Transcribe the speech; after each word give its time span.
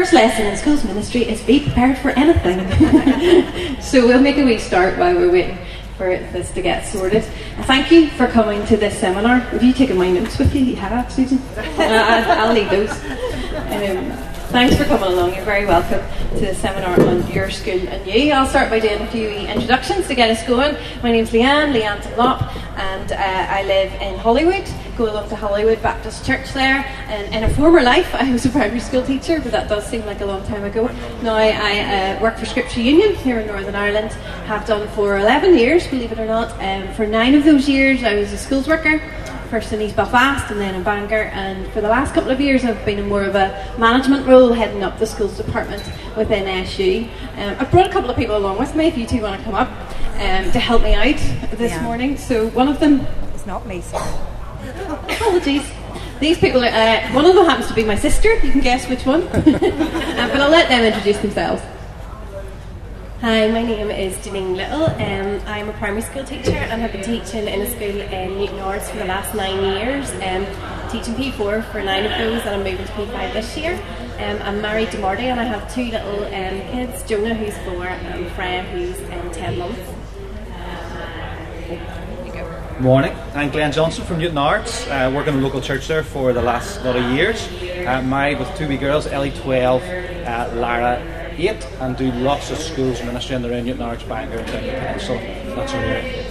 first 0.00 0.14
lesson 0.14 0.46
in 0.46 0.56
schools 0.56 0.82
ministry 0.82 1.28
is 1.28 1.42
be 1.42 1.60
prepared 1.60 1.98
for 1.98 2.08
anything. 2.12 2.58
so 3.82 4.06
we'll 4.06 4.18
make 4.18 4.38
a 4.38 4.44
wee 4.46 4.56
start 4.56 4.96
while 4.96 5.14
we're 5.14 5.30
waiting 5.30 5.58
for 5.98 6.16
this 6.32 6.50
to 6.52 6.62
get 6.62 6.86
sorted. 6.86 7.22
thank 7.64 7.90
you 7.92 8.08
for 8.08 8.26
coming 8.26 8.64
to 8.64 8.78
this 8.78 8.98
seminar. 8.98 9.40
Have 9.40 9.62
you 9.62 9.74
taken 9.74 9.98
my 9.98 10.10
notes 10.10 10.38
with 10.38 10.54
you? 10.54 10.62
You 10.62 10.76
have, 10.76 11.12
Susan? 11.12 11.36
uh, 11.58 12.24
I'll 12.38 12.54
leave 12.54 12.70
those. 12.70 12.90
Um, 12.90 14.10
thanks 14.48 14.74
for 14.76 14.84
coming 14.84 15.12
along. 15.12 15.34
You're 15.34 15.44
very 15.44 15.66
welcome 15.66 16.00
to 16.38 16.46
the 16.46 16.54
seminar 16.54 16.98
on 16.98 17.30
your 17.30 17.50
school 17.50 17.86
and 17.88 18.06
you. 18.06 18.32
I'll 18.32 18.46
start 18.46 18.70
by 18.70 18.80
doing 18.80 19.02
a 19.02 19.06
few 19.08 19.28
introductions 19.28 20.08
to 20.08 20.14
get 20.14 20.30
us 20.30 20.42
going. 20.48 20.76
My 21.02 21.12
name's 21.12 21.28
Leanne, 21.28 21.78
Leanne 21.78 22.02
Dunlop, 22.04 22.56
and 22.78 23.12
uh, 23.12 23.16
I 23.18 23.64
live 23.64 23.92
in 24.00 24.18
Holywood 24.18 24.66
go 24.96 25.10
along 25.10 25.28
to 25.28 25.36
Holywood 25.36 25.82
Baptist 25.82 26.24
Church 26.24 26.52
there. 26.52 26.84
And 27.08 27.34
in 27.34 27.44
a 27.44 27.54
former 27.54 27.82
life, 27.82 28.14
I 28.14 28.30
was 28.32 28.44
a 28.46 28.50
primary 28.50 28.80
school 28.80 29.02
teacher, 29.02 29.40
but 29.40 29.52
that 29.52 29.68
does 29.68 29.86
seem 29.86 30.04
like 30.06 30.20
a 30.20 30.26
long 30.26 30.44
time 30.46 30.64
ago. 30.64 30.86
Now 31.22 31.34
I 31.34 32.16
uh, 32.16 32.22
work 32.22 32.38
for 32.38 32.46
Scripture 32.46 32.80
Union 32.80 33.14
here 33.16 33.40
in 33.40 33.46
Northern 33.46 33.74
Ireland. 33.74 34.12
Have 34.46 34.66
done 34.66 34.88
for 34.88 35.18
11 35.18 35.56
years, 35.56 35.86
believe 35.86 36.12
it 36.12 36.18
or 36.18 36.26
not. 36.26 36.50
Um, 36.62 36.92
for 36.94 37.06
nine 37.06 37.34
of 37.34 37.44
those 37.44 37.68
years, 37.68 38.02
I 38.02 38.14
was 38.14 38.32
a 38.32 38.38
schools 38.38 38.68
worker 38.68 39.00
first 39.50 39.72
in 39.72 39.80
East 39.80 39.96
Belfast 39.96 40.48
and 40.52 40.60
then 40.60 40.76
in 40.76 40.84
Bangor. 40.84 41.24
And 41.32 41.66
for 41.72 41.80
the 41.80 41.88
last 41.88 42.14
couple 42.14 42.30
of 42.30 42.40
years, 42.40 42.64
I've 42.64 42.82
been 42.84 43.00
in 43.00 43.08
more 43.08 43.24
of 43.24 43.34
a 43.34 43.74
management 43.78 44.26
role, 44.26 44.52
heading 44.52 44.84
up 44.84 44.98
the 44.98 45.06
schools 45.06 45.36
department 45.36 45.82
within 46.16 46.46
SU. 46.46 47.08
Um, 47.36 47.56
I've 47.58 47.70
brought 47.70 47.86
a 47.86 47.92
couple 47.92 48.10
of 48.10 48.16
people 48.16 48.36
along 48.36 48.58
with 48.58 48.76
me 48.76 48.86
if 48.86 48.96
you 48.96 49.06
two 49.06 49.22
want 49.22 49.38
to 49.38 49.44
come 49.44 49.54
up 49.54 49.68
um, 50.14 50.52
to 50.52 50.60
help 50.60 50.82
me 50.82 50.94
out 50.94 51.16
this 51.58 51.72
yeah. 51.72 51.82
morning. 51.82 52.16
So 52.16 52.48
one 52.50 52.68
of 52.68 52.78
them. 52.78 53.06
It's 53.34 53.46
not 53.46 53.66
me. 53.66 53.82
Apologies. 54.88 55.70
These 56.20 56.38
people, 56.38 56.62
are, 56.62 56.68
uh, 56.68 57.12
one 57.12 57.24
of 57.24 57.34
them 57.34 57.46
happens 57.46 57.68
to 57.68 57.74
be 57.74 57.84
my 57.84 57.96
sister. 57.96 58.34
You 58.34 58.52
can 58.52 58.60
guess 58.60 58.88
which 58.88 59.06
one. 59.06 59.22
uh, 59.28 59.40
but 59.42 60.40
I'll 60.40 60.50
let 60.50 60.68
them 60.68 60.84
introduce 60.84 61.18
themselves. 61.18 61.62
Hi, 63.20 63.48
my 63.48 63.62
name 63.62 63.90
is 63.90 64.16
Janine 64.18 64.56
Little. 64.56 64.84
Um, 64.84 65.42
I'm 65.46 65.68
a 65.68 65.72
primary 65.74 66.00
school 66.00 66.24
teacher 66.24 66.52
and 66.52 66.80
have 66.80 66.92
been 66.92 67.02
teaching 67.02 67.46
in 67.48 67.60
a 67.60 67.70
school 67.70 68.00
in 68.00 68.30
Newtownards 68.32 68.88
for 68.90 68.96
the 68.96 69.04
last 69.04 69.34
nine 69.34 69.62
years. 69.62 70.10
Um, 70.22 70.46
teaching 70.90 71.14
P4 71.14 71.64
for 71.70 71.82
nine 71.82 72.06
of 72.06 72.12
those, 72.18 72.40
and 72.46 72.50
I'm 72.50 72.64
moving 72.64 72.86
to 72.86 72.92
P5 72.92 73.32
this 73.34 73.56
year. 73.56 73.74
Um, 74.18 74.40
I'm 74.42 74.62
married 74.62 74.90
to 74.92 74.98
Marty, 74.98 75.24
and 75.24 75.38
I 75.38 75.44
have 75.44 75.72
two 75.74 75.90
little 75.90 76.24
um, 76.24 76.60
kids: 76.72 77.02
Jonah, 77.02 77.34
who's 77.34 77.56
four, 77.58 77.86
and 77.88 78.30
Freya, 78.32 78.62
who's 78.62 78.98
um, 79.10 79.30
ten 79.32 79.58
months. 79.58 79.99
Morning, 82.80 83.14
I'm 83.34 83.50
Glenn 83.50 83.72
Johnson 83.72 84.06
from 84.06 84.20
Newtownards, 84.20 84.88
uh, 84.88 85.14
working 85.14 85.34
in 85.34 85.40
a 85.40 85.42
local 85.42 85.60
church 85.60 85.86
there 85.86 86.02
for 86.02 86.32
the 86.32 86.40
last 86.40 86.82
lot 86.82 86.96
of 86.96 87.04
years. 87.12 87.46
Uh, 87.86 88.00
married 88.00 88.38
with 88.38 88.56
two 88.56 88.68
wee 88.68 88.78
girls, 88.78 89.06
Ellie 89.06 89.32
12, 89.32 89.82
uh, 89.82 90.50
Lara 90.54 90.98
8, 91.36 91.62
and 91.80 91.94
do 91.98 92.10
lots 92.10 92.50
of 92.50 92.56
schools 92.56 93.02
ministry 93.02 93.36
in 93.36 93.42
the 93.42 93.50
around 93.50 93.66
Newtownards, 93.66 94.08
Bangor, 94.08 94.38
and 94.38 94.48
the 94.48 94.72
Peninsula. 94.72 95.18
That's 95.54 95.74
our 95.74 95.80
area. 95.80 96.24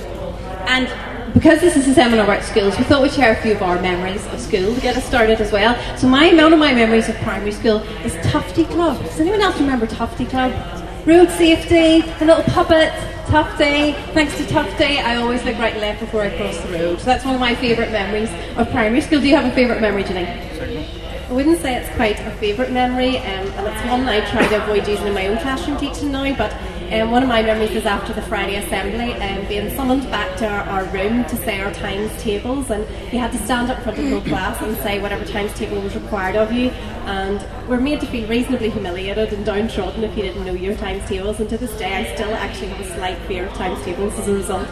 And 0.65 1.33
because 1.35 1.61
this 1.61 1.77
is 1.77 1.87
a 1.87 1.93
seminar 1.93 2.23
about 2.23 2.43
schools, 2.43 2.75
we 2.79 2.83
thought 2.83 3.03
we'd 3.03 3.13
share 3.13 3.33
a 3.33 3.41
few 3.43 3.51
of 3.51 3.61
our 3.61 3.79
memories 3.79 4.25
of 4.33 4.39
school 4.39 4.73
to 4.73 4.81
get 4.81 4.97
us 4.97 5.05
started 5.05 5.39
as 5.39 5.51
well. 5.51 5.77
So 5.99 6.07
my 6.07 6.33
one 6.33 6.51
of 6.51 6.57
my 6.57 6.73
memories 6.73 7.09
of 7.09 7.15
primary 7.17 7.51
school 7.51 7.77
is 8.03 8.15
Tufty 8.27 8.65
Club. 8.65 8.99
Does 9.03 9.19
anyone 9.19 9.41
else 9.41 9.59
remember 9.59 9.85
Tufty 9.85 10.25
Club? 10.25 10.51
Road 11.09 11.31
safety, 11.31 12.07
a 12.21 12.23
little 12.23 12.43
puppet, 12.43 12.93
Tufty. 13.29 13.93
Thanks 14.13 14.37
to 14.37 14.45
Tufty, 14.45 14.99
I 14.99 15.15
always 15.15 15.43
look 15.43 15.57
right 15.57 15.73
and 15.73 15.81
left 15.81 16.01
before 16.01 16.21
I 16.21 16.37
cross 16.37 16.55
the 16.59 16.71
road. 16.71 16.99
So 16.99 17.05
that's 17.05 17.25
one 17.25 17.33
of 17.33 17.39
my 17.41 17.55
favourite 17.55 17.91
memories 17.91 18.29
of 18.59 18.69
primary 18.69 19.01
school. 19.01 19.19
Do 19.19 19.27
you 19.27 19.35
have 19.35 19.51
a 19.51 19.55
favourite 19.55 19.81
memory, 19.81 20.03
Janine? 20.03 20.27
I 21.27 21.33
wouldn't 21.33 21.61
say 21.61 21.75
it's 21.77 21.95
quite 21.95 22.19
a 22.19 22.31
favourite 22.37 22.71
memory, 22.71 23.17
um, 23.17 23.25
and 23.25 23.67
it's 23.67 23.89
one 23.89 24.07
I 24.07 24.19
try 24.29 24.47
to 24.49 24.63
avoid 24.63 24.87
using 24.87 25.07
in 25.07 25.13
my 25.15 25.25
own 25.25 25.39
classroom 25.39 25.77
teaching 25.79 26.11
now. 26.11 26.35
But 26.35 26.53
um, 26.91 27.11
one 27.11 27.21
of 27.21 27.29
my 27.29 27.43
memories 27.43 27.69
is 27.69 27.85
after 27.85 28.13
the 28.13 28.21
Friday 28.23 28.55
assembly, 28.55 29.13
um, 29.13 29.47
being 29.47 29.69
summoned 29.75 30.09
back 30.09 30.37
to 30.37 30.47
our, 30.47 30.61
our, 30.61 30.85
room 30.85 31.23
to 31.25 31.35
say 31.37 31.61
our 31.61 31.71
times 31.71 32.11
tables, 32.21 32.71
and 32.71 32.83
you 33.13 33.19
had 33.19 33.31
to 33.31 33.37
stand 33.45 33.69
up 33.69 33.79
front 33.83 33.99
of 33.99 34.05
the 34.05 34.09
whole 34.09 34.21
class 34.29 34.59
and 34.61 34.75
say 34.77 34.99
whatever 34.99 35.23
times 35.23 35.53
table 35.53 35.79
was 35.81 35.93
required 35.93 36.35
of 36.35 36.51
you. 36.51 36.71
And 37.09 37.43
we're 37.67 37.79
made 37.79 37.99
to 38.01 38.05
feel 38.05 38.29
reasonably 38.29 38.69
humiliated 38.69 39.33
and 39.33 39.43
downtrodden 39.43 40.03
if 40.03 40.15
you 40.15 40.21
didn't 40.21 40.45
know 40.45 40.53
your 40.53 40.75
times 40.75 41.03
tables. 41.09 41.39
And 41.39 41.49
to 41.49 41.57
this 41.57 41.75
day, 41.79 41.95
I 41.95 42.13
still 42.13 42.31
actually 42.35 42.67
have 42.67 42.85
a 42.85 42.95
slight 42.95 43.17
fear 43.23 43.47
of 43.47 43.53
times 43.55 43.83
tables 43.83 44.13
as 44.19 44.27
a 44.27 44.33
result. 44.33 44.67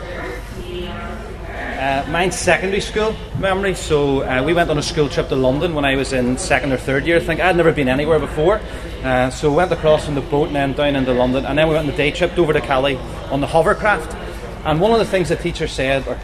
Uh, 1.57 2.05
mine's 2.09 2.37
secondary 2.37 2.79
school 2.79 3.15
memory. 3.39 3.73
So 3.73 4.21
uh, 4.21 4.43
we 4.43 4.53
went 4.53 4.69
on 4.69 4.77
a 4.77 4.83
school 4.83 5.09
trip 5.09 5.29
to 5.29 5.35
London 5.35 5.73
when 5.73 5.83
I 5.83 5.95
was 5.95 6.13
in 6.13 6.37
second 6.37 6.73
or 6.73 6.77
third 6.77 7.07
year. 7.07 7.17
I 7.17 7.21
think 7.21 7.41
I'd 7.41 7.55
never 7.55 7.71
been 7.71 7.89
anywhere 7.89 8.19
before. 8.19 8.61
Uh, 9.03 9.31
so 9.31 9.49
we 9.49 9.55
went 9.55 9.71
across 9.71 10.07
on 10.07 10.13
the 10.13 10.21
boat 10.21 10.47
and 10.47 10.55
then 10.55 10.73
down 10.73 10.95
into 10.95 11.13
London, 11.13 11.43
and 11.43 11.57
then 11.57 11.67
we 11.67 11.73
went 11.73 11.87
on 11.87 11.91
the 11.91 11.97
day 11.97 12.11
trip 12.11 12.37
over 12.37 12.53
to 12.53 12.61
Calais 12.61 12.97
on 13.31 13.41
the 13.41 13.47
hovercraft. 13.47 14.15
And 14.63 14.79
one 14.79 14.91
of 14.91 14.99
the 14.99 15.05
things 15.05 15.29
the 15.29 15.35
teacher 15.35 15.67
said, 15.67 16.07
or 16.07 16.19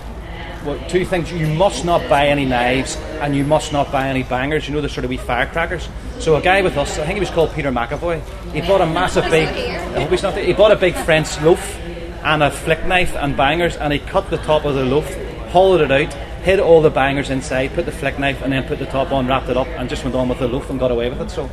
well, 0.66 0.80
two 0.90 1.06
things: 1.06 1.32
you 1.32 1.48
must 1.48 1.86
not 1.86 2.08
buy 2.10 2.28
any 2.28 2.46
knives, 2.46 2.96
and 3.22 3.36
you 3.36 3.44
must 3.44 3.72
not 3.74 3.92
buy 3.92 4.08
any 4.08 4.24
bangers. 4.24 4.68
You 4.68 4.74
know 4.74 4.82
the 4.82 4.90
sort 4.90 5.04
of 5.04 5.10
wee 5.10 5.18
firecrackers. 5.18 5.88
So 6.20 6.36
a 6.36 6.42
guy 6.42 6.62
with 6.62 6.78
us, 6.78 6.98
I 7.00 7.06
think 7.06 7.16
he 7.16 7.20
was 7.20 7.30
called 7.30 7.54
Peter 7.54 7.72
McAvoy. 7.72 8.22
He 8.52 8.62
bought 8.62 8.82
a 8.82 8.86
massive 8.86 9.26
big. 9.26 9.48
I 9.48 10.02
hope 10.02 10.10
he's 10.10 10.24
not. 10.24 10.38
He 10.38 10.54
bought 10.54 10.72
a 10.72 10.78
big 10.78 10.96
French 10.96 11.40
loaf 11.42 11.80
and 12.24 12.42
a 12.42 12.52
flick 12.52 12.86
knife 12.86 13.16
and 13.16 13.36
bangers, 13.36 13.76
and 13.76 13.92
he 13.92 14.00
cut 14.00 14.30
the 14.30 14.38
top 14.38 14.66
of 14.66 14.76
the 14.76 14.86
loaf 14.86 15.08
hollowed 15.54 15.82
it 15.82 15.92
out, 15.92 16.12
hid 16.44 16.60
all 16.60 16.82
the 16.82 16.90
bangers 16.90 17.30
inside, 17.30 17.72
put 17.76 17.86
the 17.86 17.92
flick 17.92 18.18
knife, 18.18 18.42
and 18.42 18.52
then 18.52 18.64
put 18.64 18.80
the 18.80 18.88
top 18.88 19.12
on, 19.12 19.28
wrapped 19.28 19.50
it 19.50 19.56
up, 19.56 19.68
and 19.68 19.88
just 19.88 20.04
went 20.04 20.16
on 20.16 20.28
with 20.28 20.40
the 20.40 20.48
loaf 20.48 20.68
and 20.72 20.80
got 20.80 20.90
away 20.90 21.08
with 21.08 21.22
it. 21.22 21.30
So 21.30 21.48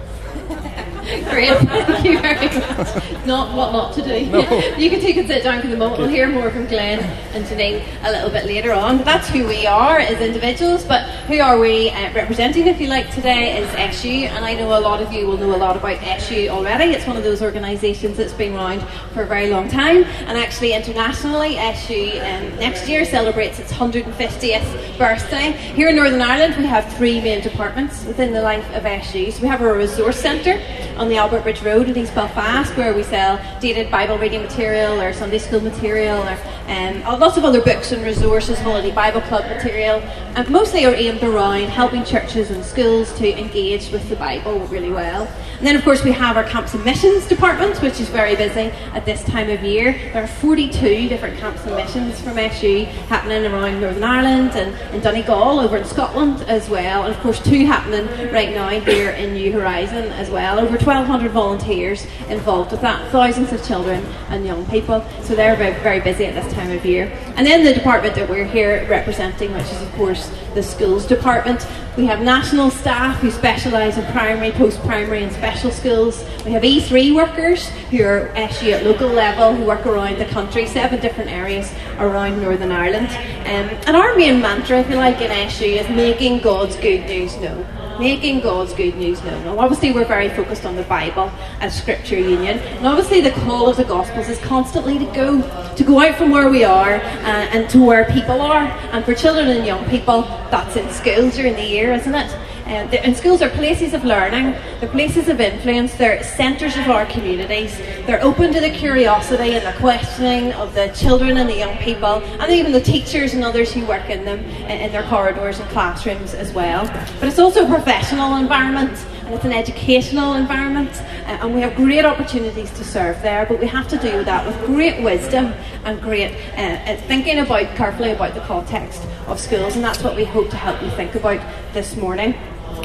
Great, 1.30 1.56
thank 1.58 2.04
you 2.04 2.20
very 2.20 2.46
much. 2.46 3.26
Not 3.26 3.56
what 3.56 3.72
not 3.72 3.94
to 3.94 4.02
do. 4.02 4.26
No. 4.26 4.40
You 4.76 4.90
can 4.90 5.00
take 5.00 5.16
a 5.16 5.26
sit 5.26 5.44
down 5.44 5.62
for 5.62 5.68
the 5.68 5.76
moment. 5.76 6.00
We'll 6.00 6.08
hear 6.08 6.28
more 6.28 6.50
from 6.50 6.66
Glenn 6.66 6.98
and 7.34 7.44
Janine 7.44 7.84
a 8.02 8.10
little 8.10 8.30
bit 8.30 8.46
later 8.46 8.72
on. 8.72 8.98
But 8.98 9.06
that's 9.06 9.28
who 9.28 9.46
we 9.46 9.66
are 9.66 9.98
as 9.98 10.20
individuals. 10.20 10.84
But 10.84 11.08
who 11.28 11.38
are 11.38 11.58
we 11.58 11.90
uh, 11.90 12.12
representing, 12.12 12.66
if 12.66 12.80
you 12.80 12.88
like, 12.88 13.14
today 13.14 13.58
is 13.58 13.68
SU. 13.74 14.08
And 14.08 14.44
I 14.44 14.54
know 14.54 14.76
a 14.76 14.80
lot 14.80 15.00
of 15.00 15.12
you 15.12 15.26
will 15.26 15.36
know 15.36 15.54
a 15.54 15.56
lot 15.56 15.76
about 15.76 16.02
SU 16.02 16.48
already. 16.48 16.92
It's 16.92 17.06
one 17.06 17.16
of 17.16 17.22
those 17.22 17.42
organisations 17.42 18.16
that's 18.16 18.32
been 18.32 18.54
around 18.54 18.80
for 19.14 19.22
a 19.22 19.26
very 19.26 19.50
long 19.50 19.68
time. 19.68 20.04
And 20.26 20.36
actually, 20.36 20.72
internationally, 20.72 21.56
SU 21.56 22.10
um, 22.20 22.56
next 22.58 22.88
year 22.88 23.04
celebrates 23.04 23.60
its 23.60 23.72
150th 23.72 24.98
birthday. 24.98 25.52
Here 25.52 25.88
in 25.88 25.96
Northern 25.96 26.22
Ireland, 26.22 26.56
we 26.56 26.66
have 26.66 26.92
three 26.96 27.20
main 27.20 27.40
departments 27.40 28.04
within 28.04 28.32
the 28.32 28.42
life 28.42 28.68
of 28.74 28.84
SU. 28.84 29.30
So 29.30 29.42
we 29.42 29.48
have 29.48 29.60
a 29.60 29.72
resource 29.72 30.18
centre 30.18 30.60
on 30.96 31.08
the 31.08 31.19
Albert 31.20 31.42
Bridge 31.42 31.60
Road 31.60 31.86
in 31.86 31.98
East 31.98 32.14
Belfast, 32.14 32.74
where 32.78 32.94
we 32.94 33.02
sell 33.02 33.38
dated 33.60 33.90
Bible 33.90 34.16
reading 34.16 34.40
material 34.40 34.98
or 34.98 35.12
Sunday 35.12 35.36
school 35.36 35.60
material 35.60 36.16
or 36.16 36.38
um, 36.66 37.02
lots 37.20 37.36
of 37.36 37.44
other 37.44 37.60
books 37.60 37.92
and 37.92 38.02
resources, 38.02 38.58
holiday 38.60 38.90
Bible 38.90 39.20
club 39.20 39.44
material, 39.44 40.00
and 40.34 40.48
mostly 40.48 40.86
are 40.86 40.94
aimed 40.94 41.22
around 41.22 41.64
helping 41.64 42.04
churches 42.04 42.50
and 42.50 42.64
schools 42.64 43.12
to 43.18 43.38
engage 43.38 43.90
with 43.90 44.08
the 44.08 44.16
Bible 44.16 44.60
really 44.68 44.90
well. 44.90 45.28
And 45.58 45.66
then, 45.66 45.76
of 45.76 45.84
course, 45.84 46.02
we 46.02 46.12
have 46.12 46.38
our 46.38 46.44
camps 46.44 46.72
and 46.72 46.82
missions 46.86 47.26
department, 47.26 47.82
which 47.82 48.00
is 48.00 48.08
very 48.08 48.34
busy 48.34 48.72
at 48.94 49.04
this 49.04 49.22
time 49.24 49.50
of 49.50 49.62
year. 49.62 49.92
There 50.14 50.22
are 50.22 50.26
42 50.26 51.08
different 51.10 51.38
camps 51.38 51.66
and 51.66 51.76
missions 51.76 52.18
from 52.18 52.38
SU 52.38 52.84
happening 53.08 53.44
around 53.44 53.78
Northern 53.78 54.04
Ireland 54.04 54.52
and 54.54 54.94
in 54.94 55.02
Donegal 55.02 55.60
over 55.60 55.76
in 55.76 55.84
Scotland 55.84 56.40
as 56.42 56.70
well. 56.70 57.02
And, 57.02 57.14
of 57.14 57.20
course, 57.20 57.42
two 57.42 57.66
happening 57.66 58.06
right 58.32 58.54
now 58.54 58.70
here 58.70 59.10
in 59.10 59.34
New 59.34 59.52
Horizon 59.52 60.04
as 60.12 60.30
well. 60.30 60.58
Over 60.58 60.78
1,200 61.00 61.32
volunteers 61.32 62.06
involved 62.28 62.72
with 62.72 62.80
that, 62.82 63.10
thousands 63.10 63.52
of 63.52 63.64
children 63.66 64.04
and 64.28 64.44
young 64.44 64.66
people. 64.66 65.04
So 65.22 65.34
they're 65.34 65.56
very, 65.56 65.74
very 65.82 66.00
busy 66.00 66.26
at 66.26 66.34
this 66.34 66.52
time 66.52 66.70
of 66.70 66.84
year. 66.84 67.06
And 67.36 67.46
then 67.46 67.64
the 67.64 67.72
department 67.72 68.14
that 68.16 68.28
we're 68.28 68.44
here 68.44 68.86
representing, 68.88 69.52
which 69.52 69.64
is, 69.64 69.82
of 69.82 69.92
course, 69.92 70.30
the 70.54 70.62
schools 70.62 71.06
department. 71.06 71.66
We 71.96 72.06
have 72.06 72.20
national 72.20 72.70
staff 72.70 73.18
who 73.20 73.30
specialise 73.30 73.96
in 73.96 74.04
primary, 74.12 74.52
post 74.52 74.80
primary, 74.82 75.22
and 75.22 75.32
special 75.32 75.70
schools. 75.70 76.24
We 76.44 76.52
have 76.52 76.62
E3 76.62 77.14
workers 77.14 77.68
who 77.90 78.04
are 78.04 78.28
SU 78.36 78.70
at 78.70 78.84
local 78.84 79.08
level 79.08 79.54
who 79.54 79.64
work 79.64 79.86
around 79.86 80.18
the 80.18 80.26
country, 80.26 80.66
seven 80.66 81.00
different 81.00 81.30
areas 81.30 81.72
around 81.98 82.40
Northern 82.42 82.72
Ireland. 82.72 83.08
Um, 83.08 83.70
and 83.86 83.96
our 83.96 84.16
main 84.16 84.40
mantra, 84.40 84.80
if 84.80 84.90
you 84.90 84.96
like, 84.96 85.20
in 85.20 85.30
SU 85.30 85.64
is 85.64 85.88
making 85.88 86.40
God's 86.40 86.76
good 86.76 87.06
news 87.06 87.36
known 87.38 87.66
making 88.00 88.40
God's 88.40 88.72
good 88.72 88.96
news 88.96 89.22
known. 89.22 89.44
Now, 89.44 89.58
obviously, 89.58 89.92
we're 89.92 90.06
very 90.06 90.30
focused 90.30 90.64
on 90.64 90.74
the 90.74 90.82
Bible 90.82 91.30
and 91.60 91.70
Scripture 91.70 92.18
Union, 92.18 92.58
and 92.58 92.86
obviously, 92.86 93.20
the 93.20 93.30
call 93.30 93.68
of 93.68 93.76
the 93.76 93.84
Gospels 93.84 94.28
is 94.28 94.38
constantly 94.40 94.98
to 94.98 95.04
go, 95.12 95.74
to 95.76 95.84
go 95.84 96.00
out 96.00 96.16
from 96.16 96.30
where 96.30 96.48
we 96.48 96.64
are 96.64 96.94
uh, 96.94 97.54
and 97.54 97.68
to 97.70 97.78
where 97.84 98.06
people 98.06 98.40
are. 98.40 98.64
And 98.92 99.04
for 99.04 99.14
children 99.14 99.48
and 99.48 99.66
young 99.66 99.88
people, 99.88 100.22
that's 100.50 100.76
in 100.76 100.88
schools 100.90 101.36
during 101.36 101.54
the 101.54 101.64
year, 101.64 101.92
isn't 101.92 102.14
it? 102.14 102.36
Um, 102.70 102.88
and 102.92 103.16
schools 103.16 103.42
are 103.42 103.50
places 103.50 103.94
of 103.94 104.04
learning, 104.04 104.52
they're 104.78 104.88
places 104.88 105.28
of 105.28 105.40
influence, 105.40 105.92
they're 105.94 106.22
centres 106.22 106.76
of 106.76 106.88
our 106.88 107.04
communities. 107.04 107.76
They're 108.06 108.22
open 108.22 108.52
to 108.52 108.60
the 108.60 108.70
curiosity 108.70 109.54
and 109.54 109.66
the 109.66 109.76
questioning 109.80 110.52
of 110.52 110.72
the 110.76 110.86
children 110.94 111.38
and 111.38 111.50
the 111.50 111.56
young 111.56 111.76
people, 111.78 112.22
and 112.22 112.52
even 112.52 112.70
the 112.70 112.80
teachers 112.80 113.34
and 113.34 113.42
others 113.42 113.72
who 113.72 113.84
work 113.86 114.08
in 114.08 114.24
them 114.24 114.38
in 114.70 114.92
their 114.92 115.02
corridors 115.08 115.58
and 115.58 115.68
classrooms 115.70 116.32
as 116.32 116.52
well. 116.52 116.86
But 117.18 117.24
it's 117.24 117.40
also 117.40 117.64
a 117.64 117.68
professional 117.68 118.36
environment 118.36 118.96
and 119.24 119.34
it's 119.34 119.44
an 119.44 119.52
educational 119.52 120.34
environment, 120.34 120.90
uh, 120.92 121.38
and 121.42 121.54
we 121.54 121.60
have 121.60 121.76
great 121.76 122.04
opportunities 122.04 122.70
to 122.72 122.84
serve 122.84 123.20
there. 123.22 123.46
But 123.46 123.60
we 123.60 123.66
have 123.66 123.86
to 123.88 123.96
do 123.98 124.24
that 124.24 124.44
with 124.46 124.56
great 124.66 125.04
wisdom 125.04 125.54
and 125.84 126.00
great 126.00 126.34
uh, 126.56 126.60
uh, 126.60 126.96
thinking 127.02 127.38
about 127.38 127.76
carefully 127.76 128.10
about 128.10 128.34
the 128.34 128.40
context 128.40 129.06
of 129.28 129.38
schools, 129.38 129.76
and 129.76 129.84
that's 129.84 130.02
what 130.02 130.16
we 130.16 130.24
hope 130.24 130.50
to 130.50 130.56
help 130.56 130.82
you 130.82 130.90
think 130.90 131.14
about 131.14 131.40
this 131.72 131.96
morning. 131.96 132.34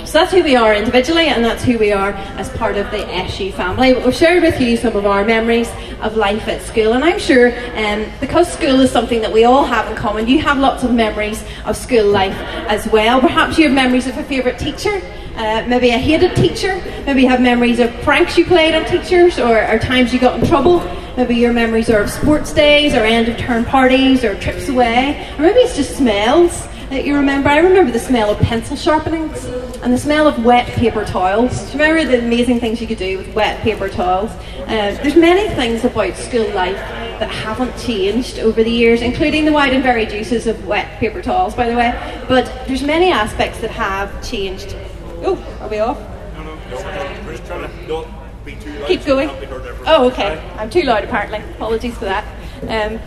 So 0.06 0.20
that's 0.20 0.32
who 0.32 0.44
we 0.44 0.56
are 0.56 0.74
individually, 0.74 1.28
and 1.28 1.44
that's 1.44 1.64
who 1.64 1.78
we 1.78 1.92
are 1.92 2.12
as 2.38 2.50
part 2.58 2.78
of 2.78 2.90
the 2.92 3.08
SU 3.08 3.52
family. 3.52 3.94
But 3.94 4.06
we've 4.06 4.16
shared 4.16 4.44
with 4.44 4.62
you 4.62 4.78
some 4.78 4.96
of 4.96 5.06
our 5.06 5.26
memories 5.26 5.70
of 6.02 6.16
life 6.16 6.48
at 6.48 6.62
school, 6.62 6.94
and 6.94 7.04
I'm 7.04 7.20
sure 7.20 7.52
um, 7.76 8.06
because 8.20 8.52
school 8.52 8.80
is 8.82 8.92
something 8.92 9.22
that 9.22 9.34
we 9.34 9.46
all 9.46 9.66
have 9.66 9.90
in 9.90 9.98
common, 9.98 10.28
you 10.28 10.40
have 10.40 10.58
lots 10.60 10.84
of 10.84 10.94
memories 10.94 11.44
of 11.66 11.76
school 11.76 12.06
life 12.06 12.36
as 12.68 12.88
well. 12.88 13.20
Perhaps 13.20 13.58
you 13.58 13.66
have 13.66 13.74
memories 13.74 14.08
of 14.08 14.18
a 14.18 14.24
favourite 14.24 14.60
teacher. 14.60 15.02
Uh, 15.36 15.66
maybe 15.68 15.90
a 15.90 15.98
hated 15.98 16.34
teacher, 16.34 16.82
maybe 17.06 17.24
you 17.24 17.28
have 17.28 17.42
memories 17.42 17.80
of 17.82 17.92
pranks 18.04 18.38
you 18.38 18.46
played 18.46 18.74
on 18.74 18.86
teachers 18.86 19.38
or, 19.38 19.70
or 19.70 19.78
times 19.80 20.14
you 20.14 20.20
got 20.20 20.40
in 20.40 20.48
trouble. 20.48 20.80
Maybe 21.18 21.36
your 21.36 21.52
memories 21.52 21.90
are 21.90 22.00
of 22.00 22.10
sports 22.10 22.54
days 22.54 22.94
or 22.94 23.00
end 23.00 23.28
of 23.28 23.38
term 23.38 23.66
parties 23.66 24.24
or 24.24 24.40
trips 24.40 24.70
away, 24.70 25.30
or 25.38 25.42
maybe 25.42 25.60
it's 25.60 25.76
just 25.76 25.98
smells 25.98 26.68
that 26.96 27.06
you 27.06 27.16
remember. 27.16 27.50
I 27.50 27.58
remember 27.58 27.92
the 27.92 28.00
smell 28.00 28.32
of 28.32 28.40
pencil 28.40 28.78
sharpenings 28.78 29.44
and 29.84 29.92
the 29.92 29.98
smell 29.98 30.28
of 30.28 30.46
wet 30.46 30.66
paper 30.66 31.04
towels. 31.04 31.60
Do 31.72 31.78
you 31.78 31.84
remember 31.84 32.10
the 32.10 32.20
amazing 32.26 32.62
things 32.62 32.80
you 32.80 32.88
could 32.88 32.98
do 32.98 33.18
with 33.18 33.36
wet 33.36 33.62
paper 33.62 33.90
towels? 33.90 34.32
Uh, 34.62 34.98
there's 35.04 35.18
many 35.18 35.54
things 35.56 35.84
about 35.84 36.16
school 36.16 36.48
life 36.52 36.78
that 37.20 37.30
haven't 37.30 37.78
changed 37.78 38.40
over 38.40 38.64
the 38.64 38.72
years, 38.72 39.02
including 39.02 39.44
the 39.44 39.52
wide 39.52 39.74
and 39.74 39.84
varied 39.84 40.10
uses 40.14 40.48
of 40.48 40.66
wet 40.66 40.98
paper 41.00 41.22
towels, 41.22 41.54
by 41.54 41.70
the 41.70 41.76
way. 41.76 41.92
But 42.30 42.46
there's 42.66 42.82
many 42.82 43.12
aspects 43.12 43.60
that 43.60 43.72
have 43.72 44.26
changed. 44.26 44.74
Oh, 45.22 45.36
are 45.60 45.68
we 45.68 45.80
off? 45.80 46.00
No, 46.36 46.44
no, 46.44 46.56
no, 46.56 47.22
we're 47.26 47.36
just 47.36 47.46
trying 47.46 47.70
to 47.70 47.88
not 47.90 48.08
be 48.46 48.56
too 48.56 48.72
loud. 48.80 48.88
Keep 48.88 49.04
going. 49.04 49.28
can't 49.28 49.42
be 49.42 49.48
heard 49.48 49.66
everywhere. 49.66 49.84
Oh, 49.86 50.08
okay. 50.12 50.40
I'm 50.58 50.70
too 50.70 50.84
loud 50.84 51.04
apparently. 51.04 51.40
Apologies 51.56 51.98
for 51.98 52.06
that. 52.06 52.24
Um, 52.62 53.02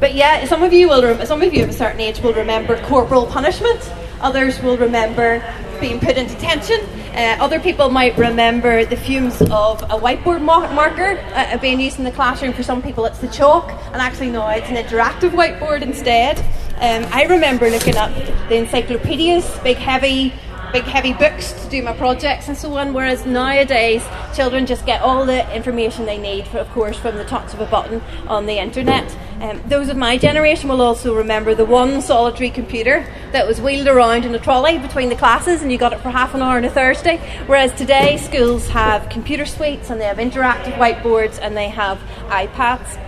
but 0.00 0.14
yeah, 0.14 0.44
some 0.46 0.62
of 0.62 0.72
you 0.72 0.88
will. 0.88 1.02
Rem- 1.02 1.26
some 1.26 1.42
of 1.42 1.52
you 1.52 1.62
of 1.62 1.70
a 1.70 1.72
certain 1.72 2.00
age 2.00 2.20
will 2.20 2.34
remember 2.34 2.80
corporal 2.84 3.26
punishment. 3.26 3.80
Others 4.20 4.60
will 4.62 4.76
remember 4.76 5.42
being 5.80 6.00
put 6.00 6.16
into 6.16 6.34
detention. 6.34 6.80
Uh, 7.14 7.36
other 7.40 7.58
people 7.60 7.88
might 7.88 8.16
remember 8.16 8.84
the 8.84 8.96
fumes 8.96 9.40
of 9.42 9.82
a 9.82 9.98
whiteboard 9.98 10.42
mar- 10.42 10.72
marker 10.72 11.18
uh, 11.34 11.56
being 11.58 11.80
used 11.80 11.98
in 11.98 12.04
the 12.04 12.12
classroom. 12.12 12.52
For 12.52 12.62
some 12.62 12.82
people, 12.82 13.04
it's 13.06 13.18
the 13.18 13.28
chalk, 13.28 13.70
and 13.92 13.96
actually 13.96 14.30
now 14.30 14.48
it's 14.50 14.68
an 14.68 14.76
interactive 14.76 15.30
whiteboard 15.30 15.82
instead. 15.82 16.38
Um, 16.80 17.10
I 17.12 17.24
remember 17.24 17.70
looking 17.70 17.96
up 17.96 18.14
the 18.48 18.56
encyclopedias, 18.56 19.58
big 19.60 19.78
heavy 19.78 20.32
big 20.72 20.84
heavy 20.84 21.14
books 21.14 21.52
to 21.52 21.70
do 21.70 21.82
my 21.82 21.94
projects 21.94 22.48
and 22.48 22.56
so 22.56 22.76
on. 22.76 22.92
Whereas 22.92 23.24
nowadays, 23.24 24.04
children 24.34 24.66
just 24.66 24.84
get 24.84 25.00
all 25.00 25.24
the 25.24 25.50
information 25.54 26.04
they 26.04 26.18
need, 26.18 26.46
for, 26.46 26.58
of 26.58 26.68
course, 26.70 26.98
from 26.98 27.16
the 27.16 27.24
touch 27.24 27.54
of 27.54 27.60
a 27.60 27.66
button 27.66 28.02
on 28.26 28.46
the 28.46 28.58
internet. 28.58 29.16
Um, 29.40 29.62
those 29.68 29.88
of 29.88 29.96
my 29.96 30.18
generation 30.18 30.68
will 30.68 30.82
also 30.82 31.14
remember 31.14 31.54
the 31.54 31.64
one 31.64 32.02
solitary 32.02 32.50
computer 32.50 33.06
that 33.30 33.46
was 33.46 33.60
wheeled 33.60 33.86
around 33.86 34.24
in 34.24 34.34
a 34.34 34.38
trolley 34.38 34.78
between 34.78 35.10
the 35.10 35.14
classes, 35.14 35.62
and 35.62 35.70
you 35.70 35.78
got 35.78 35.92
it 35.92 36.00
for 36.00 36.10
half 36.10 36.34
an 36.34 36.42
hour 36.42 36.56
on 36.56 36.64
a 36.64 36.70
Thursday. 36.70 37.18
Whereas 37.46 37.72
today, 37.74 38.16
schools 38.16 38.68
have 38.70 39.08
computer 39.08 39.46
suites 39.46 39.90
and 39.90 40.00
they 40.00 40.06
have 40.06 40.16
interactive 40.16 40.72
whiteboards 40.74 41.38
and 41.40 41.56
they 41.56 41.68
have 41.68 41.98
iPads. 42.28 42.98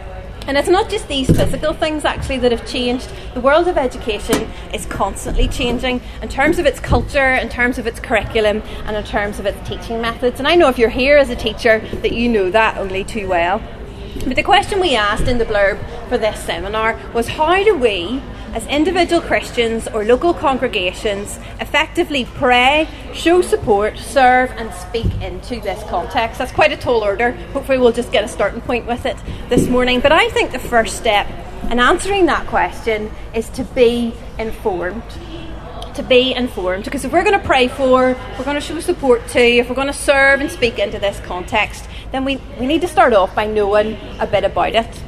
And 0.47 0.57
it's 0.57 0.69
not 0.69 0.89
just 0.89 1.09
these 1.09 1.27
physical 1.27 1.75
things 1.75 2.05
actually 2.05 2.39
that 2.39 2.53
have 2.53 2.67
changed. 2.67 3.11
The 3.35 3.41
world 3.41 3.67
of 3.67 3.77
education 3.77 4.49
is 4.73 4.87
constantly 4.87 5.49
changing 5.49 6.01
in 6.23 6.29
terms 6.29 6.61
of 6.61 6.67
its 6.67 6.79
culture, 6.79 7.35
in 7.35 7.49
terms 7.49 7.77
of 7.77 7.89
its 7.89 7.99
curriculum, 7.99 8.63
and 8.85 8.97
in 8.97 9.03
terms 9.05 9.41
of 9.41 9.47
its 9.47 9.69
teaching 9.69 10.01
methods. 10.01 10.39
And 10.39 10.47
I 10.47 10.55
know 10.55 10.69
if 10.69 10.79
you're 10.79 10.91
here 10.91 11.19
as 11.19 11.29
a 11.29 11.37
teacher 11.37 11.81
that 12.03 12.13
you 12.13 12.29
know 12.29 12.51
that 12.53 12.79
only 12.79 13.03
too 13.03 13.29
well. 13.29 13.61
But 14.15 14.37
the 14.37 14.43
question 14.43 14.81
we 14.81 14.95
asked 14.97 15.29
in 15.29 15.39
the 15.39 15.45
blurb 15.45 15.79
for 16.09 16.19
this 16.19 16.43
seminar 16.45 16.99
was 17.15 17.29
how 17.29 17.63
do 17.63 17.77
we, 17.77 18.21
as 18.53 18.67
individual 18.67 19.21
Christians 19.23 19.89
or 19.89 20.05
local 20.05 20.35
congregations, 20.35 21.39
effectively 21.61 22.25
pray, 22.25 22.89
show 23.15 23.41
support, 23.41 23.97
serve, 23.97 24.51
and 24.53 24.73
speak 24.75 25.07
into 25.23 25.61
this 25.61 25.83
context? 25.89 26.39
That's 26.39 26.53
quite 26.53 26.73
a 26.73 26.77
tall 26.77 27.03
order. 27.03 27.33
Hopefully, 27.53 27.79
we'll 27.79 27.93
just 27.93 28.13
get 28.13 28.25
a 28.25 28.29
starting 28.29 28.61
point 28.61 28.87
with 28.87 29.07
it 29.07 29.17
this 29.49 29.69
morning. 29.69 30.01
But 30.01 30.13
I 30.13 30.29
think 30.31 30.53
the 30.53 30.59
first 30.59 30.97
step 30.97 31.27
in 31.71 31.79
answering 31.79 32.27
that 32.27 32.47
question 32.47 33.11
is 33.35 33.49
to 33.51 33.65
be 33.65 34.13
informed 34.39 35.03
to 35.95 36.03
be 36.05 36.33
informed 36.35 36.85
because 36.85 37.05
if 37.05 37.13
we're 37.13 37.25
going 37.25 37.39
to 37.39 37.45
pray 37.45 37.69
for, 37.69 38.17
we're 38.39 38.45
going 38.45 38.55
to 38.55 38.61
show 38.61 38.79
support 38.81 39.27
to, 39.29 39.41
if 39.41 39.69
we're 39.69 39.75
going 39.75 39.87
to 39.87 39.93
serve 39.93 40.41
and 40.41 40.51
speak 40.51 40.79
into 40.79 40.99
this 40.99 41.19
context, 41.21 41.89
then 42.13 42.25
we, 42.25 42.37
we 42.59 42.67
need 42.67 42.81
to 42.81 42.89
start 42.89 43.13
off 43.13 43.35
by 43.35 43.47
knowing 43.47 43.97
a 44.19 44.27
bit 44.27 44.45
about 44.45 44.75
it. 44.75 45.03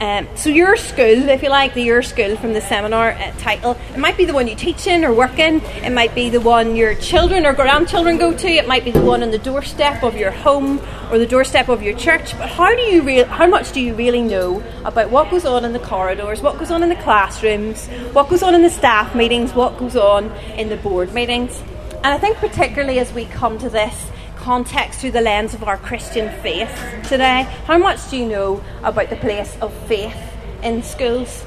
Um, 0.00 0.28
so 0.36 0.50
your 0.50 0.76
school, 0.76 1.30
if 1.30 1.42
you 1.42 1.48
like, 1.48 1.72
the 1.72 1.82
your 1.82 2.02
school 2.02 2.36
from 2.36 2.52
the 2.52 2.60
seminar 2.60 3.12
uh, 3.12 3.32
title, 3.38 3.78
it 3.94 3.98
might 3.98 4.18
be 4.18 4.26
the 4.26 4.34
one 4.34 4.46
you 4.46 4.54
teach 4.54 4.86
in 4.86 5.06
or 5.06 5.14
work 5.14 5.38
in. 5.38 5.62
It 5.62 5.90
might 5.90 6.14
be 6.14 6.28
the 6.28 6.40
one 6.40 6.76
your 6.76 6.94
children 6.96 7.46
or 7.46 7.54
grandchildren 7.54 8.18
go 8.18 8.36
to. 8.36 8.46
It 8.46 8.68
might 8.68 8.84
be 8.84 8.90
the 8.90 9.00
one 9.00 9.22
on 9.22 9.30
the 9.30 9.38
doorstep 9.38 10.02
of 10.02 10.14
your 10.14 10.32
home 10.32 10.80
or 11.10 11.18
the 11.18 11.26
doorstep 11.26 11.70
of 11.70 11.82
your 11.82 11.96
church. 11.96 12.36
But 12.36 12.50
how 12.50 12.74
do 12.74 12.82
you 12.82 13.02
re- 13.02 13.22
how 13.22 13.46
much 13.46 13.72
do 13.72 13.80
you 13.80 13.94
really 13.94 14.22
know 14.22 14.62
about 14.84 15.08
what 15.08 15.30
goes 15.30 15.46
on 15.46 15.64
in 15.64 15.72
the 15.72 15.78
corridors, 15.78 16.42
what 16.42 16.58
goes 16.58 16.70
on 16.70 16.82
in 16.82 16.90
the 16.90 16.96
classrooms, 16.96 17.86
what 18.12 18.28
goes 18.28 18.42
on 18.42 18.54
in 18.54 18.60
the 18.60 18.70
staff 18.70 19.14
meetings, 19.14 19.54
what 19.54 19.78
goes 19.78 19.96
on 19.96 20.30
in 20.58 20.68
the 20.68 20.76
board 20.76 21.14
meetings? 21.14 21.58
And 22.04 22.08
I 22.08 22.18
think 22.18 22.36
particularly 22.36 22.98
as 22.98 23.14
we 23.14 23.24
come 23.24 23.58
to 23.60 23.70
this 23.70 24.10
context 24.46 25.00
through 25.00 25.10
the 25.10 25.20
lens 25.20 25.54
of 25.54 25.64
our 25.64 25.76
Christian 25.76 26.30
faith 26.40 26.70
today. 27.08 27.42
How 27.64 27.78
much 27.78 28.10
do 28.10 28.16
you 28.16 28.24
know 28.24 28.62
about 28.84 29.10
the 29.10 29.16
place 29.16 29.56
of 29.60 29.74
faith 29.88 30.16
in 30.62 30.84
schools? 30.84 31.44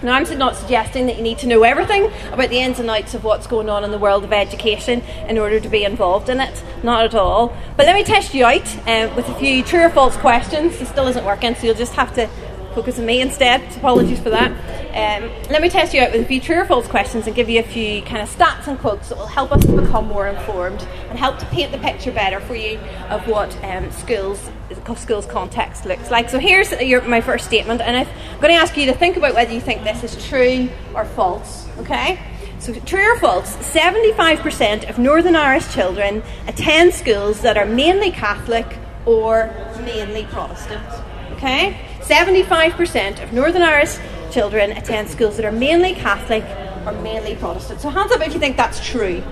Now, 0.00 0.14
I'm 0.14 0.38
not 0.38 0.54
suggesting 0.54 1.06
that 1.06 1.16
you 1.16 1.24
need 1.24 1.38
to 1.38 1.48
know 1.48 1.64
everything 1.64 2.08
about 2.30 2.50
the 2.50 2.60
ins 2.60 2.78
and 2.78 2.88
outs 2.88 3.14
of 3.14 3.24
what's 3.24 3.48
going 3.48 3.68
on 3.68 3.82
in 3.82 3.90
the 3.90 3.98
world 3.98 4.22
of 4.22 4.32
education 4.32 5.02
in 5.26 5.38
order 5.38 5.58
to 5.58 5.68
be 5.68 5.82
involved 5.82 6.28
in 6.28 6.38
it. 6.38 6.62
Not 6.84 7.04
at 7.04 7.16
all. 7.16 7.52
But 7.76 7.86
let 7.86 7.96
me 7.96 8.04
test 8.04 8.32
you 8.32 8.44
out 8.44 8.68
uh, 8.86 9.12
with 9.16 9.28
a 9.28 9.34
few 9.40 9.64
true 9.64 9.80
or 9.80 9.90
false 9.90 10.16
questions. 10.16 10.80
It 10.80 10.86
still 10.86 11.08
isn't 11.08 11.24
working, 11.24 11.56
so 11.56 11.66
you'll 11.66 11.74
just 11.74 11.94
have 11.94 12.14
to 12.14 12.30
focus 12.76 12.98
on 12.98 13.06
me 13.06 13.22
instead. 13.22 13.62
Apologies 13.78 14.20
for 14.20 14.28
that. 14.28 14.52
Um, 14.96 15.30
let 15.50 15.62
me 15.62 15.70
test 15.70 15.94
you 15.94 16.02
out 16.02 16.12
with 16.12 16.20
a 16.20 16.24
few 16.26 16.42
true 16.42 16.60
or 16.60 16.66
false 16.66 16.86
questions 16.86 17.26
and 17.26 17.34
give 17.34 17.48
you 17.48 17.58
a 17.58 17.62
few 17.62 18.02
kind 18.02 18.18
of 18.18 18.28
stats 18.28 18.66
and 18.66 18.78
quotes 18.78 19.08
that 19.08 19.16
will 19.16 19.26
help 19.26 19.50
us 19.50 19.64
to 19.64 19.80
become 19.80 20.06
more 20.06 20.28
informed 20.28 20.82
and 21.08 21.18
help 21.18 21.38
to 21.38 21.46
paint 21.46 21.72
the 21.72 21.78
picture 21.78 22.12
better 22.12 22.38
for 22.38 22.54
you 22.54 22.78
of 23.08 23.26
what 23.28 23.56
um, 23.64 23.90
schools 23.90 24.50
schools 24.96 25.24
context 25.24 25.86
looks 25.86 26.10
like. 26.10 26.28
So 26.28 26.38
here's 26.38 26.70
your, 26.72 27.00
my 27.02 27.22
first 27.22 27.46
statement, 27.46 27.80
and 27.80 27.96
I'm 27.96 28.40
going 28.40 28.52
to 28.52 28.60
ask 28.60 28.76
you 28.76 28.84
to 28.86 28.92
think 28.92 29.16
about 29.16 29.34
whether 29.34 29.52
you 29.52 29.60
think 29.60 29.82
this 29.82 30.04
is 30.04 30.26
true 30.26 30.68
or 30.94 31.06
false. 31.06 31.66
Okay. 31.78 32.20
So, 32.58 32.72
true 32.72 33.12
or 33.12 33.18
false, 33.18 33.54
75% 33.56 34.88
of 34.88 34.98
Northern 34.98 35.36
Irish 35.36 35.72
children 35.72 36.22
attend 36.46 36.94
schools 36.94 37.42
that 37.42 37.56
are 37.56 37.66
mainly 37.66 38.10
Catholic 38.10 38.78
or 39.04 39.54
mainly 39.82 40.24
Protestant. 40.24 40.86
Okay? 41.32 41.78
75% 42.08 43.22
of 43.22 43.32
Northern 43.32 43.62
Irish 43.62 43.96
children 44.30 44.70
attend 44.72 45.08
schools 45.08 45.36
that 45.36 45.44
are 45.44 45.50
mainly 45.50 45.92
Catholic 45.94 46.44
or 46.86 46.92
mainly 47.02 47.34
Protestant. 47.34 47.80
So, 47.80 47.88
hands 47.88 48.12
up 48.12 48.20
if 48.20 48.32
you 48.32 48.38
think 48.38 48.56
that's 48.56 48.84
true. 48.86 49.22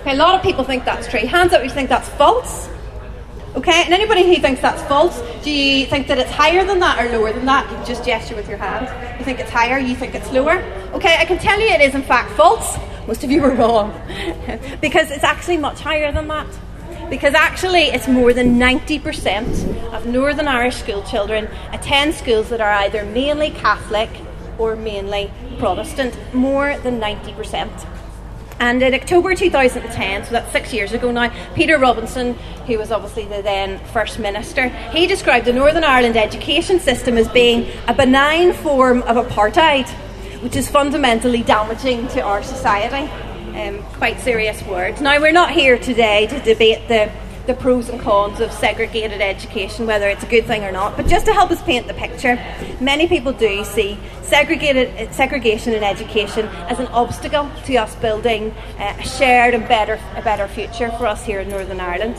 Okay, 0.00 0.12
a 0.12 0.16
lot 0.16 0.34
of 0.34 0.42
people 0.42 0.64
think 0.64 0.84
that's 0.84 1.08
true. 1.08 1.20
Hands 1.20 1.50
up 1.52 1.60
if 1.60 1.68
you 1.68 1.74
think 1.74 1.88
that's 1.88 2.10
false. 2.10 2.68
Okay, 3.54 3.84
and 3.84 3.94
anybody 3.94 4.22
who 4.26 4.40
thinks 4.40 4.60
that's 4.60 4.82
false, 4.82 5.22
do 5.42 5.50
you 5.50 5.86
think 5.86 6.08
that 6.08 6.18
it's 6.18 6.30
higher 6.30 6.64
than 6.64 6.78
that 6.80 7.02
or 7.02 7.10
lower 7.16 7.32
than 7.32 7.46
that? 7.46 7.70
You 7.70 7.86
just 7.86 8.04
gesture 8.04 8.36
with 8.36 8.48
your 8.48 8.58
hand. 8.58 8.88
You 9.18 9.24
think 9.24 9.40
it's 9.40 9.50
higher, 9.50 9.78
you 9.78 9.94
think 9.94 10.14
it's 10.14 10.30
lower? 10.30 10.62
Okay, 10.92 11.16
I 11.18 11.24
can 11.24 11.38
tell 11.38 11.58
you 11.58 11.68
it 11.68 11.80
is 11.80 11.94
in 11.94 12.02
fact 12.02 12.32
false. 12.32 12.76
Most 13.06 13.24
of 13.24 13.30
you 13.30 13.40
were 13.40 13.54
wrong. 13.54 13.92
because 14.80 15.10
it's 15.10 15.24
actually 15.24 15.56
much 15.56 15.80
higher 15.80 16.12
than 16.12 16.28
that. 16.28 16.46
Because 17.12 17.34
actually, 17.34 17.82
it's 17.88 18.08
more 18.08 18.32
than 18.32 18.58
90% 18.58 19.92
of 19.92 20.06
Northern 20.06 20.48
Irish 20.48 20.76
school 20.76 21.02
children 21.02 21.46
attend 21.70 22.14
schools 22.14 22.48
that 22.48 22.62
are 22.62 22.72
either 22.72 23.04
mainly 23.04 23.50
Catholic 23.50 24.08
or 24.58 24.76
mainly 24.76 25.30
Protestant. 25.58 26.16
More 26.32 26.78
than 26.78 26.98
90%. 26.98 27.86
And 28.60 28.82
in 28.82 28.94
October 28.94 29.34
2010, 29.34 30.24
so 30.24 30.30
that's 30.30 30.50
six 30.52 30.72
years 30.72 30.94
ago 30.94 31.12
now, 31.12 31.30
Peter 31.54 31.78
Robinson, 31.78 32.32
who 32.66 32.78
was 32.78 32.90
obviously 32.90 33.26
the 33.26 33.42
then 33.42 33.78
First 33.92 34.18
Minister, 34.18 34.68
he 34.68 35.06
described 35.06 35.44
the 35.44 35.52
Northern 35.52 35.84
Ireland 35.84 36.16
education 36.16 36.80
system 36.80 37.18
as 37.18 37.28
being 37.28 37.70
a 37.88 37.92
benign 37.92 38.54
form 38.54 39.02
of 39.02 39.22
apartheid, 39.22 39.86
which 40.40 40.56
is 40.56 40.66
fundamentally 40.70 41.42
damaging 41.42 42.08
to 42.08 42.22
our 42.22 42.42
society. 42.42 43.06
Um, 43.54 43.82
quite 43.94 44.18
serious 44.18 44.62
words. 44.62 45.00
Now, 45.02 45.20
we're 45.20 45.30
not 45.30 45.50
here 45.50 45.78
today 45.78 46.26
to 46.26 46.38
debate 46.40 46.88
the 46.88 47.12
the 47.46 47.54
pros 47.54 47.88
and 47.88 48.00
cons 48.00 48.40
of 48.40 48.52
segregated 48.52 49.20
education, 49.20 49.86
whether 49.86 50.08
it's 50.08 50.22
a 50.22 50.26
good 50.26 50.46
thing 50.46 50.62
or 50.62 50.70
not. 50.70 50.96
But 50.96 51.08
just 51.08 51.26
to 51.26 51.32
help 51.32 51.50
us 51.50 51.60
paint 51.62 51.88
the 51.88 51.94
picture, 51.94 52.36
many 52.80 53.08
people 53.08 53.32
do 53.32 53.64
see 53.64 53.98
segregated 54.22 55.12
segregation 55.12 55.72
in 55.72 55.82
education 55.82 56.46
as 56.46 56.78
an 56.78 56.86
obstacle 56.88 57.50
to 57.64 57.76
us 57.76 57.94
building 57.96 58.52
uh, 58.78 58.96
a 58.98 59.04
shared 59.04 59.54
and 59.54 59.66
better 59.66 60.00
a 60.16 60.22
better 60.22 60.46
future 60.48 60.90
for 60.92 61.06
us 61.06 61.24
here 61.24 61.40
in 61.40 61.48
Northern 61.48 61.80
Ireland. 61.80 62.16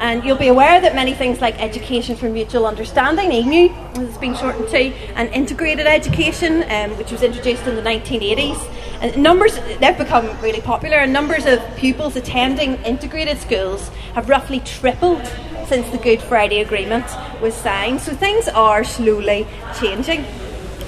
And 0.00 0.24
you'll 0.24 0.38
be 0.38 0.48
aware 0.48 0.80
that 0.80 0.94
many 0.94 1.12
things 1.12 1.42
like 1.42 1.60
education 1.60 2.16
for 2.16 2.30
mutual 2.30 2.66
understanding, 2.66 3.30
EMU, 3.30 3.68
as 3.92 4.08
it's 4.08 4.16
been 4.16 4.34
shortened 4.34 4.70
to, 4.70 4.94
and 5.14 5.28
integrated 5.28 5.86
education, 5.86 6.64
um, 6.70 6.96
which 6.96 7.12
was 7.12 7.22
introduced 7.22 7.66
in 7.66 7.76
the 7.76 7.82
1980s, 7.82 8.58
and 9.02 9.22
numbers 9.22 9.58
they've 9.78 9.98
become 9.98 10.40
really 10.40 10.62
popular. 10.62 10.96
And 10.96 11.12
numbers 11.12 11.44
of 11.44 11.60
pupils 11.76 12.16
attending 12.16 12.76
integrated 12.76 13.36
schools 13.36 13.90
have 14.14 14.30
roughly 14.30 14.60
tripled 14.60 15.26
since 15.66 15.88
the 15.90 15.98
Good 15.98 16.22
Friday 16.22 16.60
Agreement 16.60 17.04
was 17.42 17.54
signed. 17.54 18.00
So 18.00 18.14
things 18.14 18.48
are 18.48 18.84
slowly 18.84 19.46
changing. 19.78 20.24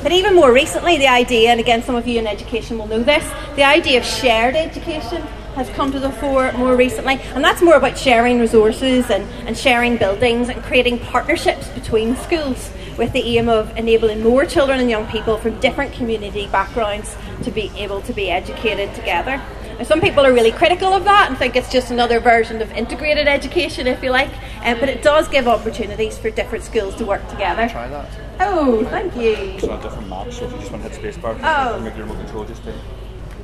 But 0.03 0.13
even 0.13 0.35
more 0.35 0.53
recently, 0.53 0.97
the 0.97 1.07
idea, 1.07 1.51
and 1.51 1.61
again, 1.61 1.83
some 1.83 1.95
of 1.95 2.09
you 2.09 2.19
in 2.19 2.27
education 2.27 2.79
will 2.79 2.89
know 2.89 3.03
this, 3.03 3.25
the 3.57 3.63
idea 3.63 4.01
of 4.01 4.07
shared 4.07 4.57
education 4.57 5.23
has 5.55 5.69
come 5.71 5.93
to 5.93 6.01
the 6.01 6.11
fore 6.11 6.53
more 6.53 6.77
recently, 6.77 7.15
and 7.35 7.45
that's 7.45 7.63
more 7.63 7.75
about 7.77 7.97
sharing 7.99 8.41
resources 8.41 9.11
and, 9.11 9.25
and 9.47 9.57
sharing 9.57 9.97
buildings 9.97 10.49
and 10.49 10.63
creating 10.63 10.99
partnerships 10.99 11.69
between 11.71 12.17
schools 12.17 12.71
with 12.99 13.13
the 13.13 13.21
aim 13.39 13.49
of 13.49 13.75
enabling 13.77 14.23
more 14.23 14.45
children 14.45 14.81
and 14.81 14.91
young 14.91 15.07
people 15.07 15.37
from 15.39 15.59
different 15.61 15.93
community 15.93 16.47
backgrounds 16.49 17.17
to 17.43 17.51
be 17.51 17.71
able 17.77 18.01
to 18.03 18.13
be 18.13 18.31
educated 18.31 18.95
together. 18.95 19.41
Now, 19.79 19.85
some 19.85 20.01
people 20.03 20.25
are 20.27 20.33
really 20.33 20.53
critical 20.53 20.93
of 20.93 21.05
that 21.05 21.29
and 21.31 21.39
think 21.39 21.57
it's 21.57 21.73
just 21.73 21.91
another 21.91 22.21
version 22.21 22.61
of 22.61 22.71
integrated 22.73 23.27
education, 23.27 23.87
if 23.87 24.03
you 24.03 24.11
like, 24.11 24.31
um, 24.63 24.79
but 24.79 24.89
it 24.91 25.03
does 25.03 25.27
give 25.29 25.49
opportunities 25.49 26.19
for 26.19 26.31
different 26.31 26.65
schools 26.65 26.95
to 26.97 27.07
work 27.07 27.27
together. 27.29 27.69
Try 27.69 27.89
that. 27.89 28.09
Oh, 28.41 28.85
thank 28.87 29.17
you. 29.17 29.33
It's 29.33 29.65
on 29.65 29.79
a 29.79 29.83
different 29.83 30.09
map, 30.09 30.31
so 30.31 30.45
if 30.45 30.53
you 30.53 30.59
just 30.59 30.71
want 30.71 30.85
to 30.85 30.91
hit 30.91 31.15
spacebar, 31.15 31.39
Oh. 31.43 31.81
make 31.81 31.97
your 31.97 32.07
remote 32.07 32.23
control 32.23 32.45
just 32.45 32.63
do. 32.65 32.73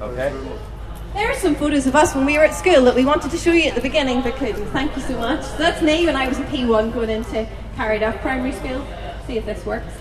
Okay. 0.00 0.32
There 1.18 1.28
are 1.28 1.34
some 1.34 1.56
photos 1.56 1.88
of 1.88 1.96
us 1.96 2.14
when 2.14 2.24
we 2.26 2.38
were 2.38 2.44
at 2.44 2.54
school 2.54 2.84
that 2.84 2.94
we 2.94 3.04
wanted 3.04 3.32
to 3.32 3.36
show 3.36 3.50
you 3.50 3.68
at 3.68 3.74
the 3.74 3.80
beginning 3.80 4.22
but 4.22 4.36
couldn't. 4.36 4.64
Thank 4.66 4.94
you 4.94 5.02
so 5.02 5.18
much. 5.18 5.42
So 5.42 5.56
that's 5.56 5.82
me 5.82 6.06
when 6.06 6.14
I 6.14 6.28
was 6.28 6.38
in 6.38 6.44
P1 6.44 6.94
going 6.94 7.10
into 7.10 7.44
Carryduff 7.74 8.20
Primary 8.20 8.52
School. 8.52 8.86
See 9.26 9.36
if 9.36 9.44
this 9.44 9.66
works. 9.66 9.92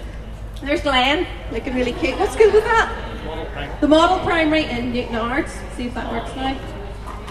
There's 0.62 0.81
Glenn, 0.81 1.25
looking 1.51 1.74
really 1.74 1.93
cute. 1.93 2.19
What 2.19 2.31
school 2.31 2.51
was 2.51 2.62
that? 2.62 3.81
The 3.81 3.88
Model 3.88 4.19
Primary 4.19 4.65
in 4.65 4.93
Newtownards. 4.93 5.50
See 5.75 5.88
if 5.88 5.95
that 5.95 6.12
works 6.12 6.36
now. 6.36 6.55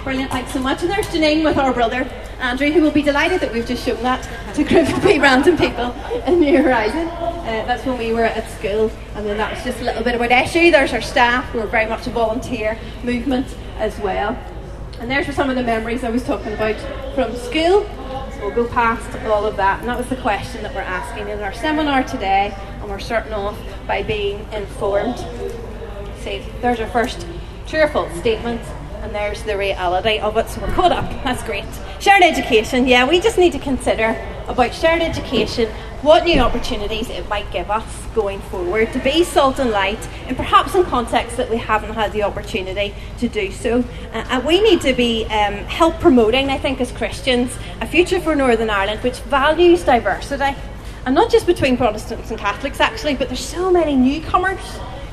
Brilliant, 0.02 0.32
thanks 0.32 0.52
so 0.52 0.58
much. 0.58 0.82
And 0.82 0.90
there's 0.90 1.06
Janine 1.06 1.44
with 1.44 1.56
our 1.56 1.72
brother 1.72 2.10
Andrew, 2.40 2.72
who 2.72 2.82
will 2.82 2.90
be 2.90 3.02
delighted 3.02 3.40
that 3.40 3.52
we've 3.52 3.68
just 3.68 3.86
shown 3.86 4.02
that 4.02 4.20
to 4.56 4.62
a 4.62 4.68
group 4.68 4.88
of 4.88 5.04
random 5.04 5.56
people 5.56 5.92
in 6.26 6.40
New 6.40 6.60
Horizon. 6.60 7.06
Uh, 7.06 7.64
that's 7.68 7.86
when 7.86 7.98
we 7.98 8.12
were 8.12 8.24
at 8.24 8.50
school, 8.50 8.90
and 9.14 9.24
then 9.24 9.36
that 9.36 9.54
was 9.54 9.62
just 9.62 9.80
a 9.80 9.84
little 9.84 10.02
bit 10.02 10.16
about 10.16 10.32
SU. 10.32 10.72
There's 10.72 10.92
our 10.92 11.00
staff, 11.00 11.44
who 11.50 11.60
are 11.60 11.68
very 11.68 11.86
much 11.86 12.08
a 12.08 12.10
volunteer 12.10 12.76
movement 13.04 13.46
as 13.76 13.98
well. 13.98 14.38
And 15.00 15.10
there's 15.10 15.32
some 15.34 15.50
of 15.50 15.56
the 15.56 15.62
memories 15.62 16.04
I 16.04 16.10
was 16.10 16.24
talking 16.24 16.52
about 16.52 16.76
from 17.14 17.34
school. 17.36 17.84
So 18.32 18.38
we'll 18.40 18.54
go 18.54 18.66
past 18.68 19.16
all 19.26 19.44
of 19.44 19.56
that. 19.56 19.80
And 19.80 19.88
that 19.88 19.98
was 19.98 20.08
the 20.08 20.16
question 20.16 20.62
that 20.62 20.74
we're 20.74 20.80
asking 20.80 21.28
in 21.28 21.40
our 21.40 21.52
seminar 21.52 22.02
today. 22.02 22.56
And 22.80 22.88
we're 22.88 22.98
starting 22.98 23.32
off 23.32 23.58
by 23.86 24.02
being 24.02 24.46
informed. 24.52 25.18
See, 26.20 26.42
there's 26.60 26.80
our 26.80 26.88
first 26.88 27.26
false 27.66 28.18
statement. 28.18 28.62
And 29.02 29.14
there's 29.14 29.42
the 29.42 29.56
reality 29.56 30.18
of 30.18 30.36
it. 30.36 30.48
So 30.48 30.62
we're 30.62 30.72
caught 30.72 30.92
up. 30.92 31.08
That's 31.24 31.42
great. 31.42 31.66
Shared 32.00 32.22
education. 32.22 32.86
Yeah, 32.86 33.06
we 33.08 33.20
just 33.20 33.38
need 33.38 33.52
to 33.52 33.58
consider 33.58 34.14
about 34.48 34.74
shared 34.74 35.02
education, 35.02 35.68
what 36.02 36.24
new 36.24 36.40
opportunities 36.40 37.10
it 37.10 37.28
might 37.28 37.50
give 37.50 37.70
us 37.70 38.06
going 38.14 38.40
forward 38.40 38.92
to 38.92 38.98
be 39.00 39.24
salt 39.24 39.58
and 39.58 39.70
light, 39.70 40.08
and 40.26 40.36
perhaps 40.36 40.74
in 40.74 40.84
contexts 40.84 41.36
that 41.36 41.50
we 41.50 41.56
haven't 41.56 41.94
had 41.94 42.12
the 42.12 42.22
opportunity 42.22 42.94
to 43.18 43.28
do 43.28 43.50
so. 43.50 43.78
Uh, 44.12 44.24
and 44.30 44.44
we 44.44 44.60
need 44.60 44.80
to 44.80 44.92
be 44.92 45.24
um, 45.26 45.54
help 45.64 45.98
promoting, 46.00 46.50
I 46.50 46.58
think, 46.58 46.80
as 46.80 46.92
Christians, 46.92 47.56
a 47.80 47.86
future 47.86 48.20
for 48.20 48.36
Northern 48.36 48.70
Ireland 48.70 49.02
which 49.02 49.18
values 49.20 49.84
diversity, 49.84 50.56
and 51.04 51.14
not 51.14 51.30
just 51.30 51.46
between 51.46 51.76
Protestants 51.76 52.30
and 52.30 52.38
Catholics, 52.38 52.80
actually, 52.80 53.14
but 53.14 53.28
there's 53.28 53.44
so 53.44 53.70
many 53.70 53.94
newcomers 53.94 54.60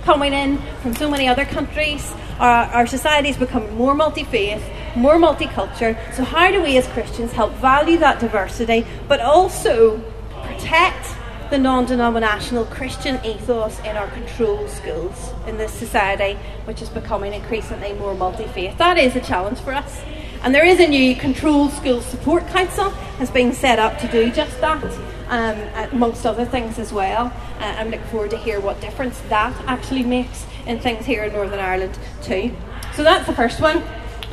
coming 0.03 0.33
in 0.33 0.57
from 0.81 0.95
so 0.95 1.09
many 1.09 1.27
other 1.27 1.45
countries. 1.45 2.13
Our, 2.39 2.65
our 2.65 2.87
society 2.87 3.29
is 3.29 3.37
becoming 3.37 3.75
more 3.75 3.95
multi 3.95 4.23
faith, 4.23 4.63
more 4.95 5.15
multicultural. 5.15 5.97
So, 6.13 6.23
how 6.23 6.51
do 6.51 6.61
we 6.61 6.77
as 6.77 6.87
Christians 6.87 7.31
help 7.31 7.53
value 7.53 7.97
that 7.97 8.19
diversity, 8.19 8.85
but 9.07 9.19
also 9.19 9.97
protect 10.43 11.15
the 11.49 11.57
non 11.57 11.85
denominational 11.85 12.65
Christian 12.65 13.23
ethos 13.25 13.79
in 13.79 13.95
our 13.97 14.07
control 14.11 14.67
schools 14.67 15.33
in 15.47 15.57
this 15.57 15.71
society, 15.71 16.33
which 16.65 16.81
is 16.81 16.89
becoming 16.89 17.33
increasingly 17.33 17.93
more 17.93 18.15
multi 18.15 18.45
faith? 18.47 18.77
That 18.77 18.97
is 18.97 19.15
a 19.15 19.21
challenge 19.21 19.59
for 19.59 19.73
us. 19.73 20.01
And 20.43 20.53
there 20.53 20.65
is 20.65 20.79
a 20.79 20.87
new 20.87 21.15
Control 21.15 21.69
School 21.69 22.01
Support 22.01 22.45
Council 22.47 22.89
has 23.19 23.31
been 23.31 23.53
set 23.53 23.79
up 23.79 23.97
to 23.99 24.09
do 24.09 24.29
just 24.29 24.59
that, 24.59 24.83
um, 25.29 25.93
amongst 25.93 26.25
other 26.25 26.43
things 26.43 26.79
as 26.79 26.91
well. 26.91 27.31
Uh, 27.59 27.75
I'm 27.77 27.89
looking 27.89 28.05
forward 28.07 28.31
to 28.31 28.37
hear 28.37 28.59
what 28.59 28.81
difference 28.81 29.21
that 29.29 29.55
actually 29.67 30.03
makes 30.03 30.45
in 30.65 30.79
things 30.79 31.05
here 31.05 31.23
in 31.23 31.31
Northern 31.31 31.59
Ireland 31.59 31.97
too. 32.21 32.53
So 32.93 33.03
that's 33.03 33.25
the 33.25 33.33
first 33.33 33.61
one. 33.61 33.83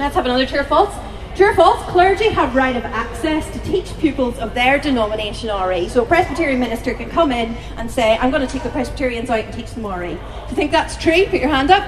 Let's 0.00 0.14
have 0.14 0.24
another 0.24 0.46
true 0.46 0.60
or 0.60 0.64
false. 0.64 0.94
True 1.36 1.48
or 1.48 1.54
false? 1.54 1.82
Clergy 1.90 2.30
have 2.30 2.56
right 2.56 2.74
of 2.74 2.86
access 2.86 3.50
to 3.50 3.58
teach 3.58 3.94
pupils 3.98 4.38
of 4.38 4.54
their 4.54 4.78
denomination 4.78 5.50
RE. 5.50 5.90
So 5.90 6.04
a 6.04 6.06
Presbyterian 6.06 6.58
minister 6.58 6.94
can 6.94 7.10
come 7.10 7.30
in 7.32 7.54
and 7.76 7.90
say, 7.90 8.16
"I'm 8.16 8.30
going 8.30 8.40
to 8.40 8.50
take 8.50 8.62
the 8.62 8.70
Presbyterians 8.70 9.28
out 9.28 9.44
and 9.44 9.52
teach 9.52 9.72
them 9.72 9.84
RE." 9.84 10.14
Do 10.14 10.18
you 10.48 10.56
think 10.56 10.70
that's 10.70 10.96
true? 10.96 11.26
Put 11.26 11.40
your 11.40 11.50
hand 11.50 11.70
up. 11.70 11.84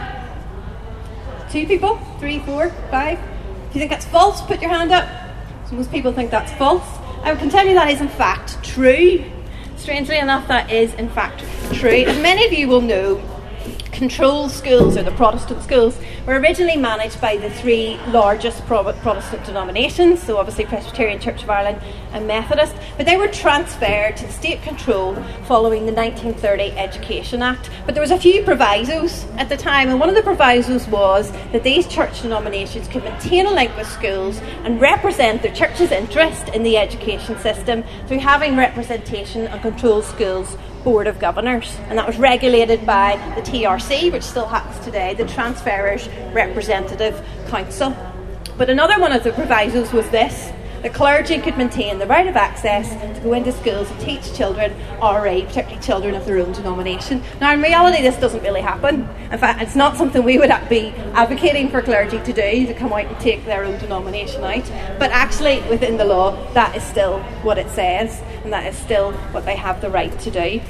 Two 1.50 1.66
people? 1.66 1.98
Three, 2.20 2.40
four, 2.40 2.68
five? 2.90 3.18
Do 3.18 3.78
you 3.78 3.80
think 3.80 3.90
that's 3.90 4.04
false? 4.04 4.42
Put 4.42 4.60
your 4.60 4.70
hand 4.70 4.92
up. 4.92 5.08
So 5.70 5.76
most 5.76 5.90
people 5.90 6.12
think 6.12 6.30
that's 6.30 6.52
false. 6.52 6.84
I 7.22 7.34
can 7.34 7.48
tell 7.48 7.66
you 7.66 7.72
that 7.72 7.88
is 7.88 8.02
in 8.02 8.10
fact 8.10 8.62
true. 8.62 9.24
Strangely 9.78 10.18
enough, 10.18 10.46
that 10.48 10.70
is 10.70 10.92
in 10.94 11.08
fact 11.08 11.44
true. 11.72 11.88
As 11.88 12.20
many 12.20 12.44
of 12.44 12.52
you 12.52 12.68
will 12.68 12.82
know, 12.82 13.22
control 13.92 14.48
schools 14.48 14.96
or 14.96 15.02
the 15.02 15.12
Protestant 15.12 15.62
schools 15.62 15.98
were 16.26 16.38
originally 16.38 16.76
managed 16.76 17.20
by 17.20 17.36
the 17.36 17.50
three 17.50 17.98
largest 18.08 18.64
Pro- 18.66 18.92
Protestant 18.94 19.44
denominations, 19.44 20.22
so 20.22 20.38
obviously 20.38 20.64
Presbyterian 20.64 21.20
Church 21.20 21.42
of 21.42 21.50
Ireland 21.50 21.80
and 22.12 22.26
Methodist, 22.26 22.74
but 22.96 23.06
they 23.06 23.16
were 23.16 23.28
transferred 23.28 24.16
to 24.16 24.32
state 24.32 24.62
control 24.62 25.14
following 25.44 25.86
the 25.86 25.92
1930 25.92 26.72
Education 26.78 27.42
Act. 27.42 27.70
But 27.84 27.94
there 27.94 28.02
was 28.02 28.10
a 28.10 28.18
few 28.18 28.42
provisos 28.42 29.26
at 29.36 29.48
the 29.48 29.56
time, 29.56 29.90
and 29.90 30.00
one 30.00 30.08
of 30.08 30.14
the 30.14 30.22
provisos 30.22 30.88
was 30.88 31.30
that 31.52 31.62
these 31.62 31.86
church 31.86 32.22
denominations 32.22 32.88
could 32.88 33.04
maintain 33.04 33.46
a 33.46 33.52
link 33.52 33.76
with 33.76 33.86
schools 33.86 34.40
and 34.64 34.80
represent 34.80 35.42
their 35.42 35.54
church's 35.54 35.92
interest 35.92 36.48
in 36.48 36.62
the 36.62 36.78
education 36.78 37.38
system 37.38 37.84
through 38.08 38.18
having 38.18 38.56
representation 38.56 39.46
on 39.48 39.60
control 39.60 40.02
schools 40.02 40.56
Board 40.84 41.06
of 41.06 41.18
Governors, 41.18 41.76
and 41.88 41.98
that 41.98 42.06
was 42.06 42.18
regulated 42.18 42.84
by 42.84 43.16
the 43.36 43.42
TRC, 43.42 44.12
which 44.12 44.22
still 44.22 44.46
happens 44.46 44.84
today, 44.84 45.14
the 45.14 45.24
Transferors 45.24 46.08
Representative 46.34 47.24
Council. 47.48 47.96
But 48.58 48.68
another 48.68 49.00
one 49.00 49.12
of 49.12 49.24
the 49.24 49.32
provisos 49.32 49.92
was 49.92 50.08
this 50.10 50.51
the 50.82 50.90
clergy 50.90 51.38
could 51.38 51.56
maintain 51.56 51.98
the 51.98 52.06
right 52.06 52.26
of 52.26 52.36
access 52.36 52.88
to 53.14 53.20
go 53.20 53.32
into 53.32 53.52
schools 53.52 53.88
and 53.90 54.00
teach 54.00 54.34
children 54.34 54.72
RE, 55.00 55.42
particularly 55.42 55.80
children 55.80 56.14
of 56.14 56.26
their 56.26 56.38
own 56.38 56.52
denomination. 56.52 57.22
Now, 57.40 57.52
in 57.52 57.62
reality, 57.62 58.02
this 58.02 58.16
doesn't 58.16 58.42
really 58.42 58.60
happen. 58.60 59.08
In 59.30 59.38
fact, 59.38 59.62
it's 59.62 59.76
not 59.76 59.96
something 59.96 60.22
we 60.24 60.38
would 60.38 60.50
be 60.68 60.88
advocating 61.14 61.68
for 61.68 61.82
clergy 61.82 62.18
to 62.18 62.32
do, 62.32 62.66
to 62.66 62.74
come 62.74 62.92
out 62.92 63.06
and 63.06 63.18
take 63.20 63.44
their 63.44 63.64
own 63.64 63.78
denomination 63.78 64.42
out. 64.42 64.70
But 64.98 65.10
actually, 65.12 65.60
within 65.68 65.96
the 65.96 66.04
law, 66.04 66.52
that 66.54 66.76
is 66.76 66.82
still 66.82 67.20
what 67.42 67.58
it 67.58 67.68
says, 67.70 68.20
and 68.42 68.52
that 68.52 68.66
is 68.66 68.76
still 68.76 69.12
what 69.32 69.44
they 69.44 69.56
have 69.56 69.80
the 69.80 69.90
right 69.90 70.16
to 70.20 70.30
do. 70.30 70.60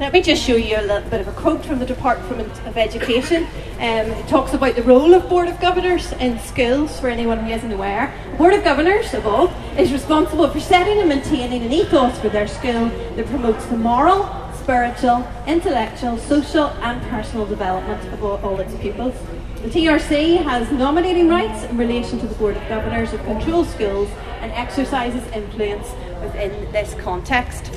Let 0.00 0.12
me 0.12 0.22
just 0.22 0.42
show 0.42 0.56
you 0.56 0.76
a 0.76 0.82
little 0.82 1.08
bit 1.08 1.20
of 1.20 1.28
a 1.28 1.32
quote 1.32 1.64
from 1.64 1.78
the 1.78 1.86
Department 1.86 2.50
of 2.66 2.76
Education. 2.76 3.44
Um, 3.74 4.10
it 4.10 4.26
talks 4.26 4.52
about 4.52 4.74
the 4.74 4.82
role 4.82 5.14
of 5.14 5.28
Board 5.28 5.46
of 5.46 5.60
Governors 5.60 6.10
in 6.14 6.36
schools, 6.40 6.98
for 6.98 7.08
anyone 7.08 7.38
who 7.38 7.52
isn't 7.52 7.70
aware. 7.70 8.12
Board 8.36 8.54
of 8.54 8.64
Governors, 8.64 9.14
of 9.14 9.24
all, 9.24 9.54
is 9.78 9.92
responsible 9.92 10.48
for 10.48 10.58
setting 10.58 10.98
and 10.98 11.08
maintaining 11.08 11.62
an 11.62 11.72
ethos 11.72 12.18
for 12.18 12.28
their 12.28 12.48
school 12.48 12.88
that 13.14 13.26
promotes 13.26 13.66
the 13.66 13.76
moral, 13.76 14.24
spiritual, 14.54 15.24
intellectual, 15.46 16.18
social, 16.18 16.70
and 16.82 17.00
personal 17.08 17.46
development 17.46 18.02
of 18.12 18.24
all, 18.24 18.38
all 18.38 18.58
its 18.58 18.74
pupils. 18.74 19.14
The 19.62 19.68
TRC 19.68 20.42
has 20.42 20.72
nominating 20.72 21.28
rights 21.28 21.62
in 21.70 21.78
relation 21.78 22.18
to 22.18 22.26
the 22.26 22.34
Board 22.34 22.56
of 22.56 22.68
Governors 22.68 23.12
of 23.12 23.24
control 23.26 23.64
schools 23.64 24.08
and 24.40 24.50
exercises 24.50 25.24
influence 25.28 25.88
within 26.20 26.50
this 26.72 26.94
context. 26.94 27.70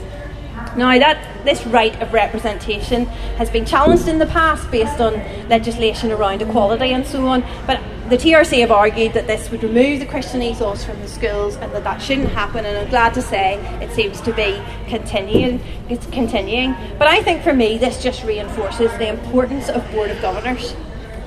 Now, 0.77 0.97
that 0.99 1.43
this 1.43 1.65
right 1.65 1.99
of 2.01 2.13
representation 2.13 3.05
has 3.37 3.49
been 3.49 3.65
challenged 3.65 4.07
in 4.07 4.19
the 4.19 4.27
past 4.27 4.69
based 4.69 5.01
on 5.01 5.13
legislation 5.49 6.11
around 6.11 6.43
equality 6.43 6.93
and 6.93 7.05
so 7.05 7.25
on, 7.25 7.43
but 7.65 7.81
the 8.09 8.15
TRC 8.15 8.59
have 8.61 8.71
argued 8.71 9.13
that 9.13 9.27
this 9.27 9.49
would 9.49 9.63
remove 9.63 9.99
the 9.99 10.05
Christian 10.05 10.41
ethos 10.41 10.85
from 10.85 10.99
the 11.01 11.07
schools 11.07 11.55
and 11.55 11.73
that 11.73 11.83
that 11.83 12.01
shouldn't 12.01 12.29
happen. 12.29 12.63
And 12.63 12.77
I'm 12.77 12.89
glad 12.89 13.13
to 13.15 13.21
say 13.21 13.55
it 13.81 13.91
seems 13.91 14.21
to 14.21 14.31
be 14.31 14.61
continuing. 14.87 15.61
It's 15.89 16.05
continuing. 16.05 16.75
But 16.99 17.07
I 17.07 17.21
think 17.23 17.41
for 17.41 17.53
me, 17.53 17.77
this 17.77 18.01
just 18.01 18.23
reinforces 18.23 18.91
the 18.93 19.09
importance 19.09 19.69
of 19.69 19.89
board 19.91 20.11
of 20.11 20.21
governors 20.21 20.73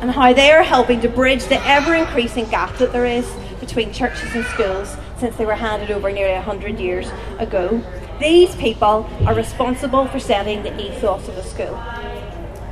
and 0.01 0.11
how 0.11 0.33
they 0.33 0.53
are 0.53 0.63
helping 0.63 1.01
to 1.01 1.09
bridge 1.09 1.45
the 1.47 1.61
ever 1.67 1.95
increasing 1.95 2.47
gap 2.47 2.75
that 2.79 2.93
there 2.93 3.05
is 3.05 3.31
between 3.59 3.93
churches 3.93 4.35
and 4.35 4.45
schools 4.47 4.97
since 5.19 5.37
they 5.37 5.45
were 5.45 5.55
handed 5.55 5.91
over 5.91 6.11
nearly 6.11 6.35
100 6.35 6.81
years 6.81 7.11
ago. 7.39 7.83
These 8.21 8.55
people 8.57 9.09
are 9.27 9.35
responsible 9.35 10.07
for 10.07 10.21
setting 10.21 10.63
the 10.63 10.79
ethos 10.81 11.27
of 11.27 11.35
the 11.35 11.43
school 11.43 11.77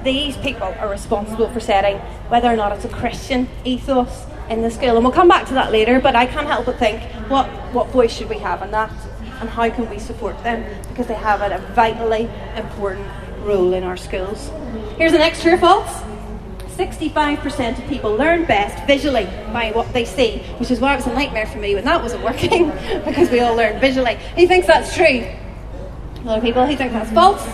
these 0.04 0.36
people 0.38 0.74
are 0.78 0.88
responsible 0.88 1.48
for 1.50 1.60
setting 1.60 1.98
whether 2.28 2.48
or 2.48 2.56
not 2.56 2.72
it's 2.72 2.84
a 2.84 2.88
Christian 2.88 3.48
ethos 3.64 4.26
in 4.48 4.62
the 4.62 4.70
school. 4.70 4.94
And 4.96 5.04
we'll 5.04 5.12
come 5.12 5.28
back 5.28 5.46
to 5.48 5.54
that 5.54 5.72
later, 5.72 6.00
but 6.00 6.14
I 6.14 6.26
can't 6.26 6.46
help 6.46 6.66
but 6.66 6.78
think 6.78 7.02
what, 7.28 7.46
what 7.74 7.88
voice 7.88 8.16
should 8.16 8.28
we 8.28 8.38
have 8.38 8.62
in 8.62 8.70
that? 8.70 8.92
And 9.40 9.48
how 9.48 9.68
can 9.70 9.88
we 9.90 9.98
support 9.98 10.42
them? 10.42 10.64
Because 10.88 11.06
they 11.06 11.14
have 11.14 11.40
a 11.42 11.58
vitally 11.74 12.30
important 12.56 13.06
role 13.42 13.74
in 13.74 13.84
our 13.84 13.96
schools. 13.96 14.50
Here's 14.96 15.12
the 15.12 15.18
next 15.18 15.42
true 15.42 15.58
false. 15.58 16.02
65% 16.78 17.76
of 17.76 17.88
people 17.88 18.14
learn 18.14 18.44
best 18.44 18.86
visually 18.86 19.24
by 19.52 19.72
what 19.72 19.92
they 19.92 20.04
see, 20.04 20.38
which 20.58 20.70
is 20.70 20.78
why 20.78 20.92
it 20.94 20.96
was 20.98 21.08
a 21.08 21.12
nightmare 21.12 21.46
for 21.46 21.58
me 21.58 21.74
when 21.74 21.84
that 21.84 22.00
wasn't 22.00 22.22
working, 22.22 22.68
because 23.04 23.30
we 23.30 23.40
all 23.40 23.56
learn 23.56 23.80
visually. 23.80 24.14
He 24.36 24.46
thinks 24.46 24.68
that's 24.68 24.94
true. 24.94 25.26
A 25.26 26.22
lot 26.22 26.38
of 26.38 26.44
people, 26.44 26.64
he 26.66 26.76
thinks 26.76 26.94
that's 26.94 27.10
false. 27.10 27.44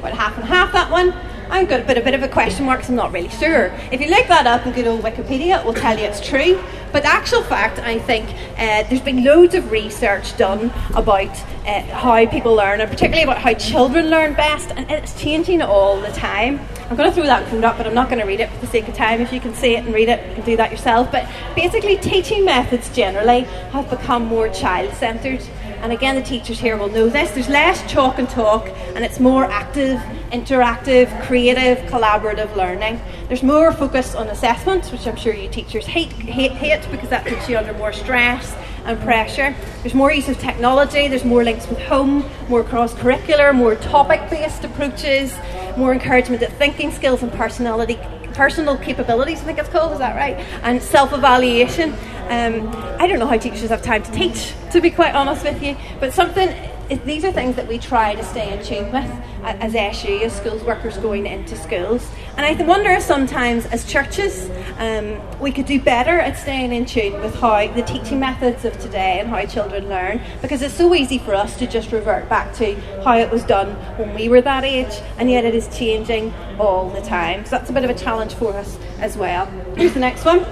About 0.00 0.12
half 0.12 0.36
and 0.36 0.44
half 0.44 0.70
that 0.72 0.90
one. 0.90 1.14
I've 1.50 1.66
got 1.66 1.80
a 1.80 1.84
bit, 1.84 1.96
a 1.96 2.02
bit 2.02 2.12
of 2.12 2.22
a 2.22 2.28
question 2.28 2.66
mark, 2.66 2.82
so 2.82 2.90
I'm 2.90 2.96
not 2.96 3.10
really 3.10 3.30
sure. 3.30 3.72
If 3.90 4.02
you 4.02 4.08
look 4.08 4.26
that 4.26 4.46
up 4.46 4.66
in 4.66 4.74
good 4.74 4.86
old 4.86 5.00
Wikipedia, 5.00 5.60
it 5.60 5.64
will 5.64 5.72
tell 5.72 5.98
you 5.98 6.04
it's 6.04 6.20
true. 6.20 6.62
But 6.92 7.04
the 7.04 7.08
actual 7.08 7.42
fact, 7.42 7.78
I 7.78 7.98
think, 7.98 8.28
uh, 8.58 8.86
there's 8.90 9.00
been 9.00 9.24
loads 9.24 9.54
of 9.54 9.70
research 9.70 10.36
done 10.36 10.70
about 10.94 11.30
uh, 11.66 11.80
how 11.84 12.26
people 12.26 12.54
learn, 12.54 12.82
and 12.82 12.90
particularly 12.90 13.22
about 13.22 13.38
how 13.38 13.54
children 13.54 14.10
learn 14.10 14.34
best, 14.34 14.72
and 14.72 14.90
it's 14.90 15.18
changing 15.18 15.62
all 15.62 15.98
the 15.98 16.12
time. 16.12 16.60
I'm 16.90 16.96
going 16.96 17.08
to 17.08 17.14
throw 17.14 17.24
that 17.24 17.46
quote 17.48 17.64
up, 17.64 17.76
but 17.76 17.86
I'm 17.86 17.94
not 17.94 18.08
going 18.08 18.20
to 18.20 18.26
read 18.26 18.40
it 18.40 18.50
for 18.50 18.58
the 18.58 18.66
sake 18.66 18.88
of 18.88 18.94
time. 18.94 19.20
If 19.20 19.32
you 19.32 19.40
can 19.40 19.52
see 19.54 19.76
it 19.76 19.84
and 19.84 19.94
read 19.94 20.08
it, 20.08 20.26
you 20.28 20.34
can 20.36 20.44
do 20.44 20.56
that 20.56 20.70
yourself. 20.70 21.12
But 21.12 21.28
basically, 21.54 21.96
teaching 21.98 22.44
methods 22.44 22.88
generally 22.94 23.42
have 23.72 23.90
become 23.90 24.24
more 24.24 24.48
child 24.48 24.94
centred 24.94 25.42
and 25.80 25.92
again 25.92 26.16
the 26.16 26.22
teachers 26.22 26.58
here 26.58 26.76
will 26.76 26.88
know 26.88 27.08
this, 27.08 27.30
there's 27.30 27.48
less 27.48 27.88
chalk 27.90 28.18
and 28.18 28.28
talk 28.28 28.68
and 28.94 29.04
it's 29.04 29.20
more 29.20 29.44
active, 29.44 29.98
interactive, 30.32 31.08
creative, 31.22 31.78
collaborative 31.90 32.54
learning. 32.56 33.00
There's 33.28 33.42
more 33.42 33.72
focus 33.72 34.14
on 34.14 34.28
assessments, 34.28 34.90
which 34.90 35.06
I'm 35.06 35.16
sure 35.16 35.32
you 35.34 35.48
teachers 35.48 35.86
hate, 35.86 36.12
hate, 36.12 36.52
hate 36.52 36.84
because 36.90 37.08
that 37.10 37.24
puts 37.24 37.48
you 37.48 37.56
under 37.56 37.72
more 37.74 37.92
stress 37.92 38.56
and 38.88 39.00
pressure. 39.00 39.54
There's 39.82 39.94
more 39.94 40.12
use 40.12 40.28
of 40.28 40.38
technology, 40.38 41.06
there's 41.08 41.24
more 41.24 41.44
links 41.44 41.68
with 41.68 41.78
home, 41.78 42.24
more 42.48 42.64
cross 42.64 42.94
curricular, 42.94 43.54
more 43.54 43.76
topic 43.76 44.28
based 44.30 44.64
approaches, 44.64 45.36
more 45.76 45.92
encouragement 45.92 46.42
at 46.42 46.52
thinking 46.54 46.90
skills 46.90 47.22
and 47.22 47.32
personality 47.32 47.98
personal 48.38 48.76
capabilities, 48.76 49.40
I 49.40 49.44
think 49.46 49.58
it's 49.58 49.68
called, 49.68 49.92
is 49.92 49.98
that 49.98 50.14
right? 50.14 50.36
And 50.62 50.80
self 50.80 51.12
evaluation. 51.12 51.92
Um, 52.30 52.68
I 53.00 53.08
don't 53.08 53.18
know 53.18 53.26
how 53.26 53.36
teachers 53.36 53.70
have 53.70 53.82
time 53.82 54.04
to 54.04 54.12
teach, 54.12 54.54
to 54.70 54.80
be 54.80 54.90
quite 54.90 55.14
honest 55.14 55.44
with 55.44 55.62
you, 55.62 55.76
but 56.00 56.14
something. 56.14 56.48
These 56.88 57.24
are 57.24 57.32
things 57.32 57.56
that 57.56 57.68
we 57.68 57.78
try 57.78 58.14
to 58.14 58.24
stay 58.24 58.50
in 58.56 58.64
tune 58.64 58.90
with 58.92 59.10
as 59.44 59.74
SU, 59.74 60.20
as 60.22 60.34
schools 60.34 60.62
workers 60.64 60.96
going 60.96 61.26
into 61.26 61.54
schools. 61.54 62.08
And 62.36 62.46
I 62.46 62.62
wonder 62.64 62.90
if 62.90 63.02
sometimes, 63.02 63.66
as 63.66 63.84
churches, 63.84 64.50
um, 64.78 65.20
we 65.38 65.52
could 65.52 65.66
do 65.66 65.80
better 65.80 66.18
at 66.18 66.38
staying 66.38 66.72
in 66.72 66.86
tune 66.86 67.20
with 67.20 67.34
how 67.34 67.70
the 67.72 67.82
teaching 67.82 68.18
methods 68.18 68.64
of 68.64 68.78
today 68.78 69.20
and 69.20 69.28
how 69.28 69.44
children 69.44 69.88
learn, 69.88 70.22
because 70.40 70.62
it's 70.62 70.74
so 70.74 70.94
easy 70.94 71.18
for 71.18 71.34
us 71.34 71.58
to 71.58 71.66
just 71.66 71.92
revert 71.92 72.26
back 72.30 72.54
to 72.54 72.74
how 73.02 73.18
it 73.18 73.30
was 73.30 73.44
done 73.44 73.74
when 73.98 74.14
we 74.14 74.30
were 74.30 74.40
that 74.40 74.64
age, 74.64 74.92
and 75.18 75.30
yet 75.30 75.44
it 75.44 75.54
is 75.54 75.68
changing 75.76 76.32
all 76.58 76.88
the 76.88 77.02
time. 77.02 77.44
So 77.44 77.50
that's 77.50 77.68
a 77.68 77.72
bit 77.72 77.84
of 77.84 77.90
a 77.90 77.94
challenge 77.94 78.32
for 78.34 78.54
us 78.54 78.78
as 78.98 79.16
well. 79.16 79.44
Here's 79.76 79.92
the 79.92 80.00
next 80.00 80.24
one. 80.24 80.46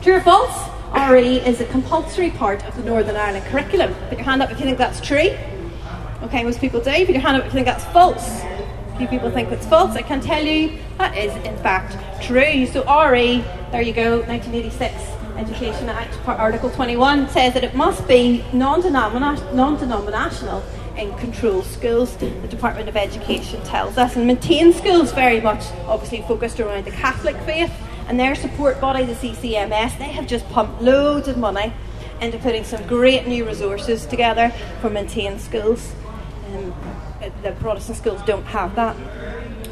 True 0.00 0.14
or 0.14 0.20
false? 0.22 0.71
RE 0.94 1.40
is 1.40 1.60
a 1.60 1.64
compulsory 1.66 2.30
part 2.30 2.64
of 2.66 2.76
the 2.76 2.82
Northern 2.82 3.16
Ireland 3.16 3.46
curriculum. 3.46 3.94
Put 4.08 4.18
your 4.18 4.26
hand 4.26 4.42
up 4.42 4.50
if 4.50 4.58
you 4.58 4.66
think 4.66 4.78
that's 4.78 5.00
true. 5.00 5.36
Okay, 6.22 6.44
most 6.44 6.60
people 6.60 6.80
do. 6.80 6.90
Put 6.90 7.10
your 7.10 7.20
hand 7.20 7.38
up 7.38 7.46
if 7.46 7.46
you 7.46 7.52
think 7.52 7.66
that's 7.66 7.84
false. 7.86 8.42
A 8.42 8.94
few 8.98 9.08
people 9.08 9.30
think 9.30 9.50
it's 9.50 9.66
false. 9.66 9.96
I 9.96 10.02
can 10.02 10.20
tell 10.20 10.44
you 10.44 10.78
that 10.98 11.16
is 11.16 11.34
in 11.46 11.56
fact 11.58 11.96
true. 12.22 12.66
So 12.66 12.82
RE, 12.82 13.42
there 13.70 13.82
you 13.82 13.94
go, 13.94 14.20
1986 14.20 14.92
Education 15.36 15.88
Act, 15.88 16.14
Article 16.28 16.68
21 16.70 17.30
says 17.30 17.54
that 17.54 17.64
it 17.64 17.74
must 17.74 18.06
be 18.06 18.44
non-denominational 18.52 20.62
in 20.98 21.14
control 21.16 21.62
schools. 21.62 22.14
The 22.18 22.28
Department 22.48 22.90
of 22.90 22.98
Education 22.98 23.62
tells 23.62 23.96
us, 23.96 24.14
and 24.14 24.26
maintain 24.26 24.74
schools 24.74 25.10
very 25.10 25.40
much 25.40 25.64
obviously 25.86 26.20
focused 26.28 26.60
around 26.60 26.84
the 26.84 26.90
Catholic 26.90 27.34
faith 27.38 27.72
and 28.08 28.18
their 28.18 28.34
support 28.34 28.80
body, 28.80 29.04
the 29.04 29.14
CCMS, 29.14 29.98
they 29.98 30.12
have 30.12 30.26
just 30.26 30.48
pumped 30.50 30.82
loads 30.82 31.28
of 31.28 31.36
money 31.36 31.72
into 32.20 32.38
putting 32.38 32.64
some 32.64 32.86
great 32.86 33.26
new 33.26 33.44
resources 33.44 34.06
together 34.06 34.52
for 34.80 34.90
maintained 34.90 35.40
schools. 35.40 35.92
Um, 36.46 36.74
the 37.42 37.52
Protestant 37.52 37.98
schools 37.98 38.20
don't 38.22 38.44
have 38.46 38.74
that. 38.76 38.96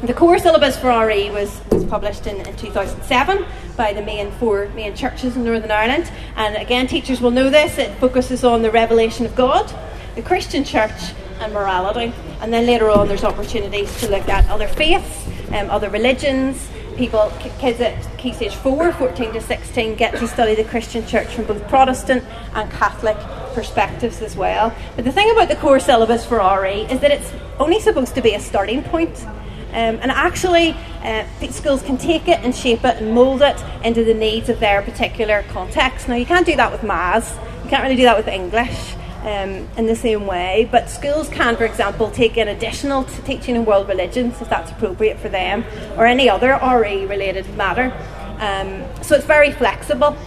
The 0.01 0.13
core 0.13 0.39
syllabus 0.39 0.77
for 0.77 0.89
RE 1.05 1.29
was, 1.29 1.61
was 1.69 1.85
published 1.85 2.25
in, 2.25 2.37
in 2.47 2.55
2007 2.55 3.45
by 3.77 3.93
the 3.93 4.01
main 4.01 4.31
four 4.31 4.67
main 4.69 4.95
churches 4.95 5.35
in 5.35 5.43
Northern 5.43 5.69
Ireland. 5.69 6.11
And 6.35 6.55
again, 6.55 6.87
teachers 6.87 7.21
will 7.21 7.31
know 7.31 7.49
this. 7.49 7.77
It 7.77 7.95
focuses 7.99 8.43
on 8.43 8.63
the 8.63 8.71
revelation 8.71 9.25
of 9.25 9.35
God, 9.35 9.71
the 10.15 10.21
Christian 10.21 10.63
church, 10.63 11.13
and 11.39 11.53
morality. 11.53 12.13
And 12.39 12.51
then 12.51 12.65
later 12.65 12.89
on, 12.89 13.07
there's 13.07 13.23
opportunities 13.23 13.95
to 13.99 14.09
look 14.09 14.27
at 14.27 14.49
other 14.49 14.67
faiths, 14.67 15.27
um, 15.49 15.69
other 15.69 15.89
religions, 15.89 16.67
people, 17.01 17.33
kids 17.57 17.79
at 17.79 17.95
Key 18.19 18.31
Stage 18.31 18.53
4, 18.53 18.91
14 18.93 19.33
to 19.33 19.41
16, 19.41 19.95
get 19.95 20.15
to 20.19 20.27
study 20.27 20.53
the 20.53 20.63
Christian 20.63 21.03
church 21.07 21.29
from 21.29 21.45
both 21.45 21.67
Protestant 21.67 22.23
and 22.53 22.69
Catholic 22.69 23.17
perspectives 23.55 24.21
as 24.21 24.35
well. 24.35 24.71
But 24.95 25.05
the 25.05 25.11
thing 25.11 25.31
about 25.31 25.47
the 25.47 25.55
core 25.55 25.79
syllabus 25.79 26.23
for 26.23 26.37
RE 26.37 26.81
is 26.91 26.99
that 26.99 27.09
it's 27.09 27.33
only 27.57 27.79
supposed 27.79 28.13
to 28.13 28.21
be 28.21 28.35
a 28.35 28.39
starting 28.39 28.83
point. 28.83 29.25
Um, 29.71 29.97
and 30.03 30.11
actually, 30.11 30.75
uh, 31.01 31.25
schools 31.49 31.81
can 31.81 31.97
take 31.97 32.27
it 32.27 32.39
and 32.41 32.55
shape 32.55 32.85
it 32.85 32.97
and 32.97 33.15
mould 33.15 33.41
it 33.41 33.59
into 33.83 34.03
the 34.03 34.13
needs 34.13 34.47
of 34.47 34.59
their 34.59 34.83
particular 34.83 35.41
context. 35.49 36.07
Now, 36.07 36.13
you 36.13 36.27
can't 36.27 36.45
do 36.45 36.55
that 36.55 36.71
with 36.71 36.83
maths, 36.83 37.33
you 37.63 37.69
can't 37.71 37.81
really 37.81 37.95
do 37.95 38.03
that 38.03 38.15
with 38.15 38.27
English 38.27 38.93
um, 39.21 39.67
in 39.77 39.85
the 39.85 39.95
same 39.95 40.25
way. 40.25 40.67
But 40.71 40.89
schools 40.89 41.29
can, 41.29 41.55
for 41.55 41.65
example, 41.65 42.09
take 42.11 42.37
in 42.37 42.47
additional 42.47 43.03
teaching 43.25 43.55
in 43.55 43.65
world 43.65 43.87
religions 43.87 44.41
if 44.41 44.49
that's 44.49 44.71
appropriate 44.71 45.19
for 45.19 45.29
them, 45.29 45.63
or 45.97 46.05
any 46.05 46.29
other 46.29 46.59
RE 46.61 47.05
related 47.05 47.47
matter. 47.55 47.93
Um, 48.39 48.83
so 49.03 49.15
it's 49.15 49.25
very 49.25 49.51
flexible. 49.51 50.17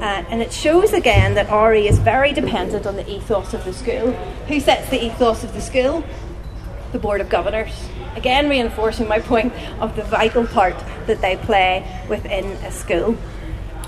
Uh, 0.00 0.24
and 0.30 0.40
it 0.40 0.52
shows 0.52 0.92
again 0.92 1.34
that 1.34 1.50
RE 1.50 1.88
is 1.88 1.98
very 1.98 2.32
dependent 2.32 2.86
on 2.86 2.94
the 2.94 3.08
ethos 3.10 3.52
of 3.52 3.64
the 3.64 3.72
school. 3.72 4.12
Who 4.46 4.60
sets 4.60 4.88
the 4.90 5.04
ethos 5.04 5.42
of 5.42 5.52
the 5.54 5.60
school? 5.60 6.04
The 6.92 7.00
Board 7.00 7.20
of 7.20 7.28
Governors. 7.28 7.88
Again, 8.14 8.48
reinforcing 8.48 9.08
my 9.08 9.18
point 9.18 9.52
of 9.80 9.96
the 9.96 10.04
vital 10.04 10.46
part 10.46 10.76
that 11.06 11.20
they 11.20 11.36
play 11.36 11.84
within 12.08 12.44
a 12.64 12.70
school. 12.70 13.16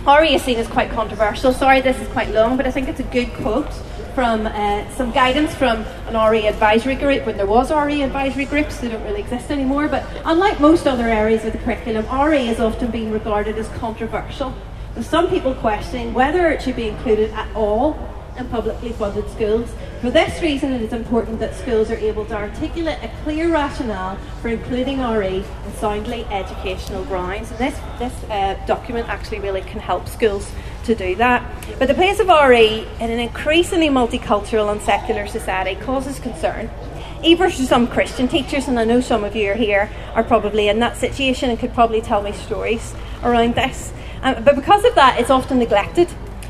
RE 0.07 0.35
is 0.35 0.43
seen 0.43 0.59
as 0.59 0.67
quite 0.67 0.91
controversial. 0.91 1.53
Sorry, 1.53 1.81
this 1.81 1.99
is 2.01 2.09
quite 2.09 2.31
long, 2.31 2.57
but 2.57 2.67
I 2.67 2.71
think 2.71 2.89
it's 2.89 3.01
a 3.01 3.05
good 3.05 3.33
quote 3.35 3.71
from 4.15 4.47
uh, 4.47 4.89
some 4.91 5.11
guidance 5.13 5.55
from 5.55 5.85
an 6.07 6.31
RE 6.31 6.47
advisory 6.47 6.95
group 6.95 7.27
when 7.27 7.37
there 7.37 7.47
was 7.47 7.71
RE 7.71 8.03
advisory 8.03 8.45
groups. 8.45 8.81
They 8.81 8.89
don't 8.89 9.03
really 9.05 9.21
exist 9.21 9.51
anymore. 9.51 9.89
But 9.89 10.05
unlike 10.25 10.61
most 10.61 10.87
other 10.87 11.07
areas 11.07 11.45
of 11.45 11.53
the 11.53 11.59
curriculum, 11.59 12.07
RE 12.13 12.49
is 12.49 12.61
often 12.61 12.91
being 12.91 13.11
regarded 13.11 13.57
as 13.59 13.69
controversial. 13.79 14.55
With 14.95 15.07
some 15.07 15.29
people 15.29 15.55
questioning 15.55 16.13
whether 16.15 16.49
it 16.49 16.63
should 16.63 16.77
be 16.77 16.89
included 16.89 17.31
at 17.33 17.55
all 17.55 17.99
in 18.37 18.49
publicly 18.49 18.93
funded 18.93 19.29
schools. 19.31 19.71
For 20.01 20.11
this 20.11 20.41
reason, 20.41 20.73
it 20.73 20.81
is 20.81 20.95
important 20.95 21.41
that 21.41 21.55
schools 21.55 21.91
are 21.91 21.97
able 21.97 22.25
to 22.25 22.35
articulate 22.35 22.97
a 23.03 23.11
clear 23.23 23.53
rationale 23.53 24.17
for 24.41 24.49
including 24.49 24.99
RE 25.03 25.45
in 25.45 25.73
soundly 25.75 26.25
educational 26.31 27.05
grounds. 27.05 27.51
And 27.51 27.59
this, 27.59 27.79
this 27.99 28.25
uh, 28.31 28.59
document 28.67 29.11
actually 29.11 29.41
really 29.41 29.61
can 29.61 29.79
help 29.79 30.09
schools 30.09 30.51
to 30.85 30.95
do 30.95 31.17
that. 31.17 31.45
But 31.79 31.89
the 31.89 31.95
place 31.95 32.19
of 32.19 32.29
RE 32.29 32.89
in 32.99 33.11
an 33.11 33.19
increasingly 33.19 33.89
multicultural 33.89 34.73
and 34.73 34.81
secular 34.81 35.27
society 35.27 35.79
causes 35.79 36.19
concern. 36.19 36.71
Even 37.23 37.51
for 37.51 37.55
some 37.55 37.87
Christian 37.87 38.27
teachers, 38.27 38.69
and 38.69 38.79
I 38.79 38.85
know 38.85 39.03
some 39.03 39.23
of 39.23 39.37
you 39.37 39.51
are 39.51 39.55
here, 39.55 39.91
are 40.15 40.25
probably 40.25 40.69
in 40.69 40.79
that 40.79 40.97
situation 40.97 41.51
and 41.51 41.59
could 41.59 41.75
probably 41.75 42.01
tell 42.01 42.23
me 42.23 42.33
stories 42.33 42.95
around 43.23 43.55
this. 43.55 43.93
Um, 44.23 44.45
but 44.45 44.57
because 44.57 44.83
of 44.87 44.95
that, 44.95 45.21
it's 45.21 45.29
often 45.29 45.59
neglected 45.59 46.09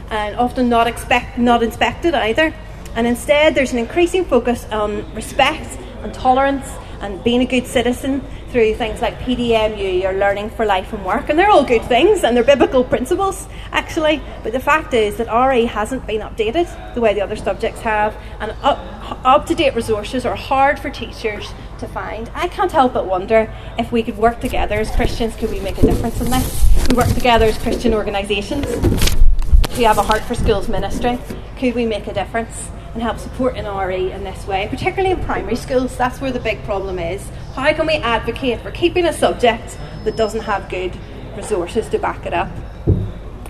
and 0.08 0.36
often 0.36 0.68
not, 0.68 0.86
expect, 0.86 1.36
not 1.36 1.64
inspected 1.64 2.14
either. 2.14 2.54
And 2.94 3.06
instead, 3.06 3.54
there's 3.54 3.72
an 3.72 3.78
increasing 3.78 4.24
focus 4.24 4.64
on 4.70 5.12
respect 5.14 5.78
and 6.02 6.12
tolerance 6.12 6.66
and 7.00 7.22
being 7.24 7.40
a 7.40 7.46
good 7.46 7.66
citizen 7.66 8.22
through 8.50 8.74
things 8.74 9.00
like 9.00 9.18
PDMU 9.20 10.04
or 10.04 10.12
Learning 10.12 10.50
for 10.50 10.66
Life 10.66 10.92
and 10.92 11.04
Work, 11.04 11.28
and 11.28 11.38
they're 11.38 11.50
all 11.50 11.64
good 11.64 11.84
things 11.84 12.24
and 12.24 12.36
they're 12.36 12.44
biblical 12.44 12.84
principles 12.84 13.48
actually. 13.72 14.20
But 14.42 14.52
the 14.52 14.60
fact 14.60 14.92
is 14.92 15.16
that 15.16 15.28
RE 15.32 15.64
hasn't 15.64 16.06
been 16.06 16.20
updated 16.20 16.94
the 16.94 17.00
way 17.00 17.14
the 17.14 17.20
other 17.22 17.36
subjects 17.36 17.80
have, 17.80 18.14
and 18.40 18.54
up 18.62 19.46
to 19.46 19.54
date 19.54 19.74
resources 19.74 20.26
are 20.26 20.36
hard 20.36 20.78
for 20.78 20.90
teachers 20.90 21.52
to 21.78 21.86
find. 21.88 22.30
I 22.34 22.48
can't 22.48 22.72
help 22.72 22.92
but 22.92 23.06
wonder 23.06 23.50
if 23.78 23.92
we 23.92 24.02
could 24.02 24.18
work 24.18 24.40
together 24.40 24.80
as 24.80 24.90
Christians, 24.90 25.36
could 25.36 25.50
we 25.50 25.60
make 25.60 25.78
a 25.78 25.86
difference 25.86 26.20
in 26.20 26.28
this? 26.28 26.88
We 26.90 26.96
work 26.96 27.08
together 27.08 27.46
as 27.46 27.56
Christian 27.56 27.94
organisations. 27.94 28.66
If 28.66 29.78
we 29.78 29.84
have 29.84 29.96
a 29.96 30.02
heart 30.02 30.22
for 30.22 30.34
schools 30.34 30.68
ministry. 30.68 31.18
Could 31.56 31.74
we 31.74 31.86
make 31.86 32.08
a 32.08 32.12
difference? 32.12 32.68
And 32.94 33.02
help 33.02 33.18
support 33.18 33.56
an 33.56 33.66
RE 33.66 34.10
in 34.10 34.24
this 34.24 34.46
way, 34.46 34.66
particularly 34.68 35.14
in 35.14 35.24
primary 35.24 35.56
schools. 35.56 35.96
That's 35.96 36.20
where 36.20 36.32
the 36.32 36.40
big 36.40 36.62
problem 36.64 36.98
is. 36.98 37.28
How 37.54 37.72
can 37.72 37.86
we 37.86 37.94
advocate 37.94 38.60
for 38.60 38.70
keeping 38.70 39.06
a 39.06 39.12
subject 39.12 39.78
that 40.04 40.16
doesn't 40.16 40.40
have 40.40 40.68
good 40.68 40.96
resources 41.36 41.88
to 41.90 41.98
back 41.98 42.26
it 42.26 42.34
up? 42.34 42.48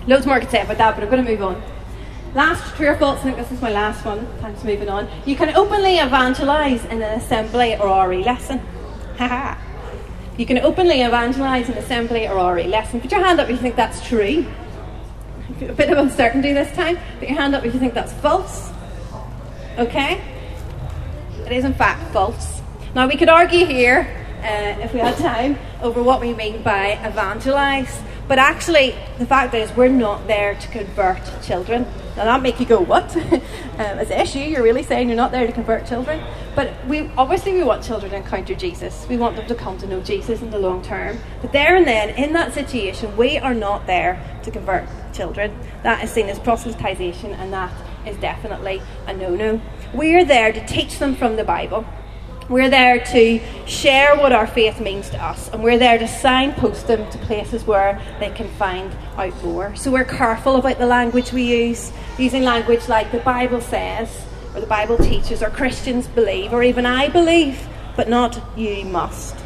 Loads 0.07 0.25
more 0.25 0.39
to 0.39 0.49
say 0.49 0.61
about 0.61 0.77
that, 0.77 0.95
but 0.95 1.03
I'm 1.03 1.09
going 1.09 1.23
to 1.25 1.31
move 1.31 1.41
on. 1.41 1.61
Last 2.33 2.75
true 2.75 2.87
or 2.87 2.95
false, 2.95 3.19
I 3.19 3.23
think 3.23 3.37
this 3.37 3.51
is 3.51 3.61
my 3.61 3.71
last 3.71 4.05
one. 4.05 4.25
Thanks, 4.39 4.63
moving 4.63 4.89
on. 4.89 5.09
You 5.25 5.35
can 5.35 5.55
openly 5.55 5.99
evangelise 5.99 6.85
in 6.85 7.01
an 7.01 7.19
assembly 7.19 7.77
or 7.77 8.07
RE 8.07 8.23
lesson. 8.23 8.59
Haha. 9.17 9.59
you 10.37 10.45
can 10.45 10.57
openly 10.59 11.03
evangelise 11.03 11.67
in 11.67 11.73
an 11.73 11.83
assembly 11.83 12.27
or 12.27 12.55
RE 12.55 12.63
lesson. 12.67 13.01
Put 13.01 13.11
your 13.11 13.23
hand 13.23 13.39
up 13.39 13.49
if 13.49 13.57
you 13.57 13.61
think 13.61 13.75
that's 13.75 14.07
true. 14.07 14.45
A 15.61 15.73
bit 15.73 15.89
of 15.89 15.97
uncertainty 15.97 16.53
this 16.53 16.73
time. 16.73 16.97
Put 17.19 17.27
your 17.27 17.37
hand 17.37 17.53
up 17.53 17.65
if 17.65 17.73
you 17.73 17.79
think 17.79 17.93
that's 17.93 18.13
false. 18.13 18.70
Okay? 19.77 20.21
It 21.45 21.51
is 21.51 21.65
in 21.65 21.73
fact 21.73 22.11
false. 22.13 22.61
Now 22.93 23.07
we 23.07 23.15
could 23.15 23.29
argue 23.29 23.65
here, 23.65 24.07
uh, 24.39 24.81
if 24.81 24.93
we 24.93 24.99
had 24.99 25.17
time, 25.17 25.57
over 25.81 26.03
what 26.03 26.21
we 26.21 26.33
mean 26.33 26.61
by 26.61 26.93
evangelise. 27.05 28.01
But 28.27 28.39
actually, 28.39 28.95
the 29.17 29.25
fact 29.25 29.53
is, 29.53 29.71
we're 29.75 29.89
not 29.89 30.27
there 30.27 30.55
to 30.55 30.67
convert 30.69 31.21
children. 31.43 31.85
Now 32.15 32.25
that 32.25 32.41
make 32.41 32.59
you 32.59 32.65
go, 32.65 32.79
what? 32.79 33.15
um, 33.17 33.41
as 33.77 34.11
SU, 34.11 34.39
you're 34.39 34.63
really 34.63 34.83
saying 34.83 35.09
you're 35.09 35.17
not 35.17 35.31
there 35.31 35.47
to 35.47 35.51
convert 35.51 35.85
children. 35.85 36.23
But 36.55 36.73
we 36.87 37.09
obviously 37.17 37.53
we 37.53 37.63
want 37.63 37.83
children 37.83 38.11
to 38.11 38.17
encounter 38.17 38.55
Jesus. 38.55 39.05
We 39.09 39.17
want 39.17 39.35
them 39.35 39.47
to 39.47 39.55
come 39.55 39.77
to 39.79 39.87
know 39.87 40.01
Jesus 40.01 40.41
in 40.41 40.49
the 40.49 40.59
long 40.59 40.81
term. 40.81 41.17
But 41.41 41.51
there 41.51 41.75
and 41.75 41.85
then, 41.85 42.09
in 42.11 42.33
that 42.33 42.53
situation, 42.53 43.15
we 43.17 43.37
are 43.37 43.53
not 43.53 43.87
there 43.87 44.21
to 44.43 44.51
convert 44.51 44.87
children. 45.13 45.57
That 45.83 46.03
is 46.03 46.11
seen 46.11 46.27
as 46.27 46.39
proselytization, 46.39 47.33
and 47.37 47.51
that 47.53 47.71
is 48.05 48.17
definitely 48.17 48.81
a 49.07 49.13
no 49.13 49.35
no. 49.35 49.61
We're 49.93 50.25
there 50.25 50.53
to 50.53 50.65
teach 50.67 50.99
them 50.99 51.15
from 51.15 51.35
the 51.35 51.43
Bible. 51.43 51.85
We're 52.51 52.69
there 52.69 52.99
to 52.99 53.39
share 53.65 54.17
what 54.17 54.33
our 54.33 54.45
faith 54.45 54.81
means 54.81 55.09
to 55.11 55.23
us, 55.23 55.49
and 55.49 55.63
we're 55.63 55.77
there 55.77 55.97
to 55.97 56.07
signpost 56.07 56.87
them 56.87 57.09
to 57.11 57.17
places 57.19 57.63
where 57.63 58.01
they 58.19 58.29
can 58.31 58.49
find 58.55 58.91
out 59.15 59.41
more. 59.43 59.73
So 59.75 59.89
we're 59.89 60.03
careful 60.03 60.57
about 60.57 60.77
the 60.77 60.85
language 60.85 61.31
we 61.31 61.43
use, 61.43 61.93
using 62.17 62.43
language 62.43 62.89
like 62.89 63.11
the 63.11 63.19
Bible 63.19 63.61
says, 63.61 64.25
or 64.53 64.59
the 64.59 64.67
Bible 64.67 64.97
teaches, 64.97 65.41
or 65.41 65.49
Christians 65.49 66.07
believe, 66.07 66.51
or 66.51 66.61
even 66.61 66.85
I 66.85 67.07
believe, 67.07 67.69
but 67.95 68.09
not 68.09 68.41
you 68.57 68.83
must. 68.83 69.37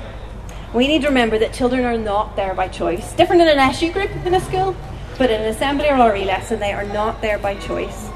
We 0.73 0.87
need 0.87 1.03
to 1.03 1.07
remember 1.07 1.37
that 1.37 1.53
children 1.53 1.85
are 1.85 1.97
not 1.99 2.35
there 2.35 2.55
by 2.55 2.69
choice. 2.69 3.13
Different 3.13 3.41
in 3.43 3.47
an 3.47 3.59
SU 3.59 3.93
group 3.93 4.09
in 4.25 4.33
a 4.33 4.39
school, 4.39 4.75
but 5.19 5.29
in 5.29 5.41
an 5.41 5.47
assembly 5.47 5.89
or 5.89 6.11
RE 6.11 6.25
lesson, 6.25 6.59
they 6.59 6.73
are 6.73 6.85
not 6.85 7.21
there 7.21 7.37
by 7.37 7.53
choice 7.55 8.09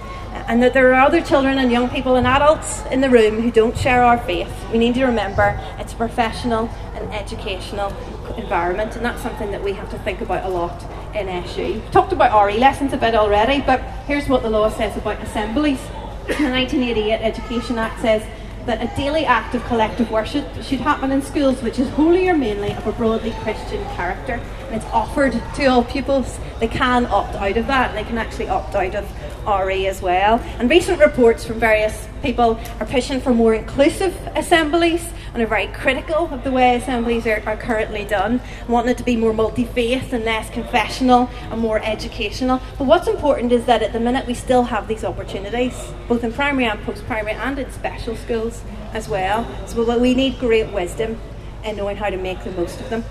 and 0.50 0.64
that 0.64 0.74
there 0.74 0.92
are 0.92 1.00
other 1.00 1.22
children 1.22 1.60
and 1.60 1.72
young 1.72 1.88
people 1.88 2.16
and 2.16 2.26
adults 2.26 2.84
in 2.88 3.02
the 3.02 3.10
room 3.10 3.40
who 3.40 3.52
don't 3.52 3.78
share 3.78 4.04
our 4.04 4.18
faith. 4.18 4.52
We 4.72 4.80
need 4.80 4.96
to 4.96 5.06
remember 5.06 5.60
it's 5.78 5.94
a 5.94 5.96
professional 5.96 6.68
and 6.96 7.08
educational 7.14 7.94
environment, 8.36 8.96
and 8.96 9.06
that's 9.06 9.22
something 9.22 9.52
that 9.52 9.64
we 9.64 9.74
have 9.74 9.92
to 9.92 10.00
think 10.00 10.22
about 10.22 10.44
a 10.44 10.50
lot 10.50 10.84
in 11.14 11.30
SU. 11.30 11.74
We've 11.74 11.92
talked 11.92 12.14
about 12.14 12.48
RE 12.48 12.58
lessons 12.58 12.94
a 12.94 12.98
bit 12.98 13.14
already, 13.14 13.62
but 13.62 13.80
here's 14.08 14.28
what 14.28 14.42
the 14.42 14.50
law 14.50 14.70
says 14.72 14.98
about 14.98 15.22
assemblies. 15.22 15.80
The 16.30 16.36
1988 16.36 17.22
Education 17.22 17.80
Act 17.80 18.02
says 18.02 18.24
that 18.68 18.84
a 18.84 18.96
daily 18.96 19.26
act 19.26 19.56
of 19.56 19.64
collective 19.66 20.12
worship 20.12 20.46
should 20.62 20.80
happen 20.80 21.12
in 21.12 21.24
schools 21.24 21.64
which 21.64 21.80
is 21.80 21.90
wholly 21.90 22.30
or 22.30 22.38
mainly 22.38 22.72
of 22.74 22.86
a 22.86 22.92
broadly 22.92 23.32
Christian 23.42 23.84
character 23.96 24.40
and 24.70 24.82
it's 24.82 24.92
offered 24.94 25.34
to 25.56 25.66
all 25.66 25.84
pupils. 25.84 26.40
They 26.60 26.68
can 26.68 27.06
opt 27.08 27.36
out 27.36 27.58
of 27.58 27.68
that, 27.68 27.90
and 27.90 27.98
they 27.98 28.04
can 28.04 28.18
actually 28.18 28.50
opt 28.50 28.76
out 28.76 28.96
of 28.96 29.10
RE 29.48 29.88
as 29.88 30.02
well. 30.02 30.40
And 30.60 30.70
recent 30.70 31.00
reports 31.00 31.44
from 31.46 31.60
various 31.60 32.08
people 32.22 32.60
are 32.80 32.86
pushing 32.86 33.20
for 33.20 33.34
more 33.34 33.54
inclusive 33.54 34.16
assemblies 34.36 35.10
and 35.34 35.42
are 35.42 35.48
very 35.48 35.68
critical 35.68 36.28
of 36.32 36.44
the 36.44 36.52
way 36.52 36.76
assemblies 36.76 37.26
are, 37.26 37.42
are 37.46 37.58
currently 37.58 38.06
done, 38.06 38.42
wanting 38.68 38.92
it 38.92 38.98
to 38.98 39.04
be 39.04 39.16
more 39.16 39.34
multi 39.34 39.66
faith 39.66 40.14
and 40.14 40.24
less 40.26 40.50
confessional 40.50 41.30
and 41.52 41.60
more 41.60 41.80
educational. 41.84 42.62
But 42.78 42.86
what's 42.86 43.08
important 43.08 43.52
is 43.52 43.66
that 43.66 43.82
at 43.82 43.94
the 43.94 44.00
minute 44.00 44.28
we 44.28 44.34
still 44.34 44.64
have 44.64 44.88
these 44.88 45.04
opportunities, 45.04 45.74
both 46.08 46.24
in 46.24 46.32
primary 46.32 46.66
and 46.66 46.82
post 46.84 47.06
primary 47.06 47.34
and 47.34 47.58
in 47.58 47.72
special 47.72 48.16
schools 48.16 48.64
as 48.94 49.08
well. 49.08 49.48
So 49.68 49.98
we 49.98 50.14
need 50.14 50.40
great 50.40 50.72
wisdom 50.72 51.20
in 51.64 51.78
knowing 51.78 51.98
how 51.98 52.10
to 52.10 52.18
make 52.18 52.44
the 52.44 52.52
most 52.52 52.80
of 52.80 52.90
them. 52.90 53.04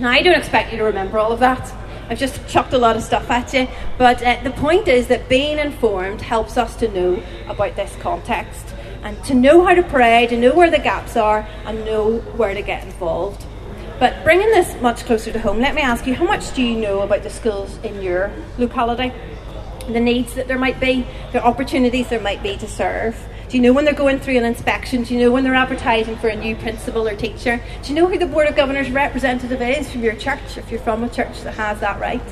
Now, 0.00 0.08
I 0.08 0.22
don't 0.22 0.34
expect 0.34 0.72
you 0.72 0.78
to 0.78 0.84
remember 0.84 1.18
all 1.18 1.30
of 1.30 1.40
that. 1.40 1.70
I've 2.08 2.18
just 2.18 2.48
chucked 2.48 2.72
a 2.72 2.78
lot 2.78 2.96
of 2.96 3.02
stuff 3.02 3.30
at 3.30 3.52
you. 3.52 3.68
But 3.98 4.22
uh, 4.22 4.42
the 4.42 4.50
point 4.50 4.88
is 4.88 5.08
that 5.08 5.28
being 5.28 5.58
informed 5.58 6.22
helps 6.22 6.56
us 6.56 6.74
to 6.76 6.88
know 6.88 7.22
about 7.48 7.76
this 7.76 7.94
context 7.96 8.66
and 9.02 9.22
to 9.24 9.34
know 9.34 9.62
how 9.62 9.74
to 9.74 9.82
pray, 9.82 10.26
to 10.28 10.38
know 10.38 10.54
where 10.54 10.70
the 10.70 10.78
gaps 10.78 11.18
are, 11.18 11.46
and 11.66 11.84
know 11.84 12.18
where 12.38 12.54
to 12.54 12.62
get 12.62 12.82
involved. 12.84 13.44
But 13.98 14.24
bringing 14.24 14.48
this 14.48 14.80
much 14.80 15.04
closer 15.04 15.32
to 15.32 15.38
home, 15.38 15.60
let 15.60 15.74
me 15.74 15.82
ask 15.82 16.06
you 16.06 16.14
how 16.14 16.24
much 16.24 16.54
do 16.54 16.62
you 16.62 16.80
know 16.80 17.00
about 17.00 17.22
the 17.22 17.30
schools 17.30 17.78
in 17.82 18.00
your 18.00 18.32
locality? 18.56 19.12
The 19.86 20.00
needs 20.00 20.32
that 20.32 20.48
there 20.48 20.58
might 20.58 20.80
be, 20.80 21.06
the 21.32 21.44
opportunities 21.44 22.08
there 22.08 22.20
might 22.20 22.42
be 22.42 22.56
to 22.56 22.66
serve. 22.66 23.22
Do 23.50 23.56
you 23.56 23.64
know 23.64 23.72
when 23.72 23.84
they're 23.84 23.92
going 23.92 24.20
through 24.20 24.36
an 24.36 24.44
inspection? 24.44 25.02
Do 25.02 25.12
you 25.12 25.18
know 25.18 25.32
when 25.32 25.42
they're 25.42 25.56
advertising 25.56 26.16
for 26.18 26.28
a 26.28 26.36
new 26.36 26.54
principal 26.54 27.08
or 27.08 27.16
teacher? 27.16 27.60
Do 27.82 27.88
you 27.88 27.96
know 27.96 28.06
who 28.06 28.16
the 28.16 28.26
Board 28.26 28.46
of 28.46 28.54
Governors 28.54 28.92
representative 28.92 29.60
is 29.60 29.90
from 29.90 30.04
your 30.04 30.14
church, 30.14 30.56
if 30.56 30.70
you're 30.70 30.78
from 30.78 31.02
a 31.02 31.08
church 31.08 31.40
that 31.40 31.54
has 31.54 31.80
that 31.80 31.98
right? 31.98 32.22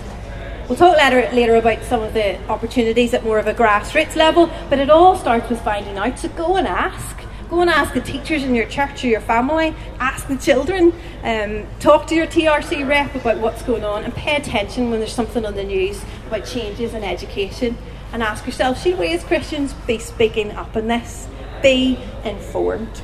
We'll 0.68 0.78
talk 0.78 0.96
later, 0.96 1.28
later 1.34 1.56
about 1.56 1.82
some 1.82 2.02
of 2.02 2.14
the 2.14 2.40
opportunities 2.46 3.14
at 3.14 3.24
more 3.24 3.40
of 3.40 3.48
a 3.48 3.52
grassroots 3.52 4.14
level, 4.14 4.48
but 4.70 4.78
it 4.78 4.90
all 4.90 5.16
starts 5.16 5.50
with 5.50 5.60
finding 5.62 5.98
out. 5.98 6.20
So 6.20 6.28
go 6.28 6.54
and 6.54 6.68
ask. 6.68 7.18
Go 7.50 7.62
and 7.62 7.70
ask 7.70 7.94
the 7.94 8.00
teachers 8.00 8.44
in 8.44 8.54
your 8.54 8.66
church 8.66 9.02
or 9.02 9.08
your 9.08 9.20
family. 9.20 9.74
Ask 9.98 10.28
the 10.28 10.36
children. 10.36 10.92
Um, 11.24 11.66
talk 11.80 12.06
to 12.08 12.14
your 12.14 12.28
TRC 12.28 12.88
rep 12.88 13.12
about 13.16 13.38
what's 13.38 13.62
going 13.62 13.82
on 13.82 14.04
and 14.04 14.14
pay 14.14 14.36
attention 14.36 14.88
when 14.90 15.00
there's 15.00 15.14
something 15.14 15.44
on 15.44 15.56
the 15.56 15.64
news 15.64 16.00
about 16.28 16.44
changes 16.44 16.94
in 16.94 17.02
education 17.02 17.76
and 18.12 18.22
ask 18.22 18.46
yourself 18.46 18.82
should 18.82 18.98
we 18.98 19.12
as 19.14 19.24
Christians 19.24 19.72
be 19.86 19.98
speaking 19.98 20.52
up 20.52 20.76
in 20.76 20.88
this? 20.88 21.28
Be 21.62 21.98
informed. 22.24 23.02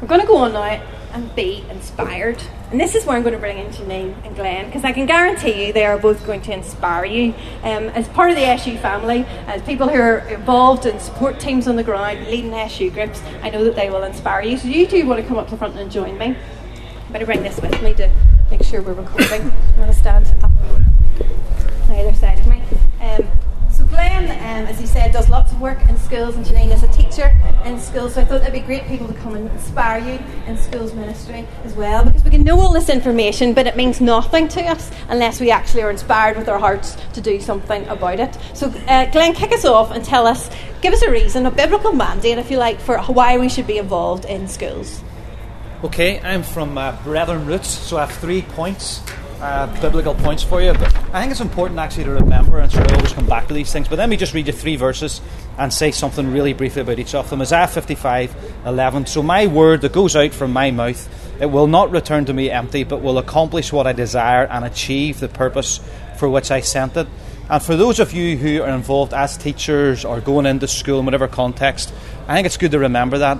We're 0.00 0.08
going 0.08 0.20
to 0.20 0.26
go 0.26 0.36
on 0.38 0.52
now 0.52 0.82
and 1.12 1.34
be 1.34 1.64
inspired. 1.68 2.42
And 2.70 2.80
this 2.80 2.94
is 2.94 3.04
where 3.04 3.16
I'm 3.16 3.22
going 3.22 3.34
to 3.34 3.38
bring 3.38 3.58
in 3.58 3.66
Janine 3.72 4.14
and 4.24 4.36
Glenn 4.36 4.66
because 4.66 4.84
I 4.84 4.92
can 4.92 5.06
guarantee 5.06 5.66
you 5.66 5.72
they 5.72 5.84
are 5.84 5.98
both 5.98 6.24
going 6.24 6.40
to 6.42 6.52
inspire 6.52 7.04
you. 7.04 7.34
Um, 7.62 7.88
as 7.90 8.08
part 8.08 8.30
of 8.30 8.36
the 8.36 8.44
SU 8.44 8.78
family, 8.78 9.24
as 9.46 9.60
people 9.62 9.88
who 9.88 10.00
are 10.00 10.18
involved 10.28 10.86
in 10.86 10.98
support 11.00 11.40
teams 11.40 11.66
on 11.66 11.76
the 11.76 11.82
ground, 11.82 12.26
leading 12.28 12.54
SU 12.54 12.90
groups, 12.90 13.20
I 13.42 13.50
know 13.50 13.64
that 13.64 13.74
they 13.74 13.90
will 13.90 14.04
inspire 14.04 14.42
you. 14.42 14.56
So 14.56 14.68
you 14.68 15.06
want 15.06 15.20
to 15.20 15.26
come 15.26 15.36
up 15.36 15.46
to 15.46 15.52
the 15.52 15.56
front 15.56 15.76
and 15.76 15.90
join 15.90 16.16
me. 16.16 16.26
I'm 16.26 17.08
going 17.08 17.20
to 17.20 17.26
bring 17.26 17.42
this 17.42 17.60
with 17.60 17.82
me 17.82 17.92
to 17.94 18.10
make 18.50 18.62
sure 18.62 18.82
we're 18.82 18.92
recording. 18.92 19.42
I'm 19.42 19.76
going 19.76 19.88
to 19.88 19.94
stand 19.94 20.26
up 20.42 20.50
on 20.62 20.86
either 21.90 22.14
side 22.14 22.39
um, 24.50 24.66
as 24.66 24.80
you 24.80 24.86
said, 24.86 25.12
does 25.12 25.28
lots 25.28 25.52
of 25.52 25.60
work 25.60 25.78
in 25.88 25.96
schools, 25.96 26.34
and 26.34 26.44
Janine 26.44 26.72
is 26.72 26.82
a 26.82 26.88
teacher 26.88 27.36
in 27.64 27.78
schools. 27.78 28.14
So 28.14 28.22
I 28.22 28.24
thought 28.24 28.40
it'd 28.42 28.52
be 28.52 28.60
great 28.60 28.84
people 28.88 29.06
to 29.06 29.14
come 29.14 29.36
and 29.36 29.48
inspire 29.50 30.00
you 30.00 30.18
in 30.46 30.58
schools 30.58 30.92
ministry 30.92 31.46
as 31.64 31.74
well, 31.74 32.04
because 32.04 32.24
we 32.24 32.30
can 32.30 32.42
know 32.42 32.58
all 32.58 32.72
this 32.72 32.88
information, 32.88 33.54
but 33.54 33.68
it 33.68 33.76
means 33.76 34.00
nothing 34.00 34.48
to 34.48 34.62
us 34.62 34.90
unless 35.08 35.40
we 35.40 35.52
actually 35.52 35.82
are 35.82 35.90
inspired 35.90 36.36
with 36.36 36.48
our 36.48 36.58
hearts 36.58 36.96
to 37.12 37.20
do 37.20 37.40
something 37.40 37.86
about 37.86 38.18
it. 38.18 38.36
So, 38.54 38.68
uh, 38.88 39.06
Glenn, 39.12 39.34
kick 39.34 39.52
us 39.52 39.64
off 39.64 39.92
and 39.92 40.04
tell 40.04 40.26
us, 40.26 40.50
give 40.80 40.92
us 40.92 41.02
a 41.02 41.10
reason, 41.10 41.46
a 41.46 41.50
biblical 41.50 41.92
mandate, 41.92 42.38
if 42.38 42.50
you 42.50 42.58
like, 42.58 42.80
for 42.80 42.98
why 42.98 43.38
we 43.38 43.48
should 43.48 43.68
be 43.68 43.78
involved 43.78 44.24
in 44.24 44.48
schools. 44.48 45.00
Okay, 45.84 46.20
I'm 46.20 46.42
from 46.42 46.76
uh, 46.76 47.00
Brethren 47.04 47.46
Roots, 47.46 47.68
so 47.68 47.98
I 47.98 48.00
have 48.00 48.16
three 48.16 48.42
points 48.42 49.00
uh, 49.40 49.80
biblical 49.80 50.14
points 50.14 50.42
for 50.42 50.60
you. 50.60 50.72
But 50.72 50.94
I 51.12 51.20
think 51.20 51.32
it's 51.32 51.40
important 51.40 51.78
actually 51.78 52.04
to 52.04 52.12
remember 52.12 52.58
and 52.58 52.70
sort 52.70 52.90
of 52.90 52.96
always 52.96 53.12
come 53.12 53.26
back 53.26 53.48
to 53.48 53.54
these 53.54 53.72
things. 53.72 53.88
But 53.88 53.98
let 53.98 54.08
me 54.08 54.16
just 54.16 54.34
read 54.34 54.46
you 54.46 54.52
three 54.52 54.76
verses 54.76 55.20
and 55.58 55.72
say 55.72 55.90
something 55.90 56.32
really 56.32 56.52
briefly 56.52 56.82
about 56.82 56.98
each 56.98 57.14
of 57.14 57.30
them. 57.30 57.40
Isaiah 57.40 57.66
55 57.66 58.34
11. 58.66 59.06
So 59.06 59.22
my 59.22 59.46
word 59.46 59.80
that 59.82 59.92
goes 59.92 60.16
out 60.16 60.32
from 60.32 60.52
my 60.52 60.70
mouth, 60.70 61.08
it 61.40 61.46
will 61.46 61.66
not 61.66 61.90
return 61.90 62.24
to 62.26 62.32
me 62.32 62.50
empty, 62.50 62.84
but 62.84 63.02
will 63.02 63.18
accomplish 63.18 63.72
what 63.72 63.86
I 63.86 63.92
desire 63.92 64.46
and 64.46 64.64
achieve 64.64 65.20
the 65.20 65.28
purpose 65.28 65.80
for 66.16 66.28
which 66.28 66.50
I 66.50 66.60
sent 66.60 66.96
it. 66.96 67.08
And 67.48 67.62
for 67.62 67.74
those 67.74 67.98
of 67.98 68.12
you 68.12 68.36
who 68.36 68.62
are 68.62 68.68
involved 68.68 69.12
as 69.12 69.36
teachers 69.36 70.04
or 70.04 70.20
going 70.20 70.46
into 70.46 70.68
school 70.68 71.00
in 71.00 71.04
whatever 71.04 71.26
context, 71.26 71.92
I 72.28 72.34
think 72.34 72.46
it's 72.46 72.56
good 72.56 72.70
to 72.72 72.78
remember 72.78 73.18
that 73.18 73.38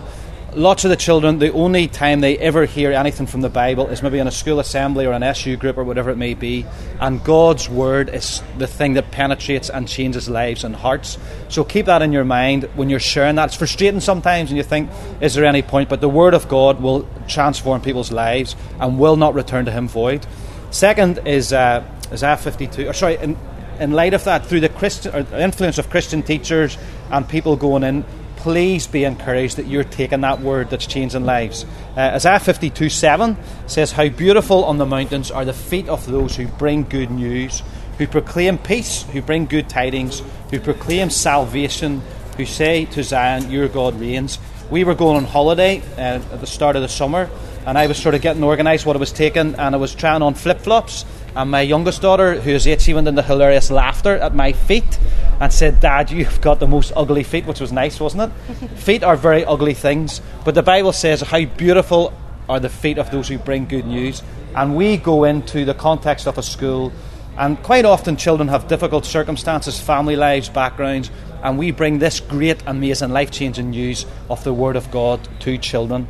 lots 0.54 0.84
of 0.84 0.90
the 0.90 0.96
children, 0.96 1.38
the 1.38 1.52
only 1.52 1.86
time 1.86 2.20
they 2.20 2.38
ever 2.38 2.64
hear 2.64 2.92
anything 2.92 3.26
from 3.26 3.40
the 3.40 3.48
Bible 3.48 3.88
is 3.88 4.02
maybe 4.02 4.18
in 4.18 4.26
a 4.26 4.30
school 4.32 4.60
assembly 4.60 5.06
or 5.06 5.12
an 5.12 5.22
SU 5.22 5.56
group 5.56 5.78
or 5.78 5.84
whatever 5.84 6.10
it 6.10 6.16
may 6.16 6.34
be. 6.34 6.66
And 7.00 7.22
God's 7.22 7.68
Word 7.68 8.08
is 8.08 8.42
the 8.58 8.66
thing 8.66 8.94
that 8.94 9.10
penetrates 9.10 9.70
and 9.70 9.88
changes 9.88 10.28
lives 10.28 10.64
and 10.64 10.74
hearts. 10.74 11.18
So 11.48 11.64
keep 11.64 11.86
that 11.86 12.02
in 12.02 12.12
your 12.12 12.24
mind 12.24 12.64
when 12.74 12.90
you're 12.90 13.00
sharing 13.00 13.36
that. 13.36 13.46
It's 13.46 13.56
frustrating 13.56 14.00
sometimes 14.00 14.50
and 14.50 14.56
you 14.56 14.62
think, 14.62 14.90
is 15.20 15.34
there 15.34 15.44
any 15.44 15.62
point? 15.62 15.88
But 15.88 16.00
the 16.00 16.08
Word 16.08 16.34
of 16.34 16.48
God 16.48 16.80
will 16.80 17.08
transform 17.28 17.80
people's 17.80 18.12
lives 18.12 18.56
and 18.80 18.98
will 18.98 19.16
not 19.16 19.34
return 19.34 19.64
to 19.66 19.70
Him 19.72 19.88
void. 19.88 20.26
Second 20.70 21.20
is 21.26 21.52
uh, 21.52 21.84
Isaiah 22.12 22.36
52, 22.36 22.88
or 22.88 22.92
sorry, 22.92 23.16
in, 23.16 23.36
in 23.78 23.92
light 23.92 24.14
of 24.14 24.24
that, 24.24 24.46
through 24.46 24.60
the 24.60 24.68
Christian, 24.68 25.26
influence 25.34 25.78
of 25.78 25.90
Christian 25.90 26.22
teachers 26.22 26.76
and 27.10 27.28
people 27.28 27.56
going 27.56 27.82
in, 27.82 28.04
please 28.40 28.86
be 28.86 29.04
encouraged 29.04 29.56
that 29.56 29.66
you're 29.66 29.84
taking 29.84 30.22
that 30.22 30.40
word 30.40 30.70
that's 30.70 30.86
changing 30.86 31.24
lives. 31.24 31.66
Uh, 31.94 32.12
Isaiah 32.14 32.40
52 32.40 32.88
7 32.88 33.36
says, 33.66 33.92
How 33.92 34.08
beautiful 34.08 34.64
on 34.64 34.78
the 34.78 34.86
mountains 34.86 35.30
are 35.30 35.44
the 35.44 35.52
feet 35.52 35.88
of 35.90 36.06
those 36.06 36.36
who 36.36 36.46
bring 36.46 36.84
good 36.84 37.10
news, 37.10 37.62
who 37.98 38.06
proclaim 38.06 38.56
peace, 38.56 39.02
who 39.02 39.20
bring 39.20 39.44
good 39.44 39.68
tidings, 39.68 40.22
who 40.50 40.58
proclaim 40.58 41.10
salvation, 41.10 42.00
who 42.38 42.46
say 42.46 42.86
to 42.86 43.02
Zion, 43.02 43.50
Your 43.50 43.68
God 43.68 44.00
reigns. 44.00 44.38
We 44.70 44.84
were 44.84 44.94
going 44.94 45.18
on 45.18 45.24
holiday 45.24 45.82
uh, 45.98 46.22
at 46.32 46.40
the 46.40 46.46
start 46.46 46.76
of 46.76 46.82
the 46.82 46.88
summer, 46.88 47.28
and 47.66 47.76
I 47.76 47.88
was 47.88 47.98
sort 47.98 48.14
of 48.14 48.22
getting 48.22 48.42
organised 48.42 48.86
what 48.86 48.96
I 48.96 49.00
was 49.00 49.12
taking, 49.12 49.54
and 49.56 49.74
I 49.74 49.78
was 49.78 49.94
trying 49.94 50.22
on 50.22 50.32
flip 50.32 50.60
flops. 50.60 51.04
And 51.36 51.50
my 51.50 51.60
youngest 51.60 52.00
daughter, 52.00 52.40
who 52.40 52.50
is 52.50 52.66
eight, 52.66 52.80
she 52.80 52.94
went 52.94 53.06
into 53.06 53.22
hilarious 53.22 53.70
laughter 53.70 54.16
at 54.16 54.34
my 54.34 54.52
feet 54.52 54.98
and 55.40 55.52
said, 55.52 55.80
Dad, 55.80 56.10
you've 56.10 56.40
got 56.40 56.60
the 56.60 56.66
most 56.66 56.92
ugly 56.94 57.22
feet, 57.22 57.46
which 57.46 57.60
was 57.60 57.72
nice, 57.72 57.98
wasn't 57.98 58.30
it? 58.30 58.68
feet 58.76 59.02
are 59.02 59.16
very 59.16 59.44
ugly 59.44 59.74
things, 59.74 60.20
but 60.44 60.54
the 60.54 60.62
Bible 60.62 60.92
says 60.92 61.22
how 61.22 61.44
beautiful 61.44 62.12
are 62.48 62.60
the 62.60 62.68
feet 62.68 62.98
of 62.98 63.10
those 63.10 63.28
who 63.28 63.38
bring 63.38 63.66
good 63.66 63.86
news. 63.86 64.22
And 64.54 64.76
we 64.76 64.96
go 64.96 65.24
into 65.24 65.64
the 65.64 65.74
context 65.74 66.26
of 66.26 66.36
a 66.36 66.42
school, 66.42 66.92
and 67.38 67.62
quite 67.62 67.84
often 67.84 68.16
children 68.16 68.48
have 68.48 68.68
difficult 68.68 69.06
circumstances, 69.06 69.80
family 69.80 70.16
lives, 70.16 70.48
backgrounds, 70.48 71.10
and 71.42 71.56
we 71.58 71.70
bring 71.70 72.00
this 72.00 72.20
great, 72.20 72.62
amazing, 72.66 73.10
life 73.10 73.30
changing 73.30 73.70
news 73.70 74.04
of 74.28 74.44
the 74.44 74.52
Word 74.52 74.76
of 74.76 74.90
God 74.90 75.26
to 75.40 75.56
children. 75.56 76.06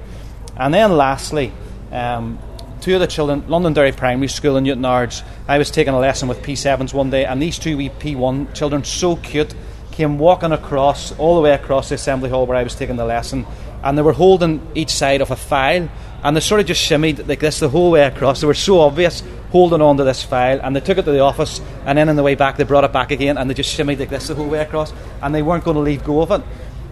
And 0.57 0.75
then 0.75 0.97
lastly, 0.97 1.53
um, 1.93 2.39
two 2.81 2.95
of 2.95 3.01
the 3.01 3.07
children, 3.07 3.45
Londonderry 3.47 3.93
Primary 3.93 4.29
School 4.29 4.57
in 4.57 4.65
Newtownards, 4.65 5.23
I 5.47 5.59
was 5.59 5.71
taking 5.71 5.93
a 5.93 5.99
lesson 5.99 6.29
with 6.29 6.43
P7s 6.43 6.95
one 6.95 7.11
day, 7.11 7.27
and 7.27 7.41
these 7.41 7.59
two 7.59 7.77
wee 7.77 7.91
P1 7.91 8.55
children, 8.55 8.85
so 8.85 9.17
cute, 9.17 9.55
came 9.91 10.19
walking 10.19 10.53
across, 10.53 11.17
all 11.19 11.35
the 11.35 11.43
way 11.43 11.53
across 11.53 11.91
the 11.91 11.97
assembly 11.97 12.31
hall 12.31 12.47
where 12.47 12.57
I 12.57 12.63
was 12.63 12.75
taking 12.75 12.97
the 12.97 13.05
lesson, 13.05 13.45
and 13.83 13.99
they 13.99 14.03
were 14.03 14.15
holding 14.15 14.67
each 14.75 14.91
side 14.91 15.21
of 15.21 15.31
a 15.31 15.37
file, 15.37 15.91
and 16.23 16.37
they 16.37 16.41
sort 16.41 16.61
of 16.61 16.67
just 16.67 16.83
shimmied 16.83 17.29
like 17.29 17.41
this 17.41 17.61
the 17.61 17.69
whole 17.69 17.91
way 17.91 18.03
across. 18.03 18.41
They 18.41 18.47
were 18.47 18.55
so 18.55 18.81
obvious 18.81 19.23
holding 19.51 19.83
on 19.83 19.99
to 19.99 20.05
this 20.05 20.23
file, 20.23 20.61
and 20.63 20.75
they 20.75 20.81
took 20.81 20.97
it 20.97 21.05
to 21.05 21.13
the 21.13 21.21
office, 21.21 21.61
and 21.85 21.99
then 21.99 22.09
on 22.09 22.17
the 22.17 22.23
way 22.23 22.35
back, 22.35 22.57
they 22.57 22.65
brought 22.65 22.85
it 22.85 22.93
back 22.93 23.11
again, 23.11 23.37
and 23.37 23.51
they 23.51 23.55
just 23.55 23.77
shimmied 23.77 23.99
like 23.99 24.11
this 24.11 24.29
the 24.29 24.35
whole 24.35 24.49
way 24.49 24.61
across, 24.61 24.93
and 25.23 25.35
they 25.35 25.43
weren't 25.43 25.65
going 25.65 25.77
to 25.77 25.83
leave 25.83 26.03
go 26.03 26.23
of 26.23 26.31
it. 26.31 26.43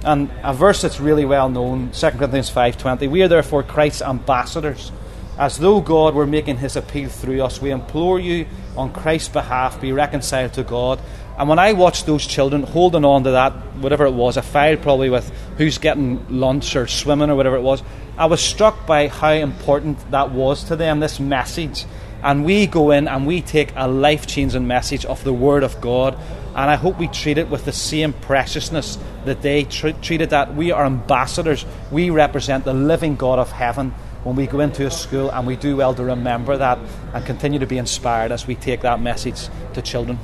And 0.05 0.31
a 0.43 0.53
verse 0.53 0.83
that's 0.83 1.01
really 1.01 1.25
well 1.25 1.49
known, 1.49 1.93
2 1.93 2.11
Corinthians 2.11 2.51
5.20, 2.51 3.11
we 3.11 3.23
are 3.23 3.29
therefore 3.29 3.63
Christ's 3.63 4.03
ambassadors 4.03 4.93
as 5.39 5.57
though 5.57 5.81
God 5.81 6.15
were 6.15 6.27
making 6.27 6.57
his 6.57 6.75
appeal 6.75 7.09
through 7.09 7.43
us, 7.43 7.63
we 7.63 7.71
implore 7.71 8.19
you 8.19 8.47
on 8.77 8.93
Christ's 8.93 9.29
behalf, 9.29 9.81
be 9.81 9.93
reconciled 9.93 10.53
to 10.55 10.65
God. 10.65 11.01
And 11.39 11.49
when 11.49 11.61
I 11.61 11.73
watched 11.73 12.07
those 12.07 12.27
children 12.27 12.65
holding 12.65 13.05
on 13.05 13.23
to 13.23 13.31
that, 13.31 13.53
whatever 13.77 14.05
it 14.07 14.11
was, 14.11 14.37
a 14.37 14.43
file 14.43 14.77
probably 14.77 15.11
with 15.11 15.31
who's 15.57 15.79
getting 15.79 16.41
lunch 16.41 16.75
or 16.75 16.89
swimming 16.89 17.31
or 17.31 17.37
whatever 17.37 17.55
it 17.55 17.63
was, 17.63 17.85
I 18.17 18.27
was 18.27 18.41
struck 18.41 18.85
by 18.85 19.07
how 19.07 19.31
important 19.31 20.11
that 20.11 20.33
was 20.33 20.65
to 20.65 20.75
them, 20.75 20.99
this 20.99 21.21
message. 21.21 21.85
And 22.25 22.45
we 22.45 22.67
go 22.67 22.91
in 22.91 23.07
and 23.07 23.25
we 23.25 23.41
take 23.41 23.73
a 23.77 23.87
life 23.87 24.27
changing 24.27 24.67
message 24.67 25.05
of 25.05 25.23
the 25.23 25.33
Word 25.33 25.63
of 25.63 25.81
God. 25.81 26.19
And 26.49 26.69
I 26.69 26.75
hope 26.75 26.99
we 26.99 27.07
treat 27.07 27.39
it 27.39 27.49
with 27.49 27.65
the 27.65 27.73
same 27.73 28.13
preciousness 28.13 28.99
that 29.25 29.43
they 29.43 29.63
tr- 29.63 29.91
treated 30.03 30.31
that. 30.31 30.57
We 30.57 30.73
are 30.73 30.85
ambassadors, 30.85 31.65
we 31.93 32.11
represent 32.11 32.65
the 32.65 32.75
living 32.75 33.15
God 33.15 33.39
of 33.39 33.53
heaven 33.53 33.95
when 34.29 34.37
we 34.37 34.47
go 34.47 34.61
into 34.61 34.85
a 34.85 34.91
school, 34.91 35.31
and 35.31 35.47
we 35.47 35.57
do 35.57 35.75
well 35.75 35.95
to 35.95 36.05
remember 36.05 36.55
that 36.59 36.79
and 37.15 37.25
continue 37.25 37.59
to 37.59 37.67
be 37.67 37.79
inspired 37.79 38.31
as 38.31 38.47
we 38.47 38.55
take 38.55 38.83
that 38.83 39.01
message 39.01 39.49
to 39.73 39.81
children. 39.81 40.19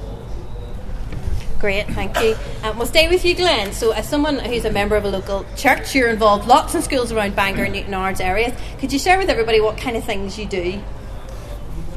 Great, 1.59 1.87
thank 1.87 2.21
you. 2.21 2.37
Um, 2.63 2.77
we'll 2.77 2.87
stay 2.87 3.09
with 3.09 3.25
you, 3.25 3.35
Glenn. 3.35 3.73
So, 3.73 3.93
as 3.93 4.07
someone 4.07 4.39
who's 4.39 4.67
a 4.67 4.71
member 4.71 4.97
of 4.97 5.07
a 5.07 5.09
local 5.09 5.47
church, 5.57 5.95
you're 5.95 6.11
involved 6.11 6.47
lots 6.47 6.75
in 6.75 6.83
schools 6.83 7.13
around 7.13 7.35
Bangor 7.35 7.65
and 7.65 7.75
Newtownards 7.75 8.21
areas. 8.21 8.53
Could 8.79 8.93
you 8.93 8.99
share 8.99 9.17
with 9.17 9.31
everybody 9.31 9.63
what 9.63 9.79
kind 9.79 9.97
of 9.97 10.05
things 10.05 10.39
you 10.39 10.45
do? 10.45 10.83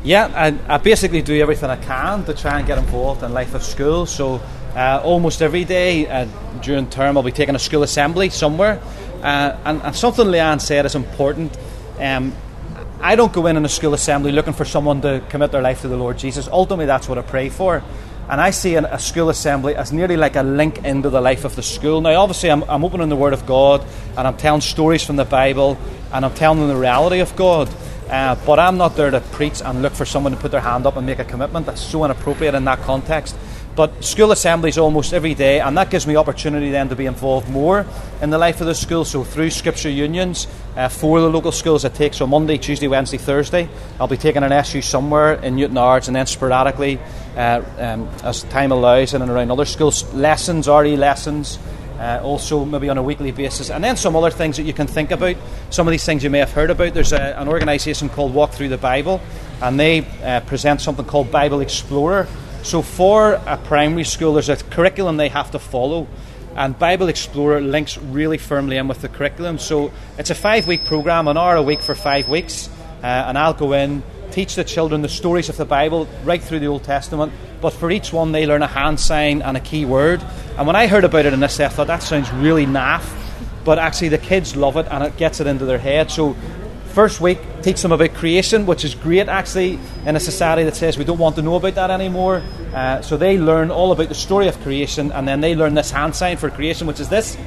Yeah, 0.05 0.31
I, 0.33 0.75
I 0.75 0.77
basically 0.77 1.21
do 1.21 1.37
everything 1.41 1.69
I 1.69 1.75
can 1.75 2.23
to 2.23 2.33
try 2.33 2.59
and 2.59 2.65
get 2.65 2.77
involved 2.77 3.21
in 3.21 3.33
life 3.33 3.53
of 3.53 3.63
school. 3.63 4.05
So, 4.05 4.41
uh, 4.75 5.01
almost 5.03 5.41
every 5.41 5.65
day 5.65 6.07
uh, 6.07 6.25
during 6.61 6.89
term, 6.89 7.17
I'll 7.17 7.23
be 7.23 7.33
taking 7.33 7.55
a 7.55 7.59
school 7.59 7.83
assembly 7.83 8.29
somewhere. 8.29 8.81
Uh, 9.21 9.57
and, 9.65 9.81
and 9.81 9.93
something 9.93 10.27
Leanne 10.27 10.61
said 10.61 10.85
is 10.85 10.95
important 10.95 11.57
um, 11.99 12.33
I 13.01 13.15
don't 13.15 13.31
go 13.31 13.45
in 13.47 13.57
in 13.57 13.65
a 13.65 13.69
school 13.69 13.93
assembly 13.93 14.31
looking 14.31 14.53
for 14.53 14.65
someone 14.65 15.01
to 15.01 15.23
commit 15.29 15.51
their 15.51 15.61
life 15.61 15.81
to 15.81 15.87
the 15.87 15.97
Lord 15.97 16.17
Jesus. 16.17 16.47
Ultimately, 16.47 16.85
that's 16.85 17.07
what 17.07 17.17
I 17.17 17.21
pray 17.21 17.49
for. 17.49 17.83
And 18.29 18.41
I 18.41 18.49
see 18.49 18.75
a 18.75 18.99
school 18.99 19.29
assembly 19.29 19.75
as 19.75 19.93
nearly 19.93 20.17
like 20.17 20.35
a 20.35 20.43
link 20.43 20.83
into 20.83 21.09
the 21.09 21.21
life 21.21 21.45
of 21.45 21.55
the 21.55 21.63
school. 21.63 22.01
Now, 22.01 22.21
obviously, 22.21 22.51
I'm, 22.51 22.63
I'm 22.63 22.83
opening 22.83 23.07
the 23.07 23.15
Word 23.15 23.33
of 23.33 23.45
God 23.45 23.85
and 24.17 24.27
I'm 24.27 24.35
telling 24.35 24.59
stories 24.59 25.03
from 25.03 25.15
the 25.15 25.23
Bible 25.23 25.77
and 26.11 26.25
I'm 26.25 26.33
telling 26.33 26.59
them 26.59 26.67
the 26.67 26.75
reality 26.75 27.19
of 27.19 27.33
God. 27.37 27.69
Uh, 28.09 28.35
but 28.45 28.59
I'm 28.59 28.77
not 28.77 28.95
there 28.95 29.11
to 29.11 29.21
preach 29.21 29.61
and 29.61 29.81
look 29.81 29.93
for 29.93 30.05
someone 30.05 30.33
to 30.33 30.37
put 30.37 30.51
their 30.51 30.61
hand 30.61 30.85
up 30.85 30.97
and 30.97 31.05
make 31.05 31.19
a 31.19 31.25
commitment. 31.25 31.65
That's 31.65 31.81
so 31.81 32.03
inappropriate 32.03 32.53
in 32.53 32.65
that 32.65 32.79
context. 32.81 33.35
But 33.77 34.03
school 34.03 34.31
assemblies 34.31 34.77
almost 34.77 35.13
every 35.13 35.35
day, 35.35 35.59
and 35.59 35.77
that 35.77 35.91
gives 35.91 36.07
me 36.07 36.15
opportunity 36.15 36.71
then 36.71 36.89
to 36.89 36.95
be 36.95 37.05
involved 37.05 37.47
more 37.47 37.85
in 38.21 38.29
the 38.31 38.37
life 38.37 38.59
of 38.59 38.67
the 38.67 38.73
school. 38.73 39.05
So 39.05 39.23
through 39.23 39.51
Scripture 39.51 39.89
Unions 39.89 40.47
uh, 40.77 40.87
for 40.87 41.19
the 41.19 41.27
local 41.27 41.51
schools, 41.51 41.83
I 41.83 41.89
take 41.89 42.13
so 42.13 42.27
Monday, 42.27 42.59
Tuesday, 42.59 42.87
Wednesday, 42.87 43.17
Thursday. 43.17 43.67
I'll 43.99 44.07
be 44.07 44.15
taking 44.15 44.43
an 44.43 44.51
SU 44.51 44.83
somewhere 44.83 45.33
in 45.33 45.55
Newtownards, 45.55 46.07
and 46.07 46.15
then 46.15 46.27
sporadically, 46.27 46.99
uh, 47.35 47.63
um, 47.79 48.07
as 48.23 48.43
time 48.43 48.71
allows, 48.71 49.15
in 49.15 49.23
and 49.23 49.31
around 49.31 49.51
other 49.51 49.65
schools, 49.65 50.13
lessons, 50.13 50.67
RE 50.67 50.95
lessons. 50.95 51.57
Uh, 51.99 52.21
also, 52.23 52.63
maybe 52.63 52.89
on 52.89 52.97
a 52.99 53.01
weekly 53.01 53.31
basis, 53.31 53.71
and 53.71 53.83
then 53.83 53.97
some 53.97 54.15
other 54.15 54.29
things 54.29 54.57
that 54.57 54.63
you 54.63 54.73
can 54.73 54.85
think 54.85 55.09
about. 55.09 55.35
Some 55.71 55.87
of 55.87 55.91
these 55.91 56.05
things 56.05 56.23
you 56.23 56.29
may 56.29 56.37
have 56.37 56.51
heard 56.51 56.69
about. 56.69 56.93
There's 56.93 57.11
a, 57.11 57.39
an 57.39 57.47
organisation 57.47 58.07
called 58.07 58.35
Walk 58.35 58.51
Through 58.51 58.69
the 58.69 58.77
Bible, 58.77 59.19
and 59.63 59.79
they 59.79 60.05
uh, 60.23 60.41
present 60.41 60.79
something 60.79 61.05
called 61.05 61.31
Bible 61.31 61.59
Explorer, 61.59 62.27
so 62.67 62.81
for 62.81 63.33
a 63.45 63.57
primary 63.57 64.03
school, 64.03 64.33
there's 64.33 64.49
a 64.49 64.57
curriculum 64.57 65.15
they 65.15 65.29
have 65.29 65.51
to 65.51 65.59
follow, 65.59 66.05
and 66.57 66.77
Bible 66.77 67.07
Explorer 67.07 67.61
links 67.61 67.97
really 67.97 68.37
firmly 68.37 68.77
in 68.77 68.87
with 68.87 69.01
the 69.01 69.07
curriculum. 69.07 69.59
So 69.59 69.91
it's 70.17 70.31
a 70.31 70.35
five-week 70.35 70.83
program, 70.85 71.27
an 71.27 71.37
hour 71.37 71.55
a 71.55 71.61
week 71.61 71.81
for 71.81 71.95
five 71.95 72.27
weeks, 72.27 72.67
uh, 73.03 73.05
and 73.05 73.37
I'll 73.37 73.53
go 73.53 73.73
in, 73.73 74.01
teach 74.31 74.55
the 74.55 74.63
children 74.63 75.03
the 75.03 75.09
stories 75.09 75.49
of 75.49 75.57
the 75.57 75.65
Bible 75.65 76.07
right 76.23 76.41
through 76.41 76.59
the 76.59 76.67
Old 76.67 76.83
Testament. 76.83 77.31
But 77.61 77.73
for 77.73 77.91
each 77.91 78.11
one, 78.11 78.31
they 78.31 78.45
learn 78.45 78.63
a 78.63 78.67
hand 78.67 78.99
sign 78.99 79.41
and 79.41 79.55
a 79.55 79.59
key 79.59 79.85
word. 79.85 80.21
And 80.57 80.67
when 80.67 80.75
I 80.75 80.87
heard 80.87 81.03
about 81.03 81.25
it 81.25 81.33
in 81.33 81.39
this, 81.39 81.59
I 81.59 81.67
thought 81.69 81.87
that 81.87 82.03
sounds 82.03 82.31
really 82.33 82.65
naff. 82.65 83.13
But 83.63 83.79
actually, 83.79 84.09
the 84.09 84.17
kids 84.17 84.55
love 84.55 84.77
it, 84.77 84.87
and 84.89 85.03
it 85.03 85.17
gets 85.17 85.39
it 85.39 85.47
into 85.47 85.65
their 85.65 85.77
head. 85.77 86.09
So 86.09 86.35
First 86.97 87.21
week, 87.21 87.37
teach 87.61 87.83
them 87.83 87.91
about 87.91 88.15
creation, 88.15 88.65
which 88.65 88.83
is 88.83 88.95
great 88.95 89.29
actually 89.29 89.77
in 90.07 90.15
a 90.15 90.19
society 90.19 90.63
that 90.63 90.75
says 90.75 90.97
we 90.97 91.03
don't 91.03 91.19
want 91.19 91.35
to 91.35 91.43
know 91.43 91.53
about 91.53 91.75
that 91.75 91.91
anymore. 91.91 92.41
Uh, 92.73 93.01
so 93.01 93.17
they 93.17 93.37
learn 93.37 93.69
all 93.69 93.91
about 93.91 94.09
the 94.09 94.15
story 94.15 94.47
of 94.47 94.59
creation, 94.61 95.11
and 95.11 95.27
then 95.27 95.39
they 95.39 95.53
learn 95.53 95.75
this 95.75 95.91
hand 95.91 96.15
sign 96.15 96.37
for 96.37 96.49
creation, 96.49 96.87
which 96.87 96.99
is 96.99 97.07
this. 97.07 97.37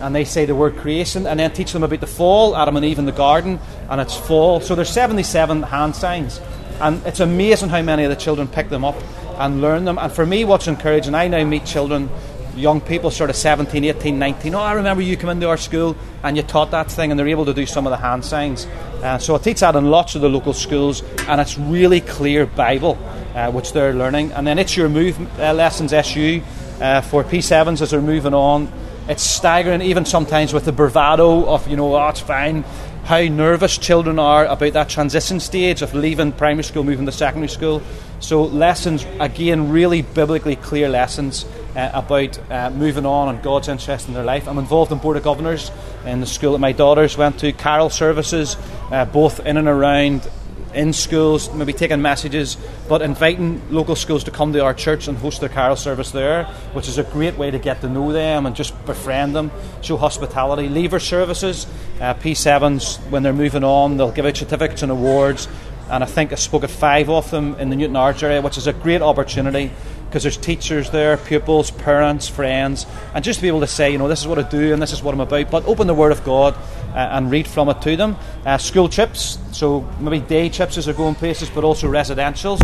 And 0.00 0.14
they 0.14 0.24
say 0.24 0.44
the 0.44 0.54
word 0.54 0.76
creation, 0.76 1.26
and 1.26 1.40
then 1.40 1.50
teach 1.50 1.72
them 1.72 1.82
about 1.82 1.98
the 1.98 2.06
fall, 2.06 2.56
Adam 2.56 2.76
and 2.76 2.86
Eve 2.86 3.00
in 3.00 3.04
the 3.04 3.10
garden, 3.10 3.58
and 3.90 4.00
it's 4.00 4.16
fall. 4.16 4.60
So 4.60 4.76
there's 4.76 4.90
77 4.90 5.64
hand 5.64 5.96
signs, 5.96 6.40
and 6.80 7.04
it's 7.04 7.18
amazing 7.18 7.70
how 7.70 7.82
many 7.82 8.04
of 8.04 8.10
the 8.10 8.14
children 8.14 8.46
pick 8.46 8.68
them 8.68 8.84
up 8.84 8.94
and 9.38 9.60
learn 9.60 9.86
them. 9.86 9.98
And 9.98 10.12
for 10.12 10.24
me, 10.24 10.44
what's 10.44 10.68
encouraging, 10.68 11.16
I 11.16 11.26
now 11.26 11.42
meet 11.42 11.64
children 11.66 12.08
young 12.56 12.80
people, 12.80 13.10
sort 13.10 13.30
of 13.30 13.36
17, 13.36 13.84
18, 13.84 14.18
19, 14.18 14.54
oh, 14.54 14.60
I 14.60 14.72
remember 14.72 15.02
you 15.02 15.16
come 15.16 15.30
into 15.30 15.48
our 15.48 15.56
school 15.56 15.96
and 16.22 16.36
you 16.36 16.42
taught 16.42 16.70
that 16.70 16.90
thing, 16.90 17.10
and 17.10 17.18
they're 17.18 17.28
able 17.28 17.44
to 17.44 17.54
do 17.54 17.66
some 17.66 17.86
of 17.86 17.90
the 17.90 17.96
hand 17.96 18.24
signs. 18.24 18.66
Uh, 19.02 19.18
so 19.18 19.34
I 19.34 19.38
teach 19.38 19.60
that 19.60 19.76
in 19.76 19.90
lots 19.90 20.14
of 20.14 20.22
the 20.22 20.28
local 20.28 20.52
schools, 20.52 21.02
and 21.28 21.40
it's 21.40 21.58
really 21.58 22.00
clear 22.00 22.46
Bible, 22.46 22.98
uh, 23.34 23.50
which 23.50 23.72
they're 23.72 23.92
learning. 23.92 24.32
And 24.32 24.46
then 24.46 24.58
it's 24.58 24.76
your 24.76 24.88
move 24.88 25.18
uh, 25.38 25.52
lessons, 25.52 25.92
SU, 25.92 26.42
uh, 26.80 27.02
for 27.02 27.22
P7s 27.24 27.80
as 27.82 27.90
they're 27.90 28.00
moving 28.00 28.34
on. 28.34 28.72
It's 29.08 29.22
staggering, 29.22 29.82
even 29.82 30.04
sometimes 30.04 30.52
with 30.52 30.64
the 30.64 30.72
bravado 30.72 31.46
of, 31.46 31.68
you 31.68 31.76
know, 31.76 31.94
oh, 31.94 32.08
it's 32.08 32.20
fine, 32.20 32.64
how 33.04 33.20
nervous 33.20 33.78
children 33.78 34.18
are 34.18 34.46
about 34.46 34.72
that 34.72 34.88
transition 34.88 35.38
stage 35.38 35.80
of 35.80 35.94
leaving 35.94 36.32
primary 36.32 36.64
school, 36.64 36.82
moving 36.82 37.06
to 37.06 37.12
secondary 37.12 37.48
school. 37.48 37.82
So, 38.18 38.42
lessons, 38.42 39.06
again, 39.20 39.70
really 39.70 40.02
biblically 40.02 40.56
clear 40.56 40.88
lessons 40.88 41.44
uh, 41.76 41.90
about 41.92 42.50
uh, 42.50 42.70
moving 42.70 43.06
on 43.06 43.28
and 43.28 43.42
God's 43.42 43.68
interest 43.68 44.08
in 44.08 44.14
their 44.14 44.24
life. 44.24 44.48
I'm 44.48 44.58
involved 44.58 44.90
in 44.90 44.98
Board 44.98 45.16
of 45.16 45.22
Governors 45.22 45.70
in 46.06 46.20
the 46.20 46.26
school 46.26 46.52
that 46.52 46.58
my 46.58 46.72
daughters 46.72 47.16
went 47.18 47.38
to, 47.40 47.52
carol 47.52 47.90
services, 47.90 48.56
uh, 48.90 49.04
both 49.04 49.40
in 49.40 49.56
and 49.58 49.68
around 49.68 50.28
in 50.74 50.92
schools, 50.92 51.52
maybe 51.54 51.72
taking 51.72 52.02
messages, 52.02 52.56
but 52.88 53.00
inviting 53.00 53.62
local 53.72 53.96
schools 53.96 54.24
to 54.24 54.30
come 54.30 54.52
to 54.52 54.62
our 54.62 54.74
church 54.74 55.08
and 55.08 55.16
host 55.18 55.40
their 55.40 55.48
carol 55.48 55.76
service 55.76 56.10
there, 56.10 56.44
which 56.74 56.86
is 56.88 56.98
a 56.98 57.02
great 57.02 57.36
way 57.36 57.50
to 57.50 57.58
get 57.58 57.80
to 57.80 57.88
know 57.88 58.12
them 58.12 58.46
and 58.46 58.54
just 58.54 58.72
befriend 58.84 59.34
them, 59.34 59.50
show 59.82 59.96
hospitality. 59.96 60.68
Leaver 60.68 61.00
services, 61.00 61.66
uh, 62.00 62.14
P7s, 62.14 62.98
when 63.10 63.22
they're 63.22 63.32
moving 63.32 63.64
on, 63.64 63.96
they'll 63.96 64.12
give 64.12 64.26
out 64.26 64.36
certificates 64.36 64.82
and 64.82 64.92
awards. 64.92 65.48
And 65.88 66.02
I 66.02 66.06
think 66.06 66.32
I 66.32 66.34
spoke 66.34 66.64
at 66.64 66.70
five 66.70 67.08
of 67.08 67.30
them 67.30 67.54
in 67.54 67.70
the 67.70 67.76
Newtownards 67.76 68.22
area, 68.22 68.42
which 68.42 68.58
is 68.58 68.66
a 68.66 68.72
great 68.72 69.02
opportunity 69.02 69.70
because 70.06 70.22
there's 70.22 70.36
teachers 70.36 70.90
there, 70.90 71.16
pupils, 71.16 71.70
parents, 71.70 72.28
friends, 72.28 72.86
and 73.14 73.24
just 73.24 73.38
to 73.38 73.42
be 73.42 73.48
able 73.48 73.60
to 73.60 73.66
say, 73.66 73.90
you 73.90 73.98
know, 73.98 74.08
this 74.08 74.20
is 74.20 74.26
what 74.26 74.38
I 74.38 74.42
do 74.42 74.72
and 74.72 74.80
this 74.80 74.92
is 74.92 75.02
what 75.02 75.14
I'm 75.14 75.20
about, 75.20 75.50
but 75.50 75.66
open 75.66 75.86
the 75.86 75.94
Word 75.94 76.12
of 76.12 76.24
God 76.24 76.54
uh, 76.94 77.08
and 77.12 77.30
read 77.30 77.46
from 77.46 77.68
it 77.68 77.82
to 77.82 77.96
them. 77.96 78.16
Uh, 78.44 78.58
school 78.58 78.88
trips, 78.88 79.38
so 79.52 79.80
maybe 80.00 80.20
day 80.20 80.48
trips 80.48 80.78
as 80.78 80.86
they're 80.86 80.94
going 80.94 81.14
places, 81.14 81.50
but 81.50 81.64
also 81.64 81.90
residentials. 81.90 82.60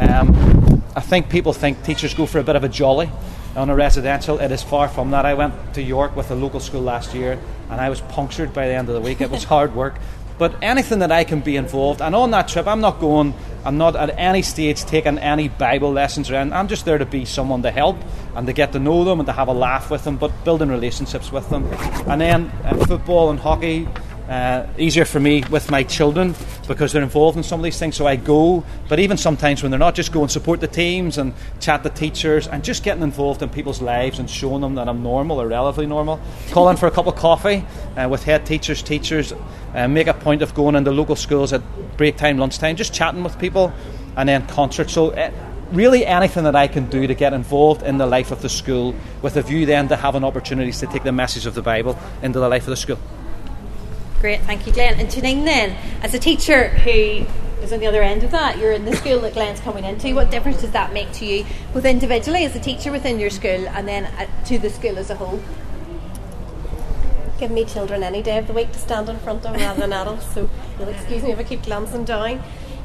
Um, 0.00 0.82
I 0.96 1.00
think 1.00 1.28
people 1.28 1.52
think 1.52 1.82
teachers 1.82 2.14
go 2.14 2.26
for 2.26 2.38
a 2.38 2.44
bit 2.44 2.56
of 2.56 2.64
a 2.64 2.68
jolly 2.68 3.10
on 3.56 3.70
a 3.70 3.74
residential. 3.74 4.38
It 4.38 4.50
is 4.50 4.62
far 4.62 4.88
from 4.88 5.10
that. 5.10 5.26
I 5.26 5.34
went 5.34 5.74
to 5.74 5.82
York 5.82 6.16
with 6.16 6.30
a 6.30 6.34
local 6.34 6.60
school 6.60 6.82
last 6.82 7.14
year 7.14 7.38
and 7.70 7.80
I 7.80 7.90
was 7.90 8.00
punctured 8.00 8.52
by 8.52 8.68
the 8.68 8.74
end 8.74 8.88
of 8.88 8.94
the 8.94 9.00
week. 9.00 9.20
It 9.20 9.30
was 9.30 9.44
hard 9.54 9.74
work. 9.74 9.94
But 10.36 10.56
anything 10.62 10.98
that 10.98 11.12
I 11.12 11.24
can 11.24 11.40
be 11.40 11.56
involved, 11.56 12.02
and 12.02 12.14
on 12.14 12.32
that 12.32 12.48
trip, 12.48 12.66
I'm 12.66 12.80
not 12.80 12.98
going, 12.98 13.34
I'm 13.64 13.78
not 13.78 13.94
at 13.94 14.18
any 14.18 14.42
stage 14.42 14.84
taking 14.84 15.18
any 15.18 15.48
Bible 15.48 15.92
lessons 15.92 16.30
anything. 16.30 16.52
I'm 16.52 16.66
just 16.66 16.84
there 16.84 16.98
to 16.98 17.06
be 17.06 17.24
someone 17.24 17.62
to 17.62 17.70
help 17.70 17.96
and 18.34 18.46
to 18.48 18.52
get 18.52 18.72
to 18.72 18.80
know 18.80 19.04
them 19.04 19.20
and 19.20 19.26
to 19.26 19.32
have 19.32 19.48
a 19.48 19.52
laugh 19.52 19.90
with 19.90 20.02
them, 20.04 20.16
but 20.16 20.32
building 20.44 20.70
relationships 20.70 21.30
with 21.30 21.48
them. 21.50 21.64
And 22.08 22.20
then 22.20 22.50
uh, 22.64 22.84
football 22.86 23.30
and 23.30 23.38
hockey, 23.38 23.88
uh, 24.28 24.66
easier 24.78 25.04
for 25.04 25.20
me 25.20 25.44
with 25.50 25.70
my 25.70 25.82
children 25.82 26.34
because 26.66 26.92
they're 26.92 27.02
involved 27.02 27.36
in 27.36 27.42
some 27.42 27.60
of 27.60 27.64
these 27.64 27.78
things. 27.78 27.96
So 27.96 28.06
I 28.06 28.16
go, 28.16 28.64
but 28.88 28.98
even 28.98 29.16
sometimes 29.16 29.62
when 29.62 29.70
they're 29.70 29.78
not, 29.78 29.94
just 29.94 30.12
go 30.12 30.22
and 30.22 30.30
support 30.30 30.60
the 30.60 30.68
teams 30.68 31.18
and 31.18 31.34
chat 31.60 31.82
to 31.82 31.90
teachers 31.90 32.48
and 32.48 32.64
just 32.64 32.82
getting 32.84 33.02
involved 33.02 33.42
in 33.42 33.50
people's 33.50 33.82
lives 33.82 34.18
and 34.18 34.28
showing 34.28 34.62
them 34.62 34.76
that 34.76 34.88
I'm 34.88 35.02
normal 35.02 35.40
or 35.40 35.48
relatively 35.48 35.86
normal. 35.86 36.20
Calling 36.50 36.76
for 36.76 36.86
a 36.86 36.90
cup 36.90 37.06
of 37.06 37.16
coffee 37.16 37.66
uh, 37.96 38.08
with 38.08 38.24
head 38.24 38.46
teachers, 38.46 38.82
teachers, 38.82 39.32
uh, 39.74 39.88
make 39.88 40.06
a 40.06 40.14
point 40.14 40.42
of 40.42 40.54
going 40.54 40.74
into 40.74 40.90
local 40.90 41.16
schools 41.16 41.52
at 41.52 41.62
break 41.96 42.16
time, 42.16 42.38
lunchtime, 42.38 42.76
just 42.76 42.94
chatting 42.94 43.22
with 43.22 43.38
people, 43.38 43.72
and 44.16 44.28
then 44.28 44.46
concerts. 44.46 44.92
So. 44.92 45.10
Uh, 45.10 45.30
really, 45.72 46.06
anything 46.06 46.44
that 46.44 46.54
I 46.54 46.68
can 46.68 46.88
do 46.88 47.06
to 47.06 47.14
get 47.14 47.32
involved 47.32 47.82
in 47.82 47.98
the 47.98 48.06
life 48.06 48.30
of 48.30 48.42
the 48.42 48.48
school 48.48 48.94
with 49.22 49.36
a 49.36 49.42
view 49.42 49.66
then 49.66 49.88
to 49.88 49.96
having 49.96 50.22
opportunities 50.22 50.78
to 50.80 50.86
take 50.86 51.02
the 51.02 51.10
message 51.10 51.46
of 51.46 51.54
the 51.54 51.62
Bible 51.62 51.98
into 52.22 52.38
the 52.38 52.48
life 52.48 52.62
of 52.62 52.68
the 52.68 52.76
school. 52.76 52.98
Great, 54.24 54.40
thank 54.40 54.66
you, 54.66 54.72
Glenn. 54.72 54.98
And 54.98 55.10
Janine, 55.10 55.44
then, 55.44 55.76
as 56.00 56.14
a 56.14 56.18
teacher 56.18 56.68
who 56.68 57.26
is 57.62 57.74
on 57.74 57.80
the 57.80 57.86
other 57.86 58.02
end 58.02 58.24
of 58.24 58.30
that, 58.30 58.56
you're 58.56 58.72
in 58.72 58.86
the 58.86 58.96
school 58.96 59.20
that 59.20 59.34
Glenn's 59.34 59.60
coming 59.60 59.84
into. 59.84 60.14
What 60.14 60.30
difference 60.30 60.62
does 60.62 60.70
that 60.70 60.94
make 60.94 61.12
to 61.12 61.26
you, 61.26 61.44
both 61.74 61.84
individually 61.84 62.46
as 62.46 62.56
a 62.56 62.58
teacher 62.58 62.90
within 62.90 63.20
your 63.20 63.28
school 63.28 63.68
and 63.68 63.86
then 63.86 64.06
uh, 64.06 64.26
to 64.46 64.58
the 64.58 64.70
school 64.70 64.98
as 64.98 65.10
a 65.10 65.16
whole? 65.16 65.42
Give 67.38 67.50
me 67.50 67.66
children 67.66 68.02
any 68.02 68.22
day 68.22 68.38
of 68.38 68.46
the 68.46 68.54
week 68.54 68.72
to 68.72 68.78
stand 68.78 69.10
in 69.10 69.18
front 69.18 69.44
of 69.44 69.56
rather 69.56 69.78
than 69.78 69.92
adults, 69.92 70.32
so 70.32 70.48
you'll 70.78 70.88
excuse 70.88 71.22
me 71.22 71.32
if 71.32 71.38
I 71.38 71.42
keep 71.42 71.62
glancing 71.62 72.06
down. 72.06 72.38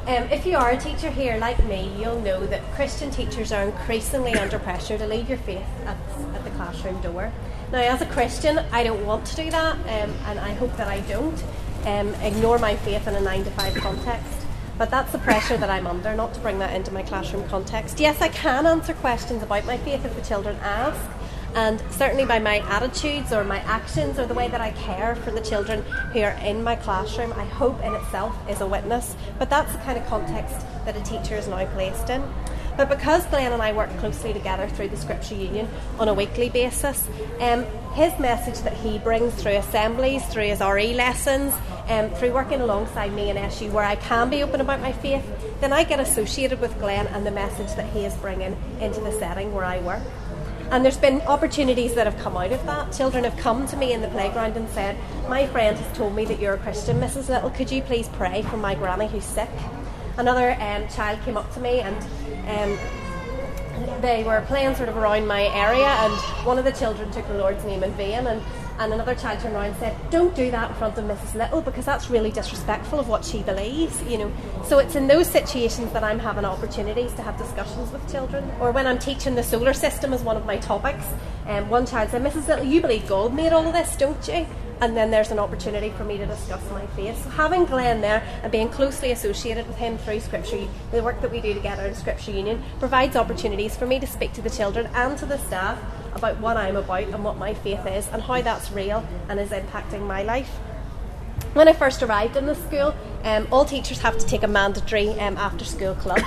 Um, 0.06 0.24
if 0.24 0.44
you 0.44 0.58
are 0.58 0.72
a 0.72 0.76
teacher 0.76 1.08
here 1.08 1.38
like 1.38 1.64
me, 1.64 1.90
you'll 1.98 2.20
know 2.20 2.44
that 2.48 2.60
Christian 2.74 3.10
teachers 3.10 3.50
are 3.50 3.64
increasingly 3.64 4.34
under 4.34 4.58
pressure 4.58 4.98
to 4.98 5.06
leave 5.06 5.30
your 5.30 5.38
faith 5.38 5.64
at, 5.86 5.96
at 6.34 6.44
the 6.44 6.50
classroom 6.50 7.00
door. 7.00 7.32
Now, 7.72 7.78
as 7.78 8.02
a 8.02 8.06
Christian, 8.06 8.58
I 8.72 8.82
don't 8.82 9.06
want 9.06 9.24
to 9.26 9.36
do 9.36 9.48
that, 9.50 9.76
um, 9.76 10.14
and 10.26 10.40
I 10.40 10.54
hope 10.54 10.76
that 10.76 10.88
I 10.88 11.00
don't 11.02 11.40
um, 11.86 12.12
ignore 12.16 12.58
my 12.58 12.74
faith 12.74 13.06
in 13.06 13.14
a 13.14 13.20
nine 13.20 13.44
to 13.44 13.50
five 13.52 13.76
context. 13.76 14.44
But 14.76 14.90
that's 14.90 15.12
the 15.12 15.18
pressure 15.18 15.56
that 15.56 15.70
I'm 15.70 15.86
under, 15.86 16.12
not 16.16 16.34
to 16.34 16.40
bring 16.40 16.58
that 16.58 16.74
into 16.74 16.90
my 16.90 17.02
classroom 17.02 17.46
context. 17.48 18.00
Yes, 18.00 18.20
I 18.20 18.28
can 18.28 18.66
answer 18.66 18.92
questions 18.94 19.44
about 19.44 19.66
my 19.66 19.76
faith 19.78 20.04
if 20.04 20.16
the 20.16 20.22
children 20.22 20.56
ask, 20.62 21.00
and 21.54 21.80
certainly 21.90 22.24
by 22.24 22.40
my 22.40 22.58
attitudes 22.68 23.32
or 23.32 23.44
my 23.44 23.58
actions 23.60 24.18
or 24.18 24.26
the 24.26 24.34
way 24.34 24.48
that 24.48 24.60
I 24.60 24.72
care 24.72 25.14
for 25.14 25.30
the 25.30 25.40
children 25.40 25.82
who 26.12 26.22
are 26.22 26.36
in 26.42 26.64
my 26.64 26.74
classroom, 26.74 27.32
I 27.34 27.44
hope 27.44 27.80
in 27.84 27.94
itself 27.94 28.36
is 28.48 28.60
a 28.62 28.66
witness. 28.66 29.14
But 29.38 29.48
that's 29.48 29.72
the 29.72 29.78
kind 29.78 29.96
of 29.96 30.04
context 30.06 30.66
that 30.86 30.96
a 30.96 31.02
teacher 31.02 31.36
is 31.36 31.46
now 31.46 31.64
placed 31.66 32.10
in. 32.10 32.22
But 32.80 32.88
because 32.88 33.26
Glenn 33.26 33.52
and 33.52 33.60
I 33.60 33.74
work 33.74 33.90
closely 33.98 34.32
together 34.32 34.66
through 34.66 34.88
the 34.88 34.96
Scripture 34.96 35.34
Union 35.34 35.68
on 35.98 36.08
a 36.08 36.14
weekly 36.14 36.48
basis, 36.48 37.06
um, 37.38 37.66
his 37.92 38.18
message 38.18 38.58
that 38.60 38.72
he 38.72 38.98
brings 38.98 39.34
through 39.34 39.56
assemblies, 39.56 40.24
through 40.24 40.44
his 40.44 40.60
RE 40.60 40.94
lessons, 40.94 41.52
um, 41.88 42.08
through 42.12 42.32
working 42.32 42.62
alongside 42.62 43.12
me 43.12 43.28
in 43.28 43.36
SU 43.36 43.70
where 43.70 43.84
I 43.84 43.96
can 43.96 44.30
be 44.30 44.42
open 44.42 44.62
about 44.62 44.80
my 44.80 44.92
faith, 44.92 45.22
then 45.60 45.74
I 45.74 45.84
get 45.84 46.00
associated 46.00 46.58
with 46.58 46.78
Glenn 46.78 47.06
and 47.08 47.26
the 47.26 47.30
message 47.30 47.68
that 47.76 47.84
he 47.92 48.06
is 48.06 48.14
bringing 48.14 48.56
into 48.80 49.00
the 49.00 49.12
setting 49.12 49.52
where 49.52 49.66
I 49.66 49.80
work. 49.80 50.02
And 50.70 50.82
there's 50.82 50.96
been 50.96 51.20
opportunities 51.22 51.94
that 51.96 52.06
have 52.06 52.16
come 52.22 52.38
out 52.38 52.50
of 52.50 52.64
that. 52.64 52.94
Children 52.94 53.24
have 53.24 53.36
come 53.36 53.66
to 53.66 53.76
me 53.76 53.92
in 53.92 54.00
the 54.00 54.08
playground 54.08 54.56
and 54.56 54.66
said, 54.70 54.96
My 55.28 55.46
friend 55.48 55.76
has 55.76 55.98
told 55.98 56.14
me 56.14 56.24
that 56.24 56.40
you're 56.40 56.54
a 56.54 56.58
Christian, 56.58 56.98
Mrs. 56.98 57.28
Little. 57.28 57.50
Could 57.50 57.70
you 57.70 57.82
please 57.82 58.08
pray 58.14 58.40
for 58.40 58.56
my 58.56 58.74
granny 58.74 59.06
who's 59.06 59.26
sick? 59.26 59.50
Another 60.20 60.52
um, 60.60 60.86
child 60.88 61.18
came 61.22 61.38
up 61.38 61.50
to 61.54 61.60
me 61.60 61.80
and 61.80 61.96
um, 62.46 62.78
they 64.02 64.22
were 64.22 64.42
playing 64.42 64.74
sort 64.74 64.90
of 64.90 64.96
around 64.98 65.26
my 65.26 65.44
area, 65.54 65.86
and 65.86 66.12
one 66.44 66.58
of 66.58 66.66
the 66.66 66.72
children 66.72 67.10
took 67.10 67.26
the 67.26 67.38
Lord's 67.38 67.64
name 67.64 67.82
in 67.82 67.90
vain, 67.92 68.26
and, 68.26 68.42
and 68.78 68.92
another 68.92 69.14
child 69.14 69.40
turned 69.40 69.54
around 69.54 69.68
and 69.68 69.76
said, 69.76 69.96
"Don't 70.10 70.34
do 70.34 70.50
that 70.50 70.70
in 70.70 70.76
front 70.76 70.98
of 70.98 71.04
Mrs. 71.04 71.36
Little 71.36 71.62
because 71.62 71.86
that's 71.86 72.10
really 72.10 72.30
disrespectful 72.30 73.00
of 73.00 73.08
what 73.08 73.24
she 73.24 73.42
believes." 73.42 74.02
You 74.02 74.18
know, 74.18 74.32
so 74.66 74.78
it's 74.78 74.94
in 74.94 75.06
those 75.06 75.26
situations 75.26 75.90
that 75.92 76.04
I'm 76.04 76.18
having 76.18 76.44
opportunities 76.44 77.14
to 77.14 77.22
have 77.22 77.38
discussions 77.38 77.90
with 77.90 78.06
children, 78.12 78.50
or 78.60 78.72
when 78.72 78.86
I'm 78.86 78.98
teaching 78.98 79.36
the 79.36 79.42
solar 79.42 79.72
system 79.72 80.12
as 80.12 80.22
one 80.22 80.36
of 80.36 80.44
my 80.44 80.58
topics. 80.58 81.06
And 81.46 81.64
um, 81.64 81.70
one 81.70 81.86
child 81.86 82.10
said, 82.10 82.22
"Mrs. 82.22 82.46
Little, 82.46 82.66
you 82.66 82.82
believe 82.82 83.08
God 83.08 83.32
made 83.32 83.54
all 83.54 83.66
of 83.66 83.72
this, 83.72 83.96
don't 83.96 84.28
you?" 84.28 84.46
And 84.80 84.96
then 84.96 85.10
there's 85.10 85.30
an 85.30 85.38
opportunity 85.38 85.90
for 85.90 86.04
me 86.04 86.16
to 86.16 86.26
discuss 86.26 86.62
my 86.70 86.86
faith. 86.88 87.22
So 87.22 87.30
having 87.30 87.64
Glenn 87.64 88.00
there 88.00 88.22
and 88.42 88.50
being 88.50 88.68
closely 88.68 89.12
associated 89.12 89.66
with 89.66 89.76
him 89.76 89.98
through 89.98 90.20
Scripture, 90.20 90.66
the 90.90 91.02
work 91.02 91.20
that 91.20 91.30
we 91.30 91.40
do 91.40 91.52
together 91.52 91.84
in 91.86 91.94
Scripture 91.94 92.30
Union, 92.30 92.62
provides 92.78 93.14
opportunities 93.16 93.76
for 93.76 93.86
me 93.86 94.00
to 94.00 94.06
speak 94.06 94.32
to 94.34 94.42
the 94.42 94.50
children 94.50 94.88
and 94.94 95.18
to 95.18 95.26
the 95.26 95.38
staff 95.38 95.78
about 96.14 96.38
what 96.40 96.56
I'm 96.56 96.76
about 96.76 97.04
and 97.04 97.22
what 97.22 97.36
my 97.36 97.54
faith 97.54 97.86
is 97.86 98.08
and 98.08 98.22
how 98.22 98.40
that's 98.40 98.72
real 98.72 99.06
and 99.28 99.38
is 99.38 99.50
impacting 99.50 100.06
my 100.06 100.22
life. 100.22 100.50
When 101.52 101.68
I 101.68 101.72
first 101.72 102.02
arrived 102.02 102.36
in 102.36 102.46
the 102.46 102.54
school, 102.54 102.94
um, 103.24 103.48
all 103.50 103.64
teachers 103.64 104.00
have 104.00 104.16
to 104.18 104.26
take 104.26 104.42
a 104.42 104.48
mandatory 104.48 105.10
um, 105.20 105.36
after 105.36 105.64
school 105.64 105.94
club. 105.94 106.22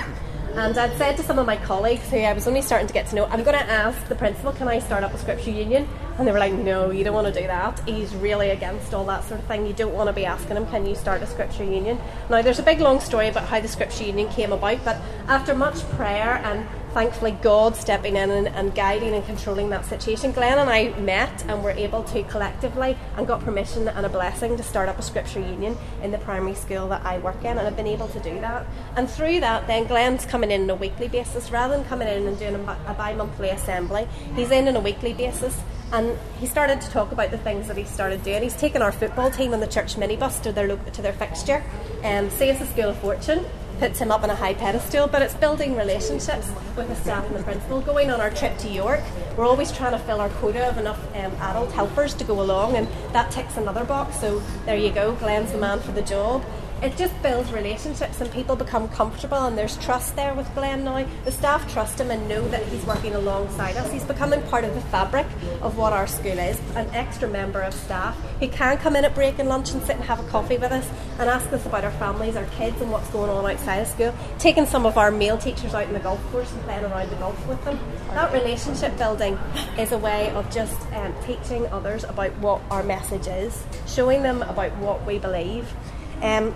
And 0.56 0.78
I'd 0.78 0.96
said 0.96 1.16
to 1.16 1.24
some 1.24 1.40
of 1.40 1.46
my 1.46 1.56
colleagues 1.56 2.08
who 2.10 2.18
I 2.18 2.32
was 2.32 2.46
only 2.46 2.62
starting 2.62 2.86
to 2.86 2.94
get 2.94 3.08
to 3.08 3.16
know, 3.16 3.24
I'm 3.24 3.42
going 3.42 3.58
to 3.58 3.64
ask 3.64 4.06
the 4.06 4.14
principal, 4.14 4.52
can 4.52 4.68
I 4.68 4.78
start 4.78 5.02
up 5.02 5.12
a 5.12 5.18
Scripture 5.18 5.50
Union? 5.50 5.88
And 6.16 6.28
they 6.28 6.30
were 6.30 6.38
like, 6.38 6.52
no, 6.52 6.92
you 6.92 7.02
don't 7.02 7.12
want 7.12 7.26
to 7.26 7.40
do 7.40 7.44
that. 7.48 7.80
He's 7.88 8.14
really 8.14 8.50
against 8.50 8.94
all 8.94 9.04
that 9.06 9.24
sort 9.24 9.40
of 9.40 9.46
thing. 9.46 9.66
You 9.66 9.72
don't 9.72 9.92
want 9.92 10.06
to 10.08 10.12
be 10.12 10.24
asking 10.24 10.56
him, 10.56 10.66
can 10.66 10.86
you 10.86 10.94
start 10.94 11.22
a 11.22 11.26
Scripture 11.26 11.64
Union? 11.64 11.98
Now, 12.30 12.40
there's 12.40 12.60
a 12.60 12.62
big 12.62 12.78
long 12.78 13.00
story 13.00 13.26
about 13.26 13.48
how 13.48 13.58
the 13.58 13.66
Scripture 13.66 14.04
Union 14.04 14.28
came 14.28 14.52
about, 14.52 14.84
but 14.84 14.96
after 15.26 15.56
much 15.56 15.82
prayer 15.90 16.40
and 16.44 16.64
thankfully 16.94 17.32
God 17.42 17.74
stepping 17.74 18.16
in 18.16 18.30
and, 18.30 18.48
and, 18.48 18.74
guiding 18.74 19.14
and 19.14 19.26
controlling 19.26 19.68
that 19.70 19.84
situation. 19.84 20.30
Glenn 20.30 20.58
and 20.58 20.70
I 20.70 20.88
met 21.00 21.44
and 21.48 21.62
were 21.62 21.72
able 21.72 22.04
to 22.04 22.22
collectively 22.22 22.96
and 23.16 23.26
got 23.26 23.40
permission 23.40 23.88
and 23.88 24.06
a 24.06 24.08
blessing 24.08 24.56
to 24.56 24.62
start 24.62 24.88
up 24.88 24.98
a 24.98 25.02
scripture 25.02 25.40
union 25.40 25.76
in 26.02 26.12
the 26.12 26.18
primary 26.18 26.54
school 26.54 26.88
that 26.88 27.04
I 27.04 27.18
work 27.18 27.40
in, 27.40 27.58
and 27.58 27.60
I've 27.60 27.76
been 27.76 27.88
able 27.88 28.08
to 28.08 28.20
do 28.20 28.40
that. 28.40 28.64
And 28.96 29.10
through 29.10 29.40
that, 29.40 29.66
then 29.66 29.86
Glenn's 29.86 30.24
coming 30.24 30.52
in 30.52 30.62
on 30.62 30.70
a 30.70 30.74
weekly 30.76 31.08
basis 31.08 31.50
rather 31.50 31.76
than 31.76 31.84
coming 31.86 32.06
in 32.06 32.26
and 32.26 32.38
doing 32.38 32.54
a, 32.54 32.78
a 32.86 32.94
bi 32.94 33.12
monthly 33.12 33.50
assembly. 33.50 34.08
He's 34.36 34.52
in 34.52 34.68
on 34.68 34.76
a 34.76 34.80
weekly 34.80 35.12
basis. 35.12 35.60
And 35.92 36.18
he 36.40 36.46
started 36.46 36.80
to 36.80 36.90
talk 36.90 37.12
about 37.12 37.30
the 37.30 37.38
things 37.38 37.68
that 37.68 37.76
he 37.76 37.84
started 37.84 38.24
doing. 38.24 38.42
He's 38.42 38.56
taken 38.56 38.82
our 38.82 38.90
football 38.90 39.30
team 39.30 39.52
on 39.52 39.60
the 39.60 39.66
church 39.66 39.94
minibus 39.94 40.42
to 40.42 40.50
their 40.50 40.66
to 40.66 41.02
their 41.02 41.12
fixture, 41.12 41.62
and 42.02 42.26
um, 42.26 42.32
saves 42.32 42.58
the 42.58 42.66
School 42.66 42.88
of 42.88 42.98
Fortune, 42.98 43.44
puts 43.78 43.98
him 43.98 44.10
up 44.10 44.22
on 44.22 44.30
a 44.30 44.34
high 44.34 44.54
pedestal, 44.54 45.06
but 45.06 45.22
it's 45.22 45.34
building 45.34 45.76
relationships 45.76 46.50
with 46.76 46.88
the 46.88 46.94
staff 46.96 47.26
and 47.26 47.36
the 47.36 47.42
principal. 47.42 47.80
Going 47.80 48.10
on 48.10 48.20
our 48.20 48.30
trip 48.30 48.56
to 48.58 48.68
York, 48.68 49.00
we're 49.36 49.46
always 49.46 49.72
trying 49.72 49.92
to 49.92 49.98
fill 49.98 50.20
our 50.20 50.28
quota 50.30 50.68
of 50.68 50.78
enough 50.78 51.00
um, 51.16 51.32
adult 51.40 51.72
helpers 51.72 52.14
to 52.14 52.24
go 52.24 52.40
along, 52.40 52.76
and 52.76 52.86
that 53.12 53.30
ticks 53.30 53.56
another 53.56 53.84
box. 53.84 54.20
So 54.20 54.40
there 54.66 54.76
you 54.76 54.90
go, 54.90 55.14
Glenn's 55.16 55.52
the 55.52 55.58
man 55.58 55.80
for 55.80 55.92
the 55.92 56.02
job. 56.02 56.44
It 56.84 56.98
just 56.98 57.20
builds 57.22 57.50
relationships 57.50 58.20
and 58.20 58.30
people 58.30 58.54
become 58.54 58.86
comfortable 58.88 59.46
and 59.46 59.56
there's 59.56 59.78
trust 59.78 60.14
there 60.16 60.34
with 60.34 60.52
Glenn 60.54 60.84
now. 60.84 61.06
The 61.24 61.32
staff 61.32 61.72
trust 61.72 61.98
him 61.98 62.10
and 62.10 62.28
know 62.28 62.46
that 62.48 62.62
he's 62.66 62.84
working 62.84 63.14
alongside 63.14 63.78
us. 63.78 63.90
He's 63.90 64.04
becoming 64.04 64.42
part 64.42 64.64
of 64.64 64.74
the 64.74 64.82
fabric 64.82 65.26
of 65.62 65.78
what 65.78 65.94
our 65.94 66.06
school 66.06 66.38
is, 66.38 66.60
an 66.76 66.86
extra 66.90 67.26
member 67.26 67.62
of 67.62 67.72
staff 67.72 68.14
who 68.38 68.48
can 68.48 68.76
come 68.76 68.96
in 68.96 69.06
at 69.06 69.14
break 69.14 69.38
and 69.38 69.48
lunch 69.48 69.72
and 69.72 69.82
sit 69.84 69.96
and 69.96 70.04
have 70.04 70.20
a 70.20 70.28
coffee 70.28 70.58
with 70.58 70.72
us 70.72 70.86
and 71.18 71.30
ask 71.30 71.50
us 71.54 71.64
about 71.64 71.84
our 71.84 71.90
families, 71.92 72.36
our 72.36 72.44
kids 72.58 72.78
and 72.82 72.92
what's 72.92 73.08
going 73.08 73.30
on 73.30 73.50
outside 73.50 73.76
of 73.76 73.88
school. 73.88 74.14
Taking 74.38 74.66
some 74.66 74.84
of 74.84 74.98
our 74.98 75.10
male 75.10 75.38
teachers 75.38 75.72
out 75.72 75.86
in 75.86 75.94
the 75.94 76.00
golf 76.00 76.22
course 76.32 76.52
and 76.52 76.62
playing 76.64 76.84
around 76.84 77.08
the 77.08 77.16
golf 77.16 77.48
with 77.48 77.64
them. 77.64 77.78
That 78.08 78.30
relationship 78.30 78.94
building 78.98 79.38
is 79.78 79.92
a 79.92 79.98
way 79.98 80.28
of 80.32 80.52
just 80.52 80.78
um, 80.92 81.14
teaching 81.24 81.66
others 81.68 82.04
about 82.04 82.36
what 82.40 82.60
our 82.70 82.82
message 82.82 83.26
is, 83.26 83.64
showing 83.86 84.22
them 84.22 84.42
about 84.42 84.76
what 84.76 85.06
we 85.06 85.18
believe. 85.18 85.72
Um, 86.20 86.54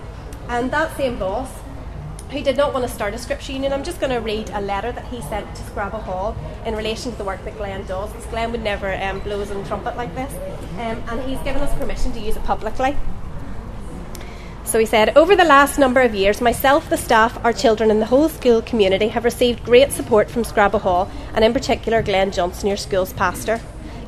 and 0.48 0.70
that 0.70 0.96
same 0.96 1.18
boss, 1.18 1.50
who 2.30 2.42
did 2.42 2.56
not 2.56 2.74
want 2.74 2.86
to 2.86 2.92
start 2.92 3.14
a 3.14 3.18
scripture 3.18 3.52
union, 3.52 3.72
I'm 3.72 3.84
just 3.84 4.00
going 4.00 4.12
to 4.12 4.18
read 4.18 4.50
a 4.50 4.60
letter 4.60 4.92
that 4.92 5.06
he 5.06 5.22
sent 5.22 5.54
to 5.54 5.62
Scrabo 5.62 6.02
Hall 6.02 6.36
in 6.66 6.76
relation 6.76 7.12
to 7.12 7.18
the 7.18 7.24
work 7.24 7.42
that 7.44 7.56
Glenn 7.56 7.86
does, 7.86 8.10
because 8.12 8.26
Glenn 8.26 8.52
would 8.52 8.62
never 8.62 8.92
um, 8.94 9.20
blow 9.20 9.40
his 9.40 9.50
own 9.50 9.64
trumpet 9.64 9.96
like 9.96 10.14
this. 10.14 10.32
Um, 10.74 11.02
and 11.08 11.22
he's 11.28 11.40
given 11.40 11.62
us 11.62 11.74
permission 11.78 12.12
to 12.12 12.20
use 12.20 12.36
it 12.36 12.44
publicly. 12.44 12.96
So 14.64 14.78
he 14.78 14.84
said, 14.84 15.16
Over 15.16 15.34
the 15.34 15.44
last 15.44 15.78
number 15.78 16.02
of 16.02 16.14
years, 16.14 16.42
myself, 16.42 16.90
the 16.90 16.98
staff, 16.98 17.42
our 17.42 17.54
children, 17.54 17.90
and 17.90 18.02
the 18.02 18.06
whole 18.06 18.28
school 18.28 18.60
community 18.60 19.08
have 19.08 19.24
received 19.24 19.64
great 19.64 19.92
support 19.92 20.30
from 20.30 20.42
Scrabo 20.42 20.80
Hall, 20.80 21.10
and 21.32 21.42
in 21.42 21.54
particular 21.54 22.02
Glenn 22.02 22.30
Johnson, 22.30 22.68
your 22.68 22.76
school's 22.76 23.14
pastor. 23.14 23.60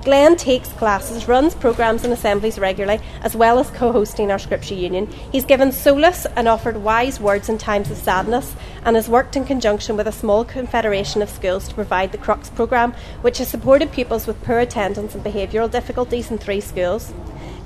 Glenn 0.03 0.35
takes 0.37 0.71
classes, 0.71 1.29
runs 1.29 1.55
programmes 1.55 2.05
and 2.05 2.13
assemblies 2.13 2.59
regularly, 2.59 3.03
as 3.21 3.37
well 3.37 3.59
as 3.59 3.69
co 3.71 3.93
hosting 3.93 4.31
our 4.31 4.39
Scripture 4.39 4.75
Union. 4.75 5.07
He's 5.31 5.45
given 5.45 5.73
solace 5.73 6.27
and 6.37 6.49
offered 6.49 6.79
wise 6.79 7.21
words 7.21 7.51
in 7.51 7.59
times 7.59 7.91
of 7.91 7.99
sadness, 7.99 8.55
and 8.83 8.97
has 8.97 9.11
worked 9.11 9.37
in 9.37 9.45
conjunction 9.45 9.99
with 9.99 10.07
a 10.07 10.13
small 10.13 10.43
confederation 10.43 11.21
of 11.21 11.29
schools 11.29 11.69
to 11.69 11.75
provide 11.75 12.13
the 12.13 12.19
Crux 12.19 12.49
programme, 12.49 12.95
which 13.21 13.39
has 13.39 13.49
supported 13.49 13.93
pupils 13.93 14.27
with 14.27 14.43
poor 14.43 14.61
attendance 14.61 15.15
and 15.15 15.23
behavioural 15.23 15.71
difficulties 15.71 16.31
in 16.31 16.39
three 16.39 16.63
schools. 16.63 17.13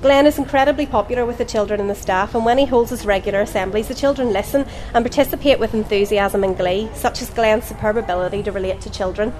Glenn 0.01 0.25
is 0.25 0.37
incredibly 0.37 0.85
popular 0.85 1.25
with 1.25 1.37
the 1.37 1.45
children 1.45 1.79
and 1.79 1.89
the 1.89 1.95
staff, 1.95 2.35
and 2.35 2.43
when 2.43 2.57
he 2.57 2.65
holds 2.65 2.89
his 2.89 3.05
regular 3.05 3.39
assemblies, 3.39 3.87
the 3.87 3.95
children 3.95 4.33
listen 4.33 4.65
and 4.93 5.05
participate 5.05 5.57
with 5.57 5.73
enthusiasm 5.73 6.43
and 6.43 6.57
glee, 6.57 6.89
such 6.93 7.21
as 7.21 7.29
Glenn's 7.29 7.63
superb 7.63 7.95
ability 7.95 8.43
to 8.43 8.51
relate 8.51 8.81
to 8.81 8.89
children 8.89 9.33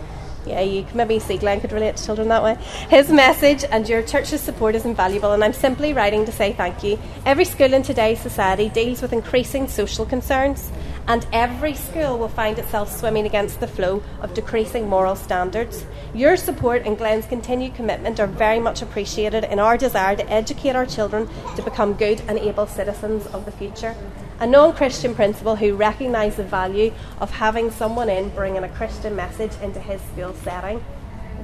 yeah, 0.46 0.62
you 0.62 0.84
can 0.84 0.98
maybe 0.98 1.20
see 1.20 1.38
Glenn 1.38 1.62
could 1.62 1.72
relate 1.72 1.98
to 1.98 2.06
children 2.06 2.28
that 2.30 2.44
way. 2.44 2.56
His 2.90 3.10
message 3.10 3.64
and 3.72 3.88
your 3.88 4.02
church's 4.02 4.42
support 4.42 4.76
is 4.76 4.86
invaluable, 4.86 5.32
and 5.32 5.44
I'm 5.44 5.54
simply 5.54 5.94
writing 5.94 6.26
to 6.26 6.32
say 6.32 6.54
thank 6.54 6.84
you. 6.84 7.00
Every 7.26 7.46
school 7.46 7.74
in 7.74 7.84
today's 7.84 8.20
society 8.20 8.70
deals 8.70 9.02
with 9.02 9.14
increasing 9.14 9.68
social 9.68 10.06
concerns, 10.06 10.72
and 11.08 11.26
every 11.32 11.74
school 11.74 12.18
will 12.18 12.30
find 12.30 12.58
itself 12.58 12.92
swimming 12.92 13.26
against 13.26 13.60
the 13.60 13.68
flow 13.68 14.04
of 14.22 14.34
decreasing 14.34 14.88
moral 14.90 15.16
standards. 15.16 15.86
Your 16.14 16.38
support 16.38 16.84
and 16.86 16.98
Glenn's 16.98 17.26
continued 17.26 17.76
commitment 17.76 18.20
are 18.20 18.28
very 18.28 18.60
much 18.60 18.82
appreciated 18.82 19.44
in 19.44 19.60
our 19.60 19.78
desire 19.78 20.16
to 20.16 20.30
educate 20.32 20.76
our 20.76 20.86
children 20.86 21.30
to 21.56 21.62
become 21.62 21.94
good 21.94 22.22
and 22.28 22.40
able 22.40 22.68
citizens 22.68 23.28
of 23.28 23.46
the 23.46 23.52
future 23.52 23.96
a 24.40 24.48
non 24.48 24.74
Christian 24.74 25.16
principal 25.16 25.56
who 25.56 25.76
recognised 25.76 26.38
the 26.38 26.44
value 26.44 26.94
of 27.20 27.32
having 27.32 27.72
someone 27.72 28.10
in 28.10 28.30
bringing 28.30 28.64
a 28.64 28.70
Christian 28.70 29.16
message 29.16 29.52
into 29.62 29.80
his 29.80 30.02
school 30.02 30.34
setting. 30.44 30.84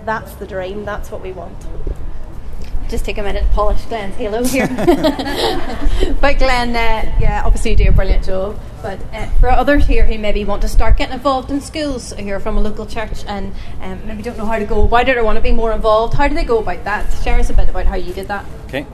That's 0.06 0.34
the 0.36 0.48
dream, 0.48 0.84
that's 0.84 1.12
what 1.12 1.22
we 1.22 1.32
want. 1.32 1.56
Just 2.92 3.06
take 3.06 3.18
a 3.18 3.24
minute 3.24 3.44
to 3.44 3.50
polish 3.52 3.86
Glenn's 3.86 4.16
halo 4.18 4.44
here. 4.44 4.68
but 6.20 6.38
Glenn, 6.38 6.72
uh, 6.72 7.16
yeah, 7.22 7.42
obviously 7.46 7.72
you 7.72 7.78
do 7.78 7.88
a 7.88 7.92
brilliant 7.94 8.26
job. 8.26 8.60
But 8.82 9.00
uh, 9.14 9.28
for 9.40 9.50
others 9.50 9.88
here 9.88 10.06
who 10.06 10.20
maybe 10.20 10.44
want 10.44 10.62
to 10.64 10.68
start 10.68 10.98
getting 10.98 11.14
involved 11.14 11.50
in 11.52 11.62
schools 11.62 12.12
here 12.12 12.42
from 12.42 12.58
a 12.58 12.62
local 12.62 12.86
church 12.86 13.24
and 13.28 13.54
um, 13.80 14.06
maybe 14.06 14.22
don't 14.22 14.38
know 14.38 14.46
how 14.46 14.60
to 14.60 14.66
go 14.66 14.84
about 14.84 15.08
it 15.08 15.16
or 15.18 15.24
want 15.24 15.38
to 15.38 15.42
be 15.42 15.54
more 15.54 15.72
involved, 15.72 16.16
how 16.16 16.28
do 16.28 16.36
they 16.36 16.44
go 16.44 16.58
about 16.58 16.84
that? 16.84 17.10
Share 17.24 17.40
us 17.40 17.50
a 17.50 17.54
bit 17.54 17.70
about 17.70 17.86
how 17.86 17.96
you 17.96 18.12
did 18.12 18.28
that. 18.28 18.46
Okay 18.66 18.86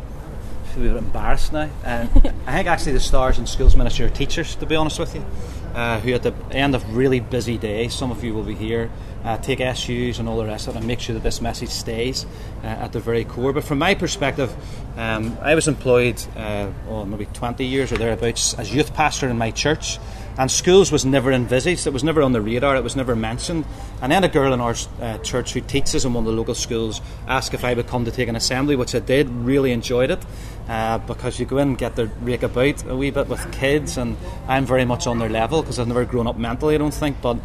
a 0.78 0.80
bit 0.80 0.96
embarrassed 0.96 1.54
now. 1.54 1.70
Uh, 1.84 2.08
I 2.46 2.54
think 2.54 2.68
actually 2.68 2.94
the 2.94 3.00
stars 3.00 3.40
in 3.40 3.48
schools 3.48 3.76
ministry 3.76 4.06
are 4.06 4.10
teachers, 4.10 4.56
to 4.56 4.66
be 4.66 4.76
honest 4.76 5.00
with 5.00 5.16
you, 5.16 5.26
uh, 5.74 6.00
who 6.00 6.14
at 6.14 6.24
the 6.24 6.34
end 6.52 6.76
of 6.76 6.96
really 6.96 7.20
busy 7.20 7.58
days, 7.58 7.94
some 7.94 8.12
of 8.12 8.24
you 8.24 8.34
will 8.34 8.44
be 8.44 8.56
here, 8.56 8.92
uh, 9.28 9.38
take 9.38 9.60
SUs 9.60 10.20
and 10.20 10.30
all 10.30 10.38
the 10.38 10.46
rest 10.46 10.70
of 10.70 10.76
it 10.76 10.80
and 10.80 10.88
make 10.88 11.02
sure 11.02 11.14
that 11.14 11.24
this 11.24 11.42
message 11.42 11.70
stays 11.70 12.26
uh, 12.64 12.68
at 12.68 12.94
the 12.94 13.00
very 13.00 13.26
core. 13.26 13.52
But 13.52 13.66
from 13.66 13.78
my 13.78 13.94
perspective, 13.94 14.56
um, 14.96 15.38
I 15.42 15.54
was 15.54 15.68
employed, 15.68 16.24
uh, 16.38 16.72
well, 16.88 17.06
maybe 17.06 17.26
20 17.26 17.66
years 17.66 17.92
or 17.92 17.98
thereabouts, 17.98 18.54
as 18.54 18.74
youth 18.74 18.94
pastor 18.94 19.28
in 19.28 19.38
my 19.38 19.52
church. 19.52 20.00
And 20.38 20.50
schools 20.50 20.92
was 20.92 21.04
never 21.04 21.32
envisaged, 21.32 21.88
it 21.88 21.94
was 21.94 22.04
never 22.04 22.22
on 22.22 22.32
the 22.32 22.42
radar, 22.42 22.76
it 22.76 22.84
was 22.84 22.96
never 22.96 23.16
mentioned. 23.16 23.66
And 24.02 24.12
then 24.12 24.24
a 24.24 24.30
girl 24.30 24.54
in 24.54 24.62
our 24.62 24.76
uh, 25.02 25.18
church 25.18 25.54
who 25.54 25.62
teaches 25.62 26.06
in 26.06 26.14
one 26.14 26.26
of 26.26 26.32
the 26.32 26.38
local 26.38 26.56
schools 26.56 27.02
asked 27.28 27.54
if 27.54 27.66
I 27.66 27.74
would 27.74 27.88
come 27.88 28.06
to 28.06 28.12
take 28.12 28.30
an 28.30 28.36
assembly, 28.36 28.76
which 28.76 28.94
I 28.96 29.00
did, 29.00 29.30
really 29.30 29.72
enjoyed 29.72 30.12
it. 30.12 30.24
Uh, 30.70 30.98
because 31.00 31.40
you 31.40 31.46
go 31.46 31.58
in 31.60 31.70
and 31.70 31.78
get 31.78 31.96
to 31.96 32.08
rake 32.22 32.44
about 32.44 32.86
a 32.88 32.96
wee 32.96 33.10
bit 33.10 33.28
with 33.30 33.52
kids, 33.54 33.98
and 33.98 34.18
I'm 34.50 34.66
very 34.66 34.84
much 34.84 35.08
on 35.08 35.18
their 35.18 35.30
level 35.30 35.62
because 35.62 35.80
I've 35.80 35.88
never 35.88 36.04
grown 36.04 36.28
up 36.28 36.38
mentally, 36.38 36.76
I 36.76 36.78
don't 36.78 36.94
think. 36.94 37.22
But 37.22 37.38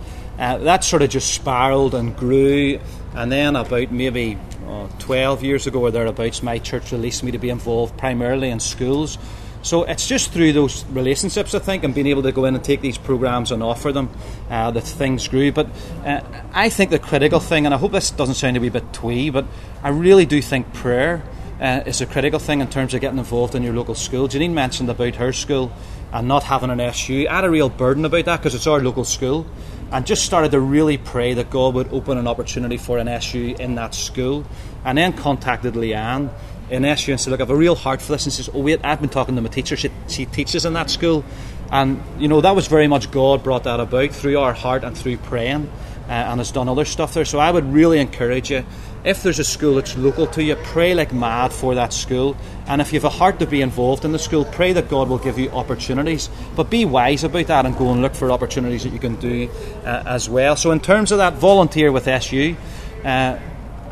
uh, 0.43 0.59
that 0.59 0.83
sort 0.83 1.03
of 1.03 1.09
just 1.09 1.33
spiraled 1.33 1.95
and 1.95 2.17
grew, 2.17 2.81
and 3.15 3.31
then 3.31 3.55
about 3.55 3.93
maybe 3.93 4.37
uh, 4.67 4.89
12 4.99 5.45
years 5.45 5.69
ago 5.69 5.83
or 5.83 5.93
thereabouts, 5.93 6.43
my 6.43 6.59
church 6.59 6.91
released 6.91 7.23
me 7.23 7.31
to 7.31 7.39
be 7.39 7.49
involved 7.49 7.97
primarily 7.97 8.51
in 8.51 8.59
schools. 8.59 9.19
So 9.63 9.85
it's 9.85 10.09
just 10.09 10.33
through 10.33 10.53
those 10.53 10.85
relationships, 10.87 11.55
I 11.55 11.61
think, 11.61 11.85
and 11.85 11.95
being 11.95 12.09
able 12.09 12.25
to 12.25 12.33
go 12.33 12.47
in 12.47 12.57
and 12.57 12.65
take 12.65 12.81
these 12.81 12.99
programs 12.99 13.53
and 13.53 13.63
offer 13.63 13.93
them 13.93 14.11
uh, 14.51 14.73
that 14.73 14.81
things 14.81 15.29
grew. 15.29 15.53
But 15.53 15.69
uh, 16.05 16.23
I 16.53 16.71
think 16.71 16.91
the 16.91 16.99
critical 16.99 17.39
thing, 17.39 17.65
and 17.65 17.73
I 17.73 17.79
hope 17.79 17.93
this 17.93 18.11
doesn't 18.11 18.35
sound 18.35 18.57
a 18.57 18.61
wee 18.61 18.69
bit 18.69 18.93
twee, 18.93 19.31
but 19.31 19.47
I 19.85 19.91
really 19.91 20.27
do 20.27 20.43
think 20.43 20.73
prayer 20.73 21.23
uh, 21.61 21.83
is 21.87 22.01
a 22.01 22.07
critical 22.07 22.41
thing 22.41 22.61
in 22.61 22.69
terms 22.69 22.95
of 22.95 23.01
getting 23.01 23.21
involved 23.21 23.55
in 23.55 23.63
your 23.63 23.75
local 23.75 23.95
school. 23.95 24.27
Janine 24.27 24.55
mentioned 24.55 24.91
about 24.91 25.15
her 25.15 25.33
school 25.33 25.71
and 26.13 26.27
not 26.27 26.43
having 26.43 26.71
an 26.71 26.81
SU. 26.81 27.29
I 27.31 27.37
had 27.37 27.45
a 27.45 27.51
real 27.51 27.69
burden 27.69 28.05
about 28.05 28.25
that 28.25 28.39
because 28.39 28.57
it's 28.57 28.67
our 28.67 28.81
local 28.81 29.05
school 29.05 29.47
and 29.93 30.07
just 30.07 30.25
started 30.25 30.53
to 30.53 30.61
really 30.61 30.97
pray 30.97 31.35
that 31.35 31.51
God 31.51 31.75
would 31.75 31.93
open 31.93 32.17
an 32.17 32.27
opportunity 32.27 32.79
for 32.79 32.97
an 32.99 33.09
SU 33.09 33.57
in 33.59 33.75
that 33.75 33.95
school. 33.95 34.45
And 34.85 34.97
then 34.97 35.13
contacted 35.13 35.75
Leanne 35.75 36.31
in 36.71 36.85
SU 36.85 37.13
and 37.13 37.21
said, 37.21 37.31
Look, 37.31 37.41
I 37.41 37.43
have 37.43 37.51
a 37.51 37.57
real 37.57 37.75
heart 37.75 38.01
for 38.01 38.13
this. 38.13 38.25
And 38.25 38.33
says, 38.33 38.49
Oh, 38.53 38.61
wait, 38.61 38.81
I've 38.83 39.01
been 39.01 39.11
talking 39.11 39.37
to 39.37 39.43
my 39.43 39.49
teacher. 39.49 39.77
She, 39.77 39.91
she 40.09 40.25
teaches 40.25 40.65
in 40.65 40.73
that 40.73 40.89
school. 40.89 41.25
And, 41.71 42.03
you 42.19 42.29
know, 42.29 42.41
that 42.41 42.57
was 42.57 42.67
very 42.67 42.87
much 42.87 43.11
God 43.11 43.43
brought 43.43 43.65
that 43.65 43.81
about 43.81 44.11
through 44.11 44.39
our 44.39 44.55
heart 44.55 44.83
and 44.83 44.97
through 44.97 45.19
praying 45.19 45.71
uh, 46.09 46.13
and 46.13 46.41
has 46.41 46.51
done 46.51 46.69
other 46.69 46.85
stuff 46.85 47.15
there. 47.15 47.25
So 47.25 47.39
I 47.39 47.51
would 47.51 47.73
really 47.73 48.01
encourage 48.01 48.51
you 48.51 48.65
if 49.05 49.23
there's 49.23 49.39
a 49.39 49.45
school 49.45 49.75
that's 49.75 49.97
local 49.97 50.27
to 50.29 50.43
you, 50.43 50.55
pray 50.57 50.95
like 50.95 51.13
mad 51.13 51.53
for 51.53 51.75
that 51.75 51.93
school. 51.93 52.37
And 52.67 52.81
if 52.81 52.93
you 52.93 53.01
have 53.01 53.05
a 53.05 53.11
heart 53.11 53.41
to 53.41 53.47
be 53.47 53.61
involved 53.61 54.05
in 54.05 54.13
the 54.13 54.19
school, 54.19 54.45
pray 54.45 54.73
that 54.75 54.89
God 54.89 55.09
will 55.09 55.19
give 55.19 55.39
you 55.39 55.51
opportunities. 55.51 56.31
But 56.55 56.71
be 56.71 56.85
wise 56.85 57.25
about 57.25 57.49
that 57.49 57.67
and 57.67 57.77
go 57.77 57.91
and 57.91 58.01
look 58.01 58.15
for 58.15 58.31
opportunities 58.31 58.85
that 58.85 58.93
you 58.93 59.01
can 59.01 59.17
do 59.17 59.51
uh, 59.85 60.05
as 60.07 60.29
well. 60.29 60.55
So, 60.55 60.71
in 60.71 60.81
terms 60.81 61.11
of 61.11 61.19
that, 61.19 61.35
volunteer 61.35 61.91
with 61.91 62.07
SU. 62.07 62.57
Uh, 63.05 63.39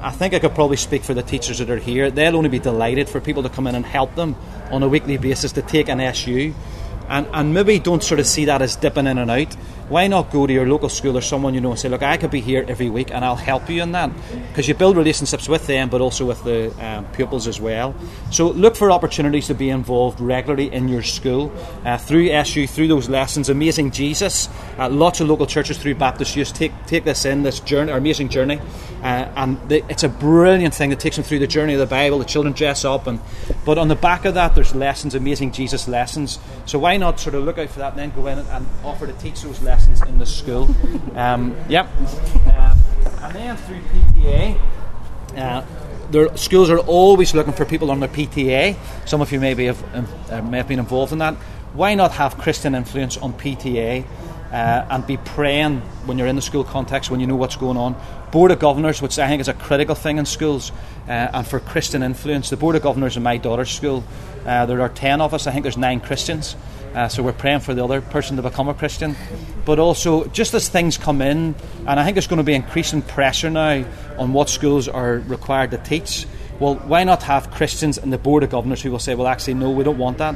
I 0.03 0.11
think 0.13 0.33
I 0.33 0.39
could 0.39 0.55
probably 0.55 0.79
speak 0.79 1.03
for 1.03 1.13
the 1.13 1.23
teachers 1.23 1.59
that 1.59 1.69
are 1.69 1.77
here. 1.77 2.11
They'll 2.11 2.37
only 2.37 2.49
be 2.49 2.59
delighted 2.59 3.07
for 3.07 3.21
people 3.21 3.43
to 3.43 3.51
come 3.51 3.67
in 3.67 3.75
and 3.75 3.85
help 3.85 4.15
them 4.15 4.35
on 4.71 4.83
a 4.83 4.89
weekly 4.89 5.19
basis 5.19 5.53
to 5.53 5.63
take 5.63 5.91
an 5.91 6.01
SU. 6.01 6.55
And, 7.11 7.27
and 7.33 7.53
maybe 7.53 7.79
don't 7.79 8.03
sort 8.03 8.21
of 8.21 8.27
see 8.27 8.47
that 8.47 8.63
as 8.63 8.77
dipping 8.77 9.07
in 9.07 9.19
and 9.19 9.31
out 9.31 9.55
why 9.91 10.07
not 10.07 10.31
go 10.31 10.47
to 10.47 10.53
your 10.53 10.69
local 10.69 10.89
school 10.89 11.19
or 11.19 11.21
someone 11.21 11.53
you 11.53 11.61
know 11.61 11.71
and 11.71 11.79
say, 11.79 11.89
look, 11.89 12.03
I 12.03 12.17
could 12.17 12.31
be 12.31 12.41
here 12.41 12.65
every 12.69 12.89
week 12.89 13.11
and 13.11 13.25
I'll 13.25 13.35
help 13.35 13.69
you 13.69 13.83
in 13.83 13.91
that? 13.91 14.13
Because 14.49 14.69
you 14.69 14.75
build 14.75 14.97
relationships 14.97 15.49
with 15.49 15.67
them, 15.67 15.91
but 15.91 16.01
also 16.01 16.25
with 16.25 16.43
the 16.45 16.71
um, 16.79 17.07
pupils 17.07 17.49
as 17.49 17.61
well. 17.61 17.93
So 18.31 18.51
look 18.51 18.77
for 18.77 18.93
opportunities 18.93 19.49
to 19.49 19.55
be 19.55 19.69
involved 19.69 20.21
regularly 20.21 20.73
in 20.73 20.87
your 20.87 21.03
school 21.03 21.53
uh, 21.85 21.99
through 21.99 22.31
SU, 22.31 22.69
through 22.69 22.87
those 22.87 23.09
lessons. 23.09 23.49
Amazing 23.49 23.91
Jesus, 23.91 24.49
uh, 24.79 24.89
lots 24.89 25.21
of 25.21 25.29
local 25.29 25.47
churches 25.47 25.77
through 25.77 25.97
Baptist 25.97 26.37
Youth 26.37 26.55
take 26.55 26.73
take 26.87 27.03
this 27.03 27.25
in 27.25 27.43
this 27.43 27.59
journey, 27.59 27.91
our 27.91 27.99
amazing 27.99 28.29
journey, 28.29 28.61
uh, 29.03 29.29
and 29.35 29.69
the, 29.69 29.85
it's 29.89 30.05
a 30.05 30.09
brilliant 30.09 30.73
thing 30.73 30.91
that 30.91 31.01
takes 31.01 31.17
them 31.17 31.25
through 31.25 31.41
the 31.41 31.49
journey 31.49 31.73
of 31.75 31.81
the 31.81 31.87
Bible. 31.87 32.21
The 32.21 32.25
children 32.25 32.55
dress 32.55 32.85
up, 32.85 33.09
and 33.09 33.19
but 33.65 33.77
on 33.77 33.89
the 33.89 33.97
back 33.97 34.25
of 34.25 34.35
that, 34.35 34.55
there's 34.55 34.73
lessons, 34.73 35.17
amazing 35.17 35.51
Jesus 35.51 35.89
lessons. 35.89 36.39
So 36.67 36.79
why 36.79 36.97
not 37.01 37.18
sort 37.18 37.34
of 37.34 37.44
look 37.44 37.59
out 37.59 37.70
for 37.70 37.80
that 37.80 37.92
and 37.92 37.98
then 37.98 38.11
go 38.11 38.26
in 38.28 38.38
and, 38.38 38.48
and 38.48 38.66
offer 38.84 39.07
to 39.07 39.12
teach 39.14 39.42
those 39.42 39.61
lessons 39.62 40.03
in 40.03 40.18
the 40.18 40.26
school. 40.26 40.68
Um, 41.16 41.57
yep. 41.68 41.88
Um, 42.46 42.78
and 43.22 43.34
then 43.34 43.57
through 43.57 43.80
PTA, 43.80 44.61
uh, 45.36 45.64
their 46.11 46.36
schools 46.36 46.70
are 46.70 46.78
always 46.78 47.34
looking 47.34 47.53
for 47.53 47.64
people 47.64 47.90
on 47.90 48.01
their 48.01 48.09
PTA. 48.09 48.76
Some 49.07 49.20
of 49.20 49.32
you 49.32 49.40
maybe 49.40 49.66
have, 49.66 49.94
um, 49.94 50.07
uh, 50.30 50.42
may 50.42 50.59
have 50.59 50.68
been 50.68 50.78
involved 50.78 51.12
in 51.12 51.18
that. 51.18 51.34
Why 51.72 51.94
not 51.94 52.12
have 52.12 52.36
Christian 52.36 52.74
influence 52.74 53.16
on 53.16 53.32
PTA 53.32 54.05
uh, 54.51 54.86
and 54.90 55.07
be 55.07 55.16
praying 55.18 55.80
when 56.07 56.18
you're 56.18 56.26
in 56.26 56.34
the 56.34 56.42
school 56.42 56.64
context, 56.64 57.11
when 57.11 57.20
you 57.20 57.26
know 57.26 57.36
what's 57.36 57.57
going 57.57 57.76
on? 57.76 57.94
Board 58.32 58.51
of 58.51 58.59
Governors, 58.59 59.01
which 59.01 59.18
I 59.18 59.28
think 59.28 59.40
is 59.40 59.48
a 59.48 59.55
critical 59.55 59.94
thing 59.94 60.18
in 60.18 60.26
schools, 60.26 60.72
uh, 61.07 61.30
and 61.32 61.46
for 61.46 61.61
Christian 61.61 62.03
influence. 62.03 62.51
The 62.51 62.57
Board 62.57 62.74
of 62.76 62.82
Governors 62.82 63.16
in 63.16 63.22
my 63.22 63.36
daughter's 63.36 63.70
school, 63.70 64.05
uh, 64.46 64.66
there 64.66 64.80
are 64.80 64.88
10 64.88 65.20
of 65.20 65.34
us, 65.34 65.46
I 65.46 65.53
think 65.53 65.62
there's 65.62 65.76
nine 65.76 66.01
Christians. 66.01 66.57
Uh, 66.95 67.09
so 67.09 67.22
we're 67.22 67.32
praying 67.32 67.61
for 67.61 67.72
the 67.72 67.84
other 67.84 68.01
person 68.01 68.36
to 68.36 68.43
become 68.43 68.68
a 68.68 68.74
Christian. 68.74 69.14
But 69.64 69.78
also, 69.78 70.24
just 70.26 70.55
as 70.55 70.68
things 70.68 70.99
come 70.99 71.22
in, 71.22 71.55
and 71.86 72.01
I 72.01 72.05
think 72.05 72.16
it's 72.16 72.26
going 72.26 72.38
to 72.38 72.45
be 72.45 72.55
increasing 72.55 73.03
pressure 73.03 73.51
now 73.51 73.84
on 74.18 74.32
what 74.32 74.49
schools 74.49 74.88
are 74.88 75.16
required 75.26 75.70
to 75.70 75.78
teach. 75.78 76.26
Well, 76.59 76.74
why 76.74 77.05
not 77.05 77.22
have 77.22 77.51
Christians 77.53 77.97
in 77.97 78.11
the 78.11 78.18
board 78.18 78.43
of 78.43 78.51
governors 78.51 78.82
who 78.82 78.91
will 78.91 78.99
say, 78.99 79.14
well, 79.14 79.28
actually, 79.28 79.55
no, 79.55 79.70
we 79.70 79.84
don't 79.84 79.99
want 79.99 80.18
that, 80.18 80.34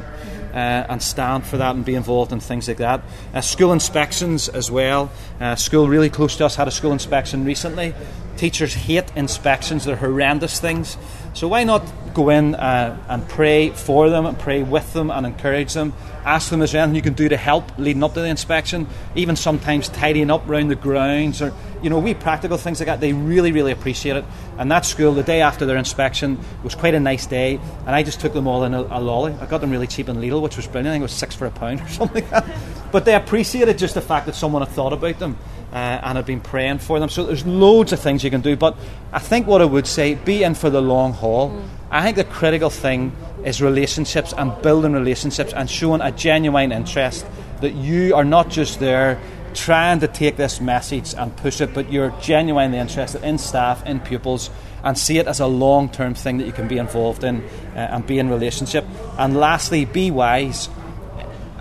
uh, 0.53 0.87
and 0.89 1.01
stand 1.01 1.45
for 1.45 1.57
that 1.57 1.75
and 1.75 1.83
be 1.83 1.93
involved 1.93 2.31
in 2.31 2.39
things 2.39 2.67
like 2.67 2.77
that. 2.77 3.01
Uh, 3.33 3.41
school 3.41 3.73
inspections 3.73 4.49
as 4.49 4.71
well. 4.71 5.11
Uh, 5.39 5.55
school 5.55 5.87
really 5.87 6.09
close 6.09 6.35
to 6.37 6.45
us 6.45 6.55
had 6.55 6.67
a 6.67 6.71
school 6.71 6.93
inspection 6.93 7.45
recently. 7.45 7.93
Teachers 8.37 8.73
hate 8.73 9.11
inspections, 9.15 9.85
they're 9.85 9.95
horrendous 9.95 10.59
things. 10.59 10.97
So 11.33 11.47
why 11.47 11.63
not 11.63 11.83
go 12.15 12.29
in 12.29 12.55
uh, 12.55 12.97
and 13.07 13.27
pray 13.29 13.69
for 13.69 14.09
them 14.09 14.25
and 14.25 14.39
pray 14.39 14.63
with 14.63 14.93
them 14.93 15.11
and 15.11 15.25
encourage 15.25 15.73
them? 15.73 15.93
Ask 16.23 16.49
them, 16.49 16.63
is 16.63 16.71
there 16.71 16.81
anything 16.81 16.95
you 16.95 17.01
can 17.03 17.13
do 17.13 17.29
to 17.29 17.37
help 17.37 17.77
leading 17.77 18.03
up 18.03 18.15
to 18.15 18.21
the 18.21 18.27
inspection? 18.27 18.87
Even 19.13 19.35
sometimes 19.35 19.89
tidying 19.89 20.31
up 20.31 20.49
around 20.49 20.69
the 20.69 20.75
grounds 20.75 21.39
or, 21.39 21.53
you 21.83 21.91
know, 21.91 21.99
wee 21.99 22.15
practical 22.15 22.57
things 22.57 22.79
like 22.79 22.87
that. 22.87 22.99
They 22.99 23.13
really, 23.13 23.51
really 23.51 23.71
appreciate 23.71 24.15
it. 24.15 24.25
And 24.57 24.71
that 24.71 24.85
school, 24.85 25.13
the 25.13 25.21
day 25.21 25.41
after 25.41 25.67
their 25.67 25.77
inspection, 25.77 26.39
was 26.63 26.73
quite 26.73 26.95
a 26.95 26.99
nice 26.99 27.27
day. 27.27 27.59
And 27.85 27.89
I 27.89 28.01
just 28.01 28.19
took 28.19 28.33
them 28.33 28.47
all 28.47 28.63
in 28.63 28.73
a, 28.73 28.81
a 28.81 28.99
lolly. 28.99 29.33
I 29.33 29.45
got 29.45 29.61
them 29.61 29.69
really 29.69 29.85
cheap 29.85 30.09
in 30.09 30.15
Lidl, 30.15 30.41
which 30.41 30.57
was 30.57 30.65
brilliant. 30.65 30.87
I 30.87 30.91
think 30.93 31.01
it 31.01 31.03
was 31.03 31.11
six 31.11 31.35
for 31.35 31.45
a 31.45 31.51
pound 31.51 31.81
or 31.81 31.87
something 31.89 32.27
like. 32.31 32.45
But 32.91 33.05
they 33.05 33.13
appreciated 33.13 33.77
just 33.77 33.93
the 33.93 34.01
fact 34.01 34.25
that 34.25 34.35
someone 34.35 34.63
had 34.63 34.73
thought 34.73 34.93
about 34.93 35.19
them 35.19 35.37
uh, 35.71 35.99
and 36.01 36.15
have 36.15 36.25
been 36.25 36.41
praying 36.41 36.79
for 36.79 36.99
them. 36.99 37.09
So 37.09 37.25
there's 37.25 37.45
loads 37.45 37.91
of 37.91 37.99
things 37.99 38.23
you 38.23 38.31
can 38.31 38.41
do. 38.41 38.55
But 38.55 38.77
I 39.11 39.19
think 39.19 39.45
what 39.45 39.61
I 39.61 39.65
would 39.65 39.85
say, 39.85 40.15
be 40.15 40.43
in 40.43 40.55
for 40.55 40.69
the 40.69 40.81
long 40.81 41.13
haul. 41.13 41.49
Mm. 41.49 41.67
I 41.95 42.03
think 42.03 42.17
the 42.17 42.25
critical 42.25 42.69
thing 42.69 43.15
is 43.45 43.61
relationships 43.61 44.33
and 44.37 44.61
building 44.61 44.91
relationships 44.91 45.53
and 45.53 45.69
showing 45.69 46.01
a 46.01 46.11
genuine 46.11 46.73
interest 46.73 47.25
that 47.61 47.73
you 47.73 48.13
are 48.15 48.25
not 48.25 48.49
just 48.49 48.81
there 48.81 49.17
trying 49.53 50.01
to 50.01 50.09
take 50.09 50.35
this 50.35 50.59
message 50.59 51.13
and 51.13 51.33
push 51.37 51.61
it, 51.61 51.73
but 51.73 51.89
you're 51.89 52.09
genuinely 52.19 52.79
interested 52.79 53.23
in 53.23 53.37
staff, 53.37 53.85
in 53.85 54.01
pupils, 54.01 54.49
and 54.83 54.97
see 54.97 55.19
it 55.19 55.27
as 55.27 55.39
a 55.39 55.47
long 55.47 55.87
term 55.87 56.13
thing 56.13 56.37
that 56.39 56.45
you 56.45 56.51
can 56.51 56.67
be 56.67 56.77
involved 56.77 57.23
in 57.23 57.41
uh, 57.75 57.87
and 57.91 58.05
be 58.05 58.19
in 58.19 58.29
relationship. 58.29 58.83
And 59.17 59.37
lastly, 59.37 59.85
be 59.85 60.11
wise 60.11 60.67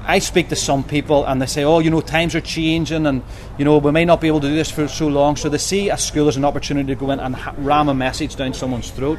I 0.07 0.19
speak 0.19 0.51
to 0.51 0.57
some 0.57 0.85
people 0.85 1.25
and 1.25 1.41
they 1.41 1.47
say, 1.47 1.65
oh, 1.65 1.79
you 1.79 1.89
know, 1.89 2.03
times 2.03 2.35
are 2.35 2.41
changing 2.43 3.07
and, 3.07 3.23
you 3.57 3.65
know, 3.65 3.79
we 3.79 3.91
may 3.91 4.05
not 4.05 4.21
be 4.21 4.29
able 4.29 4.41
to 4.41 4.49
do 4.49 4.55
this 4.55 4.71
for 4.71 4.87
so 4.87 5.09
long. 5.09 5.37
So 5.37 5.49
they 5.49 5.59
see 5.59 5.89
a 5.89 5.97
school 5.97 6.29
as 6.29 6.37
an 6.37 6.45
opportunity 6.45 6.89
to 6.89 6.95
go 6.95 7.11
in 7.11 7.21
and 7.21 7.37
ram 7.57 7.89
a 7.89 7.95
message 7.95 8.37
down 8.37 8.53
someone's 8.53 8.91
throat. 8.91 9.19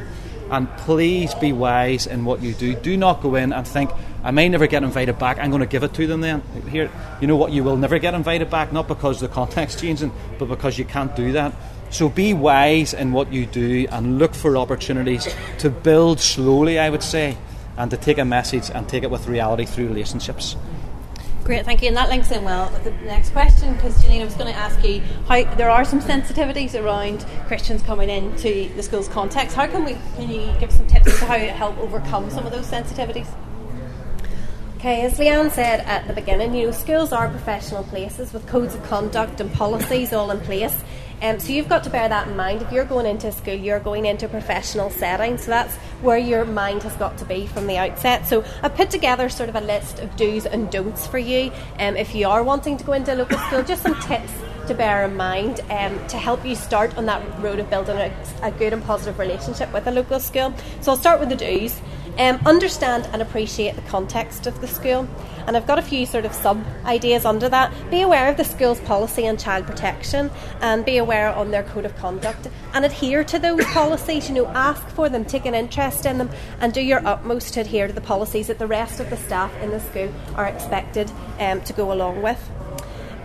And 0.52 0.70
please 0.78 1.34
be 1.36 1.54
wise 1.54 2.08
in 2.08 2.26
what 2.26 2.42
you 2.42 2.54
do. 2.54 2.76
Do 2.76 2.96
not 2.98 3.22
go 3.22 3.36
in 3.36 3.52
and 3.52 3.68
think, 3.68 3.90
I 4.24 4.32
may 4.32 4.50
never 4.50 4.68
get 4.68 4.84
invited 4.84 5.20
back. 5.20 5.38
I'm 5.40 5.50
going 5.50 5.62
to 5.62 5.68
give 5.68 5.84
it 5.84 5.94
to 5.96 6.08
them 6.08 6.22
then. 6.22 6.42
Here, 6.70 6.90
you 7.22 7.28
know 7.28 7.36
what? 7.36 7.52
You 7.52 7.64
will 7.64 7.78
never 7.78 8.00
get 8.00 8.14
invited 8.14 8.50
back, 8.50 8.72
not 8.72 8.88
because 8.88 9.20
the 9.20 9.28
context 9.28 9.80
changing, 9.82 10.12
but 10.38 10.48
because 10.48 10.78
you 10.78 10.86
can't 10.86 11.16
do 11.16 11.32
that. 11.34 11.54
So 11.90 12.10
be 12.10 12.34
wise 12.34 12.94
in 12.94 13.12
what 13.12 13.32
you 13.32 13.46
do 13.46 13.88
and 13.92 14.20
look 14.20 14.34
for 14.34 14.58
opportunities 14.58 15.28
to 15.60 15.70
build 15.70 16.20
slowly, 16.20 16.80
I 16.80 16.90
would 16.90 17.04
say, 17.04 17.38
and 17.78 17.92
to 17.92 17.98
take 17.98 18.18
a 18.18 18.26
message 18.26 18.70
and 18.70 18.88
take 18.88 19.04
it 19.04 19.12
with 19.12 19.28
reality 19.28 19.66
through 19.66 19.88
relationships. 19.88 20.56
Great, 21.46 21.64
thank 21.64 21.84
you. 21.84 21.90
And 21.90 21.96
that 21.96 22.10
links 22.10 22.32
in 22.32 22.44
well 22.44 22.72
with 22.72 22.86
the 22.86 22.92
next 23.06 23.30
question 23.30 23.76
because 23.76 24.04
Janine, 24.04 24.22
I 24.22 24.26
was 24.26 24.34
going 24.34 24.52
to 24.52 24.60
ask 24.60 24.84
you 24.84 25.02
how 25.28 25.44
there 25.56 25.70
are 25.70 25.86
some 25.86 26.02
sensitivities 26.02 26.74
around 26.74 27.24
Christians 27.46 27.84
coming 27.84 28.10
into 28.10 28.74
the 28.76 28.82
school's 28.82 29.08
context. 29.08 29.56
How 29.56 29.68
can 29.68 29.86
we? 29.86 29.96
Can 30.16 30.28
you 30.28 30.52
give 30.60 30.72
some 30.72 30.88
tips 30.88 31.06
as 31.06 31.20
to 31.20 31.26
how 31.26 31.38
to 31.38 31.46
help 31.46 31.78
overcome 31.78 32.32
some 32.32 32.48
of 32.48 32.52
those 32.52 32.66
sensitivities? 32.66 33.28
Okay, 34.78 35.04
as 35.04 35.20
Leanne 35.20 35.52
said 35.52 35.82
at 35.82 36.08
the 36.08 36.14
beginning, 36.14 36.56
you 36.56 36.66
know, 36.66 36.72
schools 36.72 37.12
are 37.12 37.30
professional 37.30 37.84
places 37.84 38.34
with 38.34 38.48
codes 38.48 38.74
of 38.74 38.84
conduct 38.86 39.40
and 39.40 39.54
policies 39.54 40.14
all 40.14 40.32
in 40.32 40.40
place. 40.40 40.76
Um, 41.22 41.40
so 41.40 41.54
you've 41.54 41.70
got 41.70 41.84
to 41.86 41.90
bear 41.90 42.08
that 42.10 42.28
in 42.28 42.36
mind. 42.36 42.62
If 42.62 42.72
you're 42.72 42.86
going 42.86 43.06
into 43.06 43.32
school, 43.32 43.54
you're 43.54 43.80
going 43.80 44.06
into 44.06 44.26
a 44.26 44.30
professional 44.30 44.90
setting. 44.90 45.38
So 45.38 45.52
that's 45.52 45.76
where 46.02 46.18
your 46.18 46.46
mind 46.46 46.84
has 46.84 46.96
got 46.96 47.18
to 47.20 47.26
be 47.26 47.48
from 47.48 47.68
the 47.68 47.78
outset. 47.78 48.28
So 48.28 48.44
I've 48.62 48.76
put 48.76 48.90
together 48.90 49.30
sort 49.30 49.50
of 49.50 49.56
a 49.56 49.62
list 49.62 50.00
of 50.00 50.16
do's 50.16 50.46
and 50.46 50.72
don'ts 50.72 51.08
for 51.08 51.18
you. 51.18 51.52
Um, 51.80 51.96
if 51.96 52.14
you 52.16 52.28
are 52.28 52.44
wanting 52.44 52.78
to 52.78 52.84
go 52.84 52.94
into 52.94 53.14
a 53.14 53.16
local 53.16 53.38
school, 53.40 53.64
just 53.64 53.84
some 53.84 54.00
tips 54.02 54.32
to 54.68 54.74
bear 54.74 55.06
in 55.06 55.16
mind 55.16 55.62
um, 55.70 56.08
to 56.08 56.18
help 56.18 56.44
you 56.46 56.56
start 56.56 56.98
on 56.98 57.06
that 57.06 57.22
road 57.40 57.60
of 57.60 57.70
building 57.70 57.98
a, 57.98 58.12
a 58.42 58.52
good 58.52 58.74
and 58.74 58.84
positive 58.84 59.20
relationship 59.20 59.72
with 59.72 59.86
a 59.88 59.92
local 59.92 60.20
school. 60.20 60.54
So 60.82 60.92
I'll 60.92 60.98
start 60.98 61.20
with 61.20 61.30
the 61.30 61.36
do's. 61.36 61.80
Um, 62.18 62.40
understand 62.46 63.10
and 63.12 63.22
appreciate 63.22 63.76
the 63.76 63.82
context 63.82 64.48
of 64.48 64.62
the 64.62 64.68
school. 64.68 65.08
And 65.48 65.56
I've 65.56 65.68
got 65.68 65.78
a 65.78 65.82
few 65.82 66.06
sort 66.06 66.26
of 66.26 66.34
sub 66.34 66.64
ideas 66.86 67.26
under 67.26 67.50
that. 67.50 67.74
Be 67.92 68.02
aware 68.02 68.30
of 68.30 68.38
the 68.38 68.44
school's 68.44 68.80
policy 68.80 69.28
on 69.28 69.38
child 69.38 69.66
protection 69.68 70.32
and 70.62 70.86
be 70.86 70.98
aware 70.98 71.30
on 71.30 71.52
their 71.52 71.64
code 71.64 71.86
of 71.86 71.96
conduct 71.98 72.48
and 72.74 72.86
adhere 72.86 73.24
to 73.26 73.38
those 73.38 73.64
policies. 73.74 74.30
You 74.30 74.36
know, 74.36 74.48
ask 74.48 74.88
for 74.90 75.10
them, 75.10 75.26
take 75.26 75.46
an 75.46 75.54
interest 75.54 76.06
in 76.06 76.18
them, 76.18 76.30
and 76.62 76.74
do 76.74 76.82
your 76.82 77.06
utmost 77.06 77.54
to 77.56 77.62
adhere 77.62 77.88
to 77.88 77.94
the 77.94 78.02
policies 78.02 78.48
that 78.48 78.60
the 78.60 78.68
rest 78.68 79.00
of 79.00 79.10
the 79.10 79.18
staff 79.18 79.54
in 79.62 79.72
the 79.72 79.80
school 79.80 80.12
are 80.36 80.48
expected 80.48 81.12
um, 81.40 81.62
to 81.62 81.74
go 81.74 81.92
along 81.92 82.22
with 82.22 82.50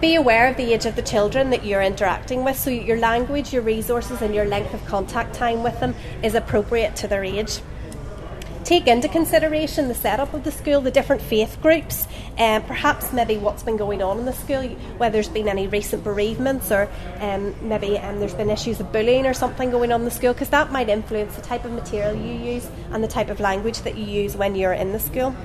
be 0.01 0.15
aware 0.15 0.49
of 0.49 0.57
the 0.57 0.73
age 0.73 0.87
of 0.87 0.97
the 0.97 1.03
children 1.03 1.51
that 1.51 1.63
you're 1.63 1.83
interacting 1.83 2.43
with 2.43 2.59
so 2.59 2.71
your 2.71 2.97
language, 2.97 3.53
your 3.53 3.61
resources, 3.61 4.23
and 4.23 4.35
your 4.35 4.47
length 4.47 4.73
of 4.73 4.83
contact 4.87 5.35
time 5.35 5.63
with 5.63 5.79
them 5.79 5.95
is 6.23 6.35
appropriate 6.35 6.97
to 6.97 7.07
their 7.07 7.23
age 7.23 7.61
take 8.71 8.87
into 8.87 9.09
consideration 9.09 9.89
the 9.89 9.95
setup 9.97 10.33
of 10.33 10.45
the 10.45 10.53
school, 10.53 10.81
the 10.81 10.93
different 10.93 11.21
faith 11.21 11.61
groups, 11.61 12.07
um, 12.41 12.63
perhaps 12.63 13.13
maybe 13.13 13.37
what's 13.37 13.63
been 13.63 13.77
going 13.77 14.03
on 14.03 14.19
in 14.19 14.25
the 14.25 14.33
school, 14.33 14.63
whether 14.97 15.13
there's 15.13 15.29
been 15.29 15.47
any 15.47 15.67
recent 15.69 16.03
bereavements 16.03 16.73
or 16.73 16.89
um, 17.21 17.55
maybe 17.61 17.99
um, 17.99 18.19
there's 18.19 18.35
been 18.35 18.49
issues 18.49 18.81
of 18.81 18.91
bullying 18.91 19.27
or 19.27 19.35
something 19.35 19.71
going 19.71 19.93
on 19.93 20.01
in 20.01 20.05
the 20.07 20.11
school, 20.11 20.33
because 20.33 20.49
that 20.49 20.73
might 20.73 20.89
influence 20.89 21.37
the 21.37 21.43
type 21.43 21.67
of 21.67 21.73
material 21.73 22.17
you 22.17 22.33
use 22.55 22.69
and 22.93 23.05
the 23.05 23.09
type 23.09 23.29
of 23.29 23.41
language 23.41 23.83
that 23.83 23.97
you 23.97 24.07
use 24.07 24.37
when 24.37 24.55
you're 24.55 24.73
in 24.73 24.93
the 24.93 24.99
school. 24.99 25.37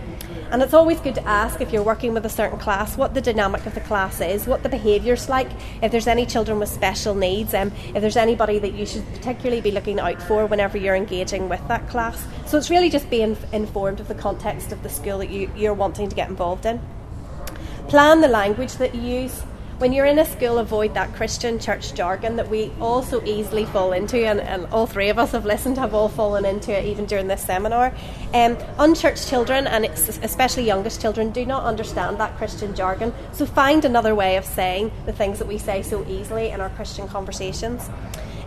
And 0.52 0.62
it's 0.62 0.76
always 0.76 1.00
good 1.00 1.16
to 1.16 1.24
ask 1.28 1.60
if 1.60 1.74
you're 1.74 1.84
working 1.84 2.14
with 2.14 2.26
a 2.26 2.30
certain 2.30 2.60
class 2.60 2.96
what 2.96 3.14
the 3.16 3.20
dynamic 3.20 3.66
of 3.66 3.74
the 3.74 3.82
class 3.82 4.22
is, 4.22 4.46
what 4.46 4.62
the 4.62 4.70
behaviour's 4.70 5.28
like, 5.28 5.50
if 5.82 5.92
there's 5.92 6.08
any 6.08 6.26
children 6.26 6.60
with 6.60 6.70
special 6.70 7.16
needs, 7.16 7.54
um, 7.54 7.72
if 7.96 8.00
there's 8.00 8.16
anybody 8.16 8.60
that 8.60 8.74
you 8.74 8.86
should 8.86 9.04
particularly 9.16 9.60
be 9.60 9.72
looking 9.72 10.00
out 10.00 10.22
for 10.22 10.46
whenever 10.46 10.78
you're 10.78 10.96
engaging 10.96 11.50
with 11.50 11.68
that 11.68 11.90
class. 11.90 12.26
So 12.46 12.60
it's 12.60 12.70
really 12.70 12.92
just 12.92 13.10
being 13.10 13.36
informed 13.52 14.00
of 14.00 14.08
the 14.08 14.16
context 14.16 14.72
of 14.72 14.84
the 14.84 14.90
school 14.90 15.18
that 15.18 15.32
you, 15.32 15.52
you're 15.58 15.74
wanting 15.74 16.10
to 16.10 16.16
get 16.16 16.30
involved 16.30 16.68
in. 16.68 16.80
Plan 17.88 18.22
the 18.22 18.28
language 18.28 18.74
that 18.76 18.96
you 18.96 19.02
use 19.02 19.44
when 19.78 19.92
you're 19.92 20.06
in 20.06 20.20
a 20.20 20.26
school, 20.26 20.58
avoid 20.58 20.94
that 20.94 21.14
Christian 21.16 21.60
church 21.60 21.94
jargon 21.94 22.38
that 22.38 22.50
we 22.50 22.72
all 22.80 23.04
so 23.04 23.22
easily 23.26 23.66
fall 23.66 23.92
into, 23.92 24.26
and, 24.26 24.40
and 24.40 24.68
all 24.68 24.88
three 24.88 25.10
of 25.10 25.20
us 25.20 25.34
have 25.34 25.46
listened, 25.46 25.78
have 25.78 25.94
all 25.94 26.08
fallen 26.08 26.46
into 26.46 26.72
it 26.72 26.86
even 26.86 27.06
during 27.06 27.28
this 27.28 27.44
seminar. 27.44 27.94
Um, 28.34 28.58
unchurched 28.80 29.28
children, 29.28 29.68
and 29.68 29.84
especially 29.84 30.64
youngest 30.64 31.02
children, 31.02 31.32
do 31.32 31.46
not 31.46 31.66
understand 31.66 32.18
that 32.22 32.38
Christian 32.38 32.74
jargon, 32.74 33.14
so 33.34 33.46
find 33.46 33.84
another 33.84 34.16
way 34.16 34.38
of 34.38 34.46
saying 34.46 34.94
the 35.06 35.14
things 35.14 35.40
that 35.40 35.48
we 35.48 35.58
say 35.58 35.82
so 35.82 36.06
easily 36.08 36.52
in 36.52 36.62
our 36.62 36.70
Christian 36.70 37.10
conversations. 37.10 37.90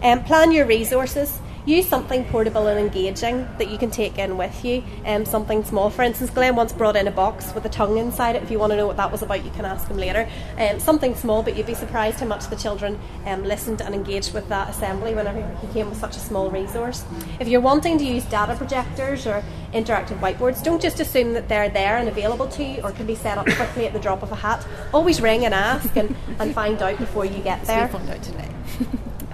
Um, 0.03 0.24
plan 0.24 0.51
your 0.51 0.64
resources 0.64 1.41
use 1.68 1.86
something 1.86 2.24
portable 2.24 2.66
and 2.66 2.78
engaging 2.78 3.46
that 3.58 3.68
you 3.68 3.76
can 3.76 3.90
take 3.90 4.18
in 4.18 4.38
with 4.38 4.64
you. 4.64 4.82
Um, 5.04 5.26
something 5.26 5.62
small. 5.64 5.90
For 5.90 6.02
instance, 6.02 6.30
Glenn 6.30 6.56
once 6.56 6.72
brought 6.72 6.96
in 6.96 7.06
a 7.06 7.10
box 7.10 7.54
with 7.54 7.64
a 7.66 7.68
tongue 7.68 7.98
inside 7.98 8.36
it. 8.36 8.42
If 8.42 8.50
you 8.50 8.58
want 8.58 8.72
to 8.72 8.76
know 8.76 8.86
what 8.86 8.96
that 8.96 9.12
was 9.12 9.20
about, 9.20 9.44
you 9.44 9.50
can 9.50 9.66
ask 9.66 9.86
him 9.86 9.98
later. 9.98 10.28
Um, 10.56 10.80
something 10.80 11.14
small, 11.14 11.42
but 11.42 11.56
you'd 11.56 11.66
be 11.66 11.74
surprised 11.74 12.20
how 12.20 12.26
much 12.26 12.48
the 12.48 12.56
children 12.56 12.98
um, 13.26 13.44
listened 13.44 13.82
and 13.82 13.94
engaged 13.94 14.32
with 14.32 14.48
that 14.48 14.70
assembly 14.70 15.14
whenever 15.14 15.46
he 15.60 15.66
came 15.74 15.90
with 15.90 15.98
such 15.98 16.16
a 16.16 16.20
small 16.20 16.50
resource. 16.50 17.04
If 17.38 17.48
you're 17.48 17.60
wanting 17.60 17.98
to 17.98 18.04
use 18.04 18.24
data 18.24 18.56
projectors 18.56 19.26
or 19.26 19.44
interactive 19.74 20.18
whiteboards, 20.20 20.62
don't 20.62 20.80
just 20.80 21.00
assume 21.00 21.34
that 21.34 21.48
they're 21.48 21.68
there 21.68 21.98
and 21.98 22.08
available 22.08 22.48
to 22.48 22.64
you 22.64 22.80
or 22.82 22.92
can 22.92 23.06
be 23.06 23.14
set 23.14 23.36
up 23.36 23.46
quickly 23.46 23.86
at 23.86 23.92
the 23.92 24.00
drop 24.00 24.22
of 24.22 24.32
a 24.32 24.36
hat. 24.36 24.66
Always 24.94 25.20
ring 25.20 25.44
and 25.44 25.52
ask 25.52 25.94
and, 25.96 26.16
and 26.38 26.54
find 26.54 26.80
out 26.80 26.96
before 26.96 27.26
you 27.26 27.42
get 27.42 27.62
there. 27.64 27.90
So 27.90 27.98
we 27.98 28.04
found 28.06 28.10
out 28.10 28.22
today. 28.22 28.48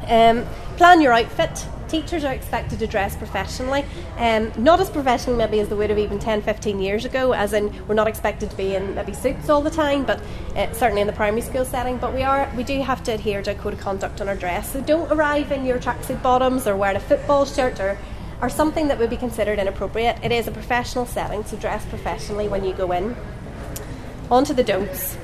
um, 0.09 0.47
plan 0.77 1.01
your 1.01 1.13
outfit 1.13 1.67
teachers 1.89 2.25
are 2.25 2.33
expected 2.33 2.79
to 2.79 2.87
dress 2.87 3.17
professionally, 3.17 3.85
um, 4.19 4.53
not 4.57 4.81
as 4.81 4.91
professionally 4.91 5.39
maybe 5.39 5.61
as 5.61 5.69
they 5.69 5.75
would 5.75 5.91
have 5.91 5.99
even 5.99 6.19
10, 6.19 6.43
15 6.43 6.81
years 6.81 7.05
ago, 7.05 7.33
as 7.33 7.53
in 7.53 7.73
we're 7.87 7.95
not 7.95 8.09
expected 8.09 8.51
to 8.51 8.57
be 8.57 8.75
in 8.75 8.95
maybe 8.95 9.13
suits 9.13 9.49
all 9.49 9.63
the 9.63 9.71
time, 9.71 10.05
but 10.05 10.21
uh, 10.57 10.73
certainly 10.73 11.01
in 11.01 11.07
the 11.07 11.13
primary 11.13 11.43
school 11.43 11.65
setting. 11.65 11.99
But 11.99 12.15
we 12.15 12.23
are, 12.23 12.51
we 12.57 12.65
do 12.65 12.81
have 12.83 13.03
to 13.05 13.13
adhere 13.13 13.43
to 13.43 13.53
a 13.53 13.55
code 13.55 13.75
of 13.75 13.81
conduct 13.81 14.21
on 14.21 14.29
our 14.29 14.37
dress. 14.37 14.73
So 14.73 14.81
don't 14.81 15.11
arrive 15.13 15.53
in 15.53 15.65
your 15.65 15.79
tracksuit 15.79 16.23
bottoms 16.23 16.67
or 16.67 16.77
wearing 16.77 16.97
a 16.97 17.01
football 17.01 17.45
shirt 17.45 17.81
or 17.81 17.99
or 18.43 18.51
something 18.51 18.89
that 18.89 18.99
would 18.99 19.09
be 19.09 19.17
considered 19.17 19.59
inappropriate. 19.59 20.19
It 20.23 20.33
is 20.33 20.47
a 20.47 20.51
professional 20.51 21.07
setting, 21.07 21.45
so 21.45 21.57
dress 21.57 21.87
professionally 21.87 22.47
when 22.47 22.65
you 22.65 22.75
go 22.75 22.93
in. 22.93 23.17
On 24.31 24.45
to 24.45 24.53
the 24.53 24.65
don'ts. 24.65 25.17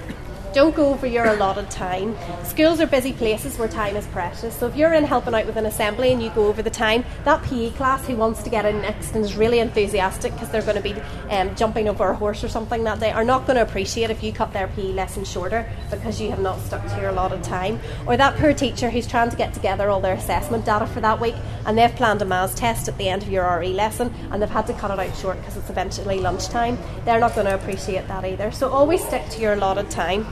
Don't 0.52 0.74
go 0.74 0.90
over 0.90 1.06
your 1.06 1.26
allotted 1.26 1.70
time. 1.70 2.16
Schools 2.44 2.80
are 2.80 2.86
busy 2.86 3.12
places 3.12 3.58
where 3.58 3.68
time 3.68 3.96
is 3.96 4.06
precious. 4.08 4.56
So 4.56 4.66
if 4.66 4.76
you're 4.76 4.92
in 4.92 5.04
helping 5.04 5.34
out 5.34 5.46
with 5.46 5.56
an 5.56 5.66
assembly 5.66 6.12
and 6.12 6.22
you 6.22 6.30
go 6.30 6.46
over 6.48 6.62
the 6.62 6.70
time, 6.70 7.04
that 7.24 7.42
PE 7.44 7.70
class 7.70 8.04
who 8.06 8.16
wants 8.16 8.42
to 8.42 8.50
get 8.50 8.64
in 8.64 8.80
next 8.82 9.14
and 9.14 9.24
is 9.24 9.36
really 9.36 9.60
enthusiastic 9.60 10.32
because 10.32 10.50
they're 10.50 10.62
going 10.62 10.76
to 10.76 10.82
be 10.82 10.94
um, 11.30 11.54
jumping 11.54 11.88
over 11.88 12.08
a 12.08 12.14
horse 12.16 12.42
or 12.42 12.48
something 12.48 12.82
that 12.84 12.98
day 12.98 13.12
are 13.12 13.24
not 13.24 13.46
going 13.46 13.56
to 13.56 13.62
appreciate 13.62 14.10
if 14.10 14.22
you 14.22 14.32
cut 14.32 14.52
their 14.52 14.68
PE 14.68 14.92
lesson 14.92 15.24
shorter 15.24 15.70
because 15.90 16.20
you 16.20 16.30
have 16.30 16.40
not 16.40 16.58
stuck 16.60 16.84
to 16.88 17.00
your 17.00 17.10
allotted 17.10 17.44
time. 17.44 17.78
Or 18.06 18.16
that 18.16 18.36
poor 18.36 18.52
teacher 18.52 18.90
who's 18.90 19.06
trying 19.06 19.30
to 19.30 19.36
get 19.36 19.54
together 19.54 19.88
all 19.88 20.00
their 20.00 20.14
assessment 20.14 20.64
data 20.64 20.86
for 20.86 21.00
that 21.00 21.20
week 21.20 21.36
and 21.66 21.78
they've 21.78 21.94
planned 21.94 22.22
a 22.22 22.24
maths 22.24 22.54
test 22.54 22.88
at 22.88 22.98
the 22.98 23.08
end 23.08 23.22
of 23.22 23.28
your 23.28 23.44
RE 23.58 23.72
lesson 23.72 24.12
and 24.32 24.42
they've 24.42 24.50
had 24.50 24.66
to 24.66 24.74
cut 24.74 24.90
it 24.90 24.98
out 24.98 25.16
short 25.16 25.38
because 25.38 25.56
it's 25.56 25.70
eventually 25.70 26.18
lunchtime. 26.18 26.76
They're 27.04 27.20
not 27.20 27.34
going 27.34 27.46
to 27.46 27.54
appreciate 27.54 28.08
that 28.08 28.24
either. 28.24 28.50
So 28.50 28.68
always 28.68 29.04
stick 29.04 29.28
to 29.30 29.40
your 29.40 29.52
allotted 29.52 29.90
time 29.90 30.26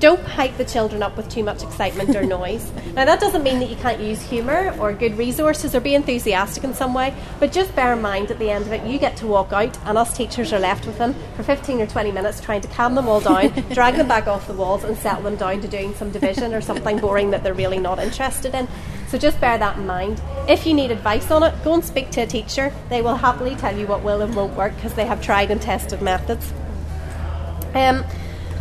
don't 0.00 0.20
hype 0.20 0.56
the 0.56 0.64
children 0.64 1.02
up 1.02 1.16
with 1.16 1.28
too 1.28 1.42
much 1.42 1.62
excitement 1.62 2.14
or 2.14 2.22
noise. 2.38 2.70
now, 2.94 3.04
that 3.04 3.20
doesn't 3.20 3.42
mean 3.42 3.58
that 3.60 3.68
you 3.68 3.76
can't 3.76 4.00
use 4.00 4.22
humour 4.22 4.74
or 4.78 4.92
good 4.92 5.16
resources 5.18 5.74
or 5.74 5.80
be 5.80 5.94
enthusiastic 5.94 6.64
in 6.64 6.74
some 6.74 6.94
way, 6.94 7.14
but 7.40 7.52
just 7.52 7.74
bear 7.74 7.92
in 7.92 8.02
mind 8.02 8.30
at 8.30 8.38
the 8.38 8.50
end 8.50 8.66
of 8.66 8.72
it, 8.72 8.86
you 8.86 8.98
get 8.98 9.16
to 9.16 9.26
walk 9.26 9.52
out, 9.52 9.76
and 9.84 9.98
us 9.98 10.16
teachers 10.16 10.52
are 10.52 10.58
left 10.58 10.86
with 10.86 10.98
them 10.98 11.14
for 11.36 11.42
15 11.42 11.80
or 11.80 11.86
20 11.86 12.12
minutes 12.12 12.40
trying 12.40 12.60
to 12.60 12.68
calm 12.68 12.94
them 12.94 13.08
all 13.08 13.20
down, 13.20 13.48
drag 13.72 13.96
them 13.96 14.08
back 14.08 14.26
off 14.26 14.46
the 14.46 14.52
walls, 14.54 14.84
and 14.84 14.96
settle 14.98 15.22
them 15.22 15.36
down 15.36 15.60
to 15.60 15.68
doing 15.68 15.94
some 15.94 16.10
division 16.10 16.54
or 16.54 16.60
something 16.60 16.98
boring 16.98 17.30
that 17.30 17.42
they're 17.42 17.54
really 17.54 17.78
not 17.78 17.98
interested 17.98 18.54
in. 18.54 18.68
So 19.08 19.16
just 19.16 19.40
bear 19.40 19.56
that 19.56 19.78
in 19.78 19.86
mind. 19.86 20.20
If 20.48 20.66
you 20.66 20.74
need 20.74 20.90
advice 20.90 21.30
on 21.30 21.42
it, 21.42 21.54
go 21.64 21.72
and 21.74 21.84
speak 21.84 22.10
to 22.10 22.20
a 22.20 22.26
teacher. 22.26 22.72
They 22.90 23.00
will 23.00 23.16
happily 23.16 23.54
tell 23.56 23.76
you 23.76 23.86
what 23.86 24.02
will 24.02 24.20
and 24.20 24.34
won't 24.34 24.54
work 24.54 24.74
because 24.76 24.94
they 24.94 25.06
have 25.06 25.22
tried 25.22 25.50
and 25.50 25.60
tested 25.60 26.02
methods. 26.02 26.52
Um, 27.74 28.04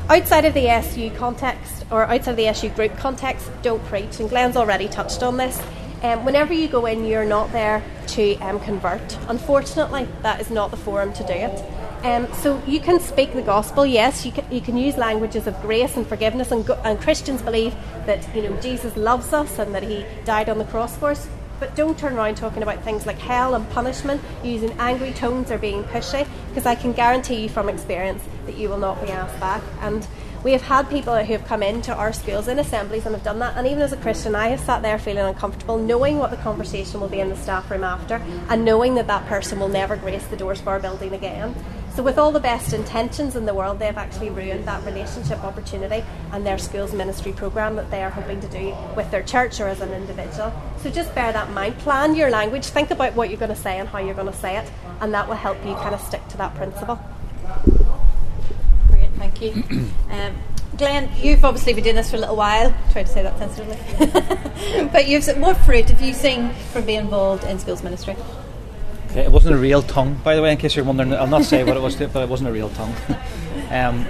outside 0.09 0.45
of 0.45 0.53
the 0.53 0.67
SU 0.67 1.11
context 1.11 1.85
or 1.91 2.03
outside 2.03 2.31
of 2.31 2.37
the 2.37 2.47
SU 2.47 2.69
group 2.69 2.95
context, 2.97 3.49
don't 3.61 3.83
preach. 3.85 4.19
And 4.19 4.29
Glenn's 4.29 4.55
already 4.55 4.87
touched 4.87 5.23
on 5.23 5.37
this. 5.37 5.61
Um, 6.03 6.25
whenever 6.25 6.53
you 6.53 6.67
go 6.67 6.85
in, 6.85 7.05
you're 7.05 7.25
not 7.25 7.51
there 7.51 7.83
to 8.07 8.35
um, 8.37 8.59
convert. 8.59 9.17
Unfortunately, 9.27 10.07
that 10.21 10.39
is 10.39 10.49
not 10.51 10.71
the 10.71 10.77
forum 10.77 11.11
to 11.13 11.23
do 11.23 11.33
it. 11.33 11.65
Um, 12.05 12.31
so 12.33 12.61
you 12.67 12.79
can 12.79 12.99
speak 12.99 13.33
the 13.33 13.41
gospel, 13.41 13.85
yes. 13.85 14.25
You 14.25 14.31
can, 14.31 14.51
you 14.51 14.61
can 14.61 14.77
use 14.77 14.97
languages 14.97 15.47
of 15.47 15.59
grace 15.61 15.97
and 15.97 16.05
forgiveness, 16.05 16.51
and, 16.51 16.65
go, 16.65 16.75
and 16.85 16.99
Christians 17.01 17.41
believe 17.41 17.73
that 18.05 18.35
you 18.35 18.43
know 18.43 18.55
Jesus 18.61 18.95
loves 18.95 19.33
us 19.33 19.57
and 19.57 19.73
that 19.73 19.81
He 19.81 20.05
died 20.23 20.47
on 20.47 20.59
the 20.59 20.65
cross 20.65 20.95
for 20.95 21.09
us. 21.09 21.27
But 21.59 21.75
don't 21.75 21.97
turn 21.97 22.13
around 22.13 22.37
talking 22.37 22.63
about 22.63 22.83
things 22.83 23.05
like 23.05 23.17
hell 23.17 23.55
and 23.55 23.69
punishment, 23.71 24.21
using 24.43 24.71
angry 24.73 25.11
tones 25.11 25.49
or 25.51 25.57
being 25.57 25.83
pushy, 25.85 26.27
because 26.49 26.65
I 26.65 26.75
can 26.75 26.93
guarantee 26.93 27.43
you 27.43 27.49
from 27.49 27.69
experience 27.69 28.23
that 28.45 28.57
you 28.57 28.69
will 28.69 28.77
not 28.77 29.01
be 29.01 29.11
asked 29.11 29.39
back. 29.39 29.63
And 29.81 30.07
we 30.43 30.51
have 30.51 30.61
had 30.61 30.87
people 30.89 31.15
who 31.15 31.33
have 31.33 31.45
come 31.45 31.63
into 31.63 31.93
our 31.93 32.13
schools 32.13 32.47
in 32.47 32.59
assemblies 32.59 33.05
and 33.05 33.15
have 33.15 33.23
done 33.23 33.39
that. 33.39 33.57
And 33.57 33.65
even 33.65 33.81
as 33.81 33.91
a 33.91 33.97
Christian, 33.97 34.35
I 34.35 34.49
have 34.49 34.59
sat 34.59 34.83
there 34.83 34.99
feeling 34.99 35.25
uncomfortable, 35.25 35.77
knowing 35.77 36.19
what 36.19 36.29
the 36.29 36.37
conversation 36.37 37.01
will 37.01 37.09
be 37.09 37.19
in 37.19 37.29
the 37.29 37.35
staff 37.35 37.69
room 37.71 37.83
after, 37.83 38.21
and 38.49 38.63
knowing 38.63 38.95
that 38.95 39.07
that 39.07 39.25
person 39.25 39.59
will 39.59 39.67
never 39.67 39.95
grace 39.95 40.25
the 40.27 40.37
doors 40.37 40.61
of 40.61 40.67
our 40.67 40.79
building 40.79 41.13
again. 41.13 41.55
So, 41.97 42.03
with 42.03 42.19
all 42.19 42.31
the 42.31 42.39
best 42.39 42.73
intentions 42.73 43.35
in 43.35 43.47
the 43.47 43.55
world, 43.55 43.79
they've 43.79 43.97
actually 43.97 44.29
ruined 44.29 44.65
that 44.65 44.85
relationship 44.85 45.43
opportunity 45.43 46.05
and 46.31 46.45
their 46.45 46.59
school's 46.59 46.93
ministry 46.93 47.31
program 47.31 47.75
that 47.75 47.89
they 47.89 48.03
are 48.03 48.11
hoping 48.11 48.39
to 48.39 48.47
do 48.49 48.75
with 48.95 49.09
their 49.09 49.23
church 49.23 49.59
or 49.59 49.67
as 49.67 49.81
an 49.81 49.91
individual. 49.93 50.53
So, 50.77 50.91
just 50.91 51.15
bear 51.15 51.33
that 51.33 51.47
in 51.47 51.55
mind. 51.55 51.75
Plan 51.79 52.13
your 52.13 52.29
language, 52.29 52.67
think 52.67 52.91
about 52.91 53.15
what 53.15 53.31
you're 53.31 53.39
going 53.39 53.49
to 53.49 53.59
say 53.59 53.79
and 53.79 53.89
how 53.89 53.97
you're 53.97 54.13
going 54.13 54.31
to 54.31 54.37
say 54.37 54.57
it, 54.57 54.71
and 55.01 55.11
that 55.15 55.27
will 55.27 55.37
help 55.37 55.57
you 55.65 55.73
kind 55.73 55.95
of 55.95 56.01
stick 56.01 56.21
to 56.27 56.37
that 56.37 56.53
principle. 56.53 56.99
Great, 58.89 59.09
thank 59.13 59.41
you. 59.41 59.63
Um, 60.11 60.35
Glenn, 60.77 61.09
you've 61.17 61.43
obviously 61.43 61.73
been 61.73 61.83
doing 61.83 61.95
this 61.95 62.11
for 62.11 62.17
a 62.17 62.19
little 62.19 62.35
while. 62.35 62.73
Try 62.91 63.03
to 63.03 63.09
say 63.09 63.23
that 63.23 63.39
sensitively. 63.39 64.87
but 64.93 65.07
you've 65.07 65.25
what 65.37 65.57
fruit 65.57 65.89
have 65.89 66.01
you 66.01 66.13
seen 66.13 66.53
from 66.71 66.85
being 66.85 66.99
involved 66.99 67.43
in 67.43 67.57
schools 67.57 67.81
ministry? 67.81 68.15
Okay, 69.09 69.21
it 69.21 69.31
wasn't 69.31 69.55
a 69.55 69.57
real 69.57 69.81
tongue, 69.81 70.19
by 70.23 70.35
the 70.35 70.41
way, 70.41 70.51
in 70.51 70.57
case 70.57 70.75
you're 70.75 70.83
wondering. 70.83 71.13
I'll 71.13 71.27
not 71.27 71.45
say 71.45 71.63
what 71.63 71.77
it 71.77 71.81
was, 71.81 71.95
but 72.13 72.15
it 72.15 72.29
wasn't 72.29 72.49
a 72.49 72.51
real 72.51 72.69
tongue. 72.69 72.93
um, 73.71 74.05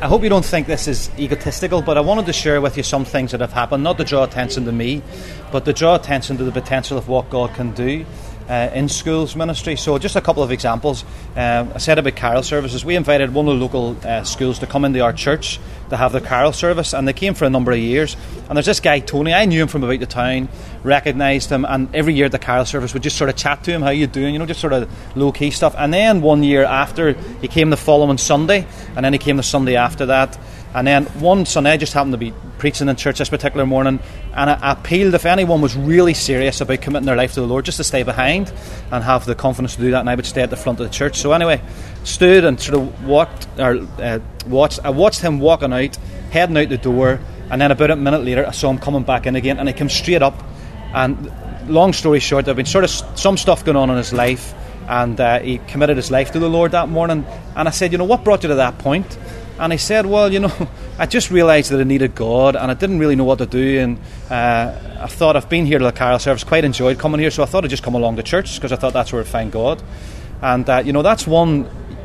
I 0.00 0.06
hope 0.06 0.22
you 0.22 0.28
don't 0.28 0.44
think 0.44 0.66
this 0.66 0.88
is 0.88 1.10
egotistical, 1.18 1.80
but 1.80 1.96
I 1.96 2.00
wanted 2.00 2.26
to 2.26 2.32
share 2.32 2.60
with 2.60 2.76
you 2.76 2.82
some 2.82 3.04
things 3.04 3.30
that 3.30 3.40
have 3.40 3.52
happened, 3.52 3.82
not 3.82 3.98
to 3.98 4.04
draw 4.04 4.24
attention 4.24 4.64
to 4.64 4.72
me, 4.72 5.02
but 5.50 5.64
to 5.64 5.72
draw 5.72 5.94
attention 5.94 6.36
to 6.38 6.44
the 6.44 6.52
potential 6.52 6.98
of 6.98 7.08
what 7.08 7.30
God 7.30 7.54
can 7.54 7.72
do 7.72 8.04
uh, 8.52 8.70
in 8.74 8.86
schools 8.86 9.34
ministry. 9.34 9.76
So, 9.76 9.96
just 9.96 10.14
a 10.14 10.20
couple 10.20 10.42
of 10.42 10.50
examples. 10.50 11.04
Um, 11.34 11.72
I 11.74 11.78
said 11.78 11.98
about 11.98 12.16
carol 12.16 12.42
services. 12.42 12.84
We 12.84 12.96
invited 12.96 13.32
one 13.32 13.48
of 13.48 13.54
the 13.54 13.60
local 13.60 13.96
uh, 14.04 14.24
schools 14.24 14.58
to 14.58 14.66
come 14.66 14.84
into 14.84 15.00
our 15.00 15.14
church 15.14 15.58
to 15.88 15.96
have 15.96 16.12
their 16.12 16.20
carol 16.20 16.52
service, 16.52 16.92
and 16.92 17.08
they 17.08 17.14
came 17.14 17.32
for 17.32 17.46
a 17.46 17.50
number 17.50 17.72
of 17.72 17.78
years. 17.78 18.14
And 18.48 18.56
there's 18.56 18.66
this 18.66 18.80
guy, 18.80 19.00
Tony, 19.00 19.32
I 19.32 19.46
knew 19.46 19.62
him 19.62 19.68
from 19.68 19.82
about 19.84 19.98
the 20.00 20.06
town, 20.06 20.50
recognised 20.82 21.48
him, 21.48 21.64
and 21.64 21.94
every 21.94 22.12
year 22.12 22.26
at 22.26 22.32
the 22.32 22.38
carol 22.38 22.66
service 22.66 22.92
would 22.92 23.02
just 23.02 23.16
sort 23.16 23.30
of 23.30 23.36
chat 23.36 23.64
to 23.64 23.70
him, 23.70 23.80
How 23.80 23.88
you 23.88 24.06
doing? 24.06 24.34
You 24.34 24.38
know, 24.38 24.46
just 24.46 24.60
sort 24.60 24.74
of 24.74 25.16
low 25.16 25.32
key 25.32 25.50
stuff. 25.50 25.74
And 25.78 25.92
then 25.92 26.20
one 26.20 26.42
year 26.42 26.64
after, 26.64 27.14
he 27.40 27.48
came 27.48 27.70
the 27.70 27.78
following 27.78 28.18
Sunday, 28.18 28.66
and 28.94 29.02
then 29.02 29.14
he 29.14 29.18
came 29.18 29.38
the 29.38 29.42
Sunday 29.42 29.76
after 29.76 30.04
that. 30.06 30.38
And 30.74 30.86
then 30.86 31.04
one 31.20 31.44
Sunday, 31.44 31.72
I 31.72 31.76
just 31.76 31.92
happened 31.92 32.12
to 32.12 32.18
be 32.18 32.32
preaching 32.58 32.88
in 32.88 32.96
church 32.96 33.18
this 33.18 33.28
particular 33.28 33.66
morning, 33.66 34.00
and 34.34 34.50
I 34.50 34.72
appealed 34.72 35.14
if 35.14 35.26
anyone 35.26 35.60
was 35.60 35.76
really 35.76 36.14
serious 36.14 36.60
about 36.60 36.80
committing 36.80 37.06
their 37.06 37.16
life 37.16 37.34
to 37.34 37.40
the 37.40 37.46
Lord, 37.46 37.66
just 37.66 37.76
to 37.76 37.84
stay 37.84 38.02
behind 38.04 38.50
and 38.90 39.04
have 39.04 39.26
the 39.26 39.34
confidence 39.34 39.76
to 39.76 39.82
do 39.82 39.90
that, 39.90 40.00
and 40.00 40.08
I 40.08 40.14
would 40.14 40.24
stay 40.24 40.40
at 40.42 40.50
the 40.50 40.56
front 40.56 40.80
of 40.80 40.86
the 40.86 40.92
church. 40.92 41.16
So 41.16 41.32
anyway, 41.32 41.60
stood 42.04 42.44
and 42.44 42.58
sort 42.58 42.78
of 42.78 43.06
walked 43.06 43.46
or 43.58 43.86
uh, 43.98 44.20
watched. 44.46 44.80
I 44.82 44.90
watched 44.90 45.20
him 45.20 45.40
walking 45.40 45.72
out, 45.72 45.96
heading 46.30 46.56
out 46.56 46.70
the 46.70 46.78
door, 46.78 47.20
and 47.50 47.60
then 47.60 47.70
about 47.70 47.90
a 47.90 47.96
minute 47.96 48.24
later, 48.24 48.46
I 48.46 48.52
saw 48.52 48.70
him 48.70 48.78
coming 48.78 49.02
back 49.02 49.26
in 49.26 49.36
again, 49.36 49.58
and 49.58 49.68
he 49.68 49.74
came 49.74 49.90
straight 49.90 50.22
up. 50.22 50.42
And 50.94 51.30
long 51.68 51.92
story 51.92 52.20
short, 52.20 52.46
there'd 52.46 52.56
been 52.56 52.64
sort 52.64 52.84
of 52.84 52.90
some 52.90 53.36
stuff 53.36 53.62
going 53.64 53.76
on 53.76 53.90
in 53.90 53.98
his 53.98 54.14
life, 54.14 54.54
and 54.88 55.20
uh, 55.20 55.40
he 55.40 55.58
committed 55.58 55.98
his 55.98 56.10
life 56.10 56.30
to 56.32 56.38
the 56.38 56.48
Lord 56.48 56.72
that 56.72 56.88
morning. 56.88 57.26
And 57.56 57.68
I 57.68 57.72
said, 57.72 57.92
you 57.92 57.98
know, 57.98 58.04
what 58.04 58.24
brought 58.24 58.42
you 58.42 58.48
to 58.48 58.54
that 58.54 58.78
point? 58.78 59.18
And 59.58 59.72
I 59.72 59.76
said, 59.76 60.06
Well, 60.06 60.32
you 60.32 60.40
know, 60.40 60.68
I 60.98 61.06
just 61.06 61.30
realised 61.30 61.70
that 61.70 61.80
I 61.80 61.84
needed 61.84 62.14
God 62.14 62.56
and 62.56 62.70
I 62.70 62.74
didn't 62.74 62.98
really 62.98 63.16
know 63.16 63.24
what 63.24 63.38
to 63.38 63.46
do. 63.46 63.80
And 63.80 63.98
uh, 64.30 64.98
I 65.00 65.06
thought 65.06 65.36
I've 65.36 65.48
been 65.48 65.66
here 65.66 65.78
to 65.78 65.84
the 65.84 65.92
carol 65.92 66.18
service, 66.18 66.44
quite 66.44 66.64
enjoyed 66.64 66.98
coming 66.98 67.20
here, 67.20 67.30
so 67.30 67.42
I 67.42 67.46
thought 67.46 67.64
I'd 67.64 67.70
just 67.70 67.82
come 67.82 67.94
along 67.94 68.16
to 68.16 68.22
church 68.22 68.56
because 68.56 68.72
I 68.72 68.76
thought 68.76 68.92
that's 68.92 69.12
where 69.12 69.20
I'd 69.22 69.28
find 69.28 69.52
God. 69.52 69.82
And, 70.40 70.68
uh, 70.68 70.82
you 70.84 70.92
know, 70.92 71.02
that's 71.02 71.26
one 71.26 71.64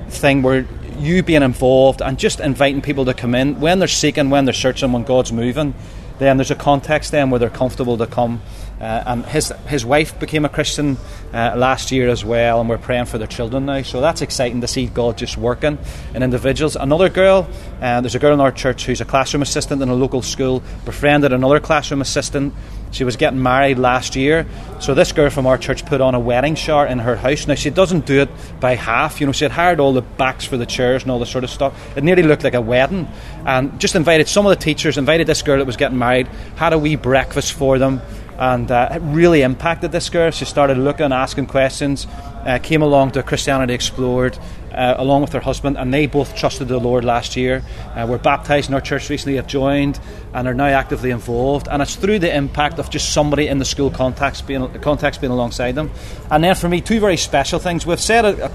thing 0.10 0.42
where 0.42 0.68
you 1.00 1.24
being 1.24 1.44
involved 1.44 2.02
and 2.02 2.18
just 2.18 2.40
inviting 2.40 2.82
people 2.82 3.06
to 3.06 3.14
come 3.14 3.36
in 3.36 3.60
when 3.60 3.80
they're 3.80 3.88
seeking, 3.88 4.30
when 4.30 4.46
they're 4.46 4.54
searching, 4.54 4.92
when 4.92 5.04
God's 5.04 5.32
moving, 5.32 5.74
then 6.20 6.38
there's 6.38 6.52
a 6.52 6.56
context 6.56 7.12
then 7.12 7.30
where 7.30 7.40
they're 7.40 7.50
comfortable 7.50 7.98
to 7.98 8.08
come 8.08 8.42
uh, 8.80 9.04
and 9.08 9.26
his 9.26 9.52
his 9.68 9.86
wife 9.86 10.20
became 10.20 10.46
a 10.46 10.50
Christian 10.50 10.98
uh, 11.34 11.54
last 11.56 11.92
year 11.92 12.10
as 12.10 12.24
well, 12.24 12.60
and 12.60 12.70
we're 12.70 12.78
praying 12.78 13.06
for 13.06 13.18
their 13.18 13.28
children 13.28 13.66
now. 13.66 13.82
So 13.82 14.02
that's 14.02 14.22
exciting 14.22 14.62
to 14.62 14.68
see 14.68 14.86
God 14.86 15.18
just 15.18 15.38
working 15.38 15.78
in 16.14 16.24
individuals. 16.24 16.76
Another 16.76 17.10
girl, 17.10 17.50
uh, 17.82 18.02
there's 18.02 18.16
a 18.16 18.20
girl 18.20 18.34
in 18.34 18.40
our 18.40 18.52
church 18.52 18.86
who's 18.86 19.02
a 19.02 19.06
classroom 19.06 19.42
assistant 19.42 19.82
in 19.82 19.90
a 19.90 19.96
local 19.96 20.22
school, 20.22 20.62
befriended 20.86 21.34
another 21.34 21.60
classroom 21.60 22.02
assistant. 22.02 22.54
She 22.92 23.04
was 23.04 23.18
getting 23.18 23.44
married 23.44 23.80
last 23.80 24.16
year, 24.16 24.46
so 24.80 24.94
this 24.94 25.12
girl 25.12 25.30
from 25.30 25.46
our 25.46 25.58
church 25.58 25.86
put 25.86 26.00
on 26.00 26.16
a 26.16 26.20
wedding 26.20 26.56
shower 26.56 26.86
in 26.86 27.00
her 27.00 27.18
house. 27.18 27.46
Now 27.46 27.56
she 27.56 27.70
doesn't 27.70 28.06
do 28.06 28.22
it 28.22 28.30
by 28.62 28.76
half, 28.76 29.20
you 29.20 29.26
know. 29.26 29.34
She 29.34 29.44
had 29.44 29.52
hired 29.52 29.80
all 29.80 29.92
the 29.92 30.02
backs 30.02 30.46
for 30.46 30.56
the 30.56 30.66
chairs 30.66 31.02
and 31.02 31.12
all 31.12 31.20
this 31.20 31.30
sort 31.30 31.44
of 31.44 31.50
stuff. 31.50 31.98
It 31.98 32.04
nearly 32.04 32.24
looked 32.24 32.44
like 32.44 32.54
a 32.54 32.62
wedding, 32.62 33.08
and 33.46 33.78
just 33.80 33.96
invited 33.96 34.30
some 34.30 34.46
of 34.46 34.52
the 34.52 34.64
teachers, 34.64 34.98
invited 34.98 35.28
this 35.28 35.42
girl 35.42 35.58
that 35.58 35.66
was 35.66 35.78
getting 35.78 35.98
married, 35.98 36.28
had 36.56 36.72
a 36.72 36.78
wee 36.78 36.96
breakfast 36.96 37.54
for 37.54 37.78
them 37.78 38.02
and 38.38 38.70
uh, 38.70 38.90
it 38.92 39.00
really 39.00 39.42
impacted 39.42 39.92
this 39.92 40.10
girl. 40.10 40.32
She 40.32 40.46
started 40.46 40.78
looking, 40.78 41.12
asking 41.12 41.48
questions, 41.48 42.08
uh, 42.46 42.60
came 42.62 42.82
along 42.82 43.12
to 43.12 43.24
Christianity 43.24 43.74
Explored 43.74 44.38
uh, 44.78 44.94
along 44.98 45.22
with 45.22 45.34
her 45.34 45.40
husband, 45.40 45.76
and 45.78 45.92
they 45.92 46.06
both 46.06 46.36
trusted 46.36 46.68
the 46.68 46.78
Lord 46.78 47.04
last 47.04 47.36
year. 47.36 47.64
Uh, 47.96 48.06
were 48.08 48.20
baptised 48.20 48.70
in 48.70 48.76
our 48.76 48.82
church 48.82 49.10
recently, 49.10 49.38
have 49.38 49.48
joined, 49.48 50.00
and 50.34 50.48
are 50.48 50.54
now 50.54 50.68
actively 50.68 51.10
involved. 51.10 51.68
And 51.68 51.82
it's 51.82 51.96
through 51.96 52.20
the 52.20 52.34
impact 52.34 52.78
of 52.78 52.92
just 52.92 53.12
somebody 53.12 53.48
in 53.48 53.58
the 53.58 53.66
school 53.66 53.90
context 53.90 54.46
being, 54.46 54.72
context 54.82 55.20
being 55.20 55.34
alongside 55.34 55.74
them. 55.74 55.90
And 56.30 56.44
then 56.44 56.54
for 56.54 56.70
me, 56.70 56.82
two 56.82 57.00
very 57.00 57.18
special 57.18 57.58
things. 57.58 57.88
We've 57.88 58.00
said, 58.00 58.24
uh, 58.24 58.50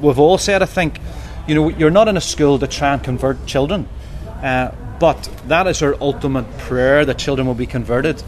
we've 0.00 0.18
all 0.18 0.38
said, 0.38 0.62
I 0.62 0.66
think, 0.66 1.00
you 1.48 1.56
know, 1.56 1.68
you're 1.68 1.90
not 1.90 2.06
in 2.06 2.16
a 2.16 2.20
school 2.22 2.60
to 2.60 2.68
try 2.68 2.92
and 2.92 3.02
convert 3.02 3.44
children. 3.46 3.88
Uh, 4.42 4.70
but 5.00 5.28
that 5.48 5.66
is 5.66 5.82
our 5.82 5.96
ultimate 6.00 6.46
prayer 6.58 7.04
that 7.04 7.18
children 7.18 7.48
will 7.48 7.54
be 7.54 7.66
converted. 7.66 8.22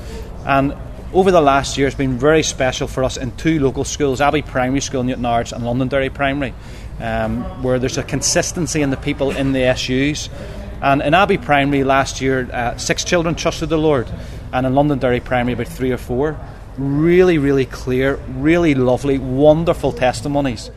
And 0.44 0.74
over 1.16 1.30
the 1.30 1.40
last 1.40 1.78
year, 1.78 1.86
it's 1.86 1.96
been 1.96 2.18
very 2.18 2.42
special 2.42 2.86
for 2.86 3.02
us 3.02 3.16
in 3.16 3.34
two 3.36 3.58
local 3.58 3.84
schools, 3.84 4.20
Abbey 4.20 4.42
Primary 4.42 4.82
School 4.82 5.00
in 5.00 5.06
Newtownards 5.06 5.50
and 5.50 5.64
Londonderry 5.64 6.10
Primary, 6.10 6.52
um, 7.00 7.42
where 7.62 7.78
there's 7.78 7.96
a 7.96 8.02
consistency 8.02 8.82
in 8.82 8.90
the 8.90 8.98
people 8.98 9.30
in 9.30 9.52
the 9.52 9.74
SUs. 9.74 10.28
And 10.82 11.00
in 11.00 11.14
Abbey 11.14 11.38
Primary 11.38 11.84
last 11.84 12.20
year, 12.20 12.46
uh, 12.52 12.76
six 12.76 13.02
children 13.02 13.34
trusted 13.34 13.70
the 13.70 13.78
Lord, 13.78 14.06
and 14.52 14.66
in 14.66 14.74
Londonderry 14.74 15.20
Primary, 15.20 15.54
about 15.54 15.68
three 15.68 15.90
or 15.90 15.96
four. 15.96 16.38
Really, 16.76 17.38
really 17.38 17.64
clear, 17.64 18.16
really 18.36 18.74
lovely, 18.74 19.16
wonderful 19.16 19.92
testimonies. 19.92 20.70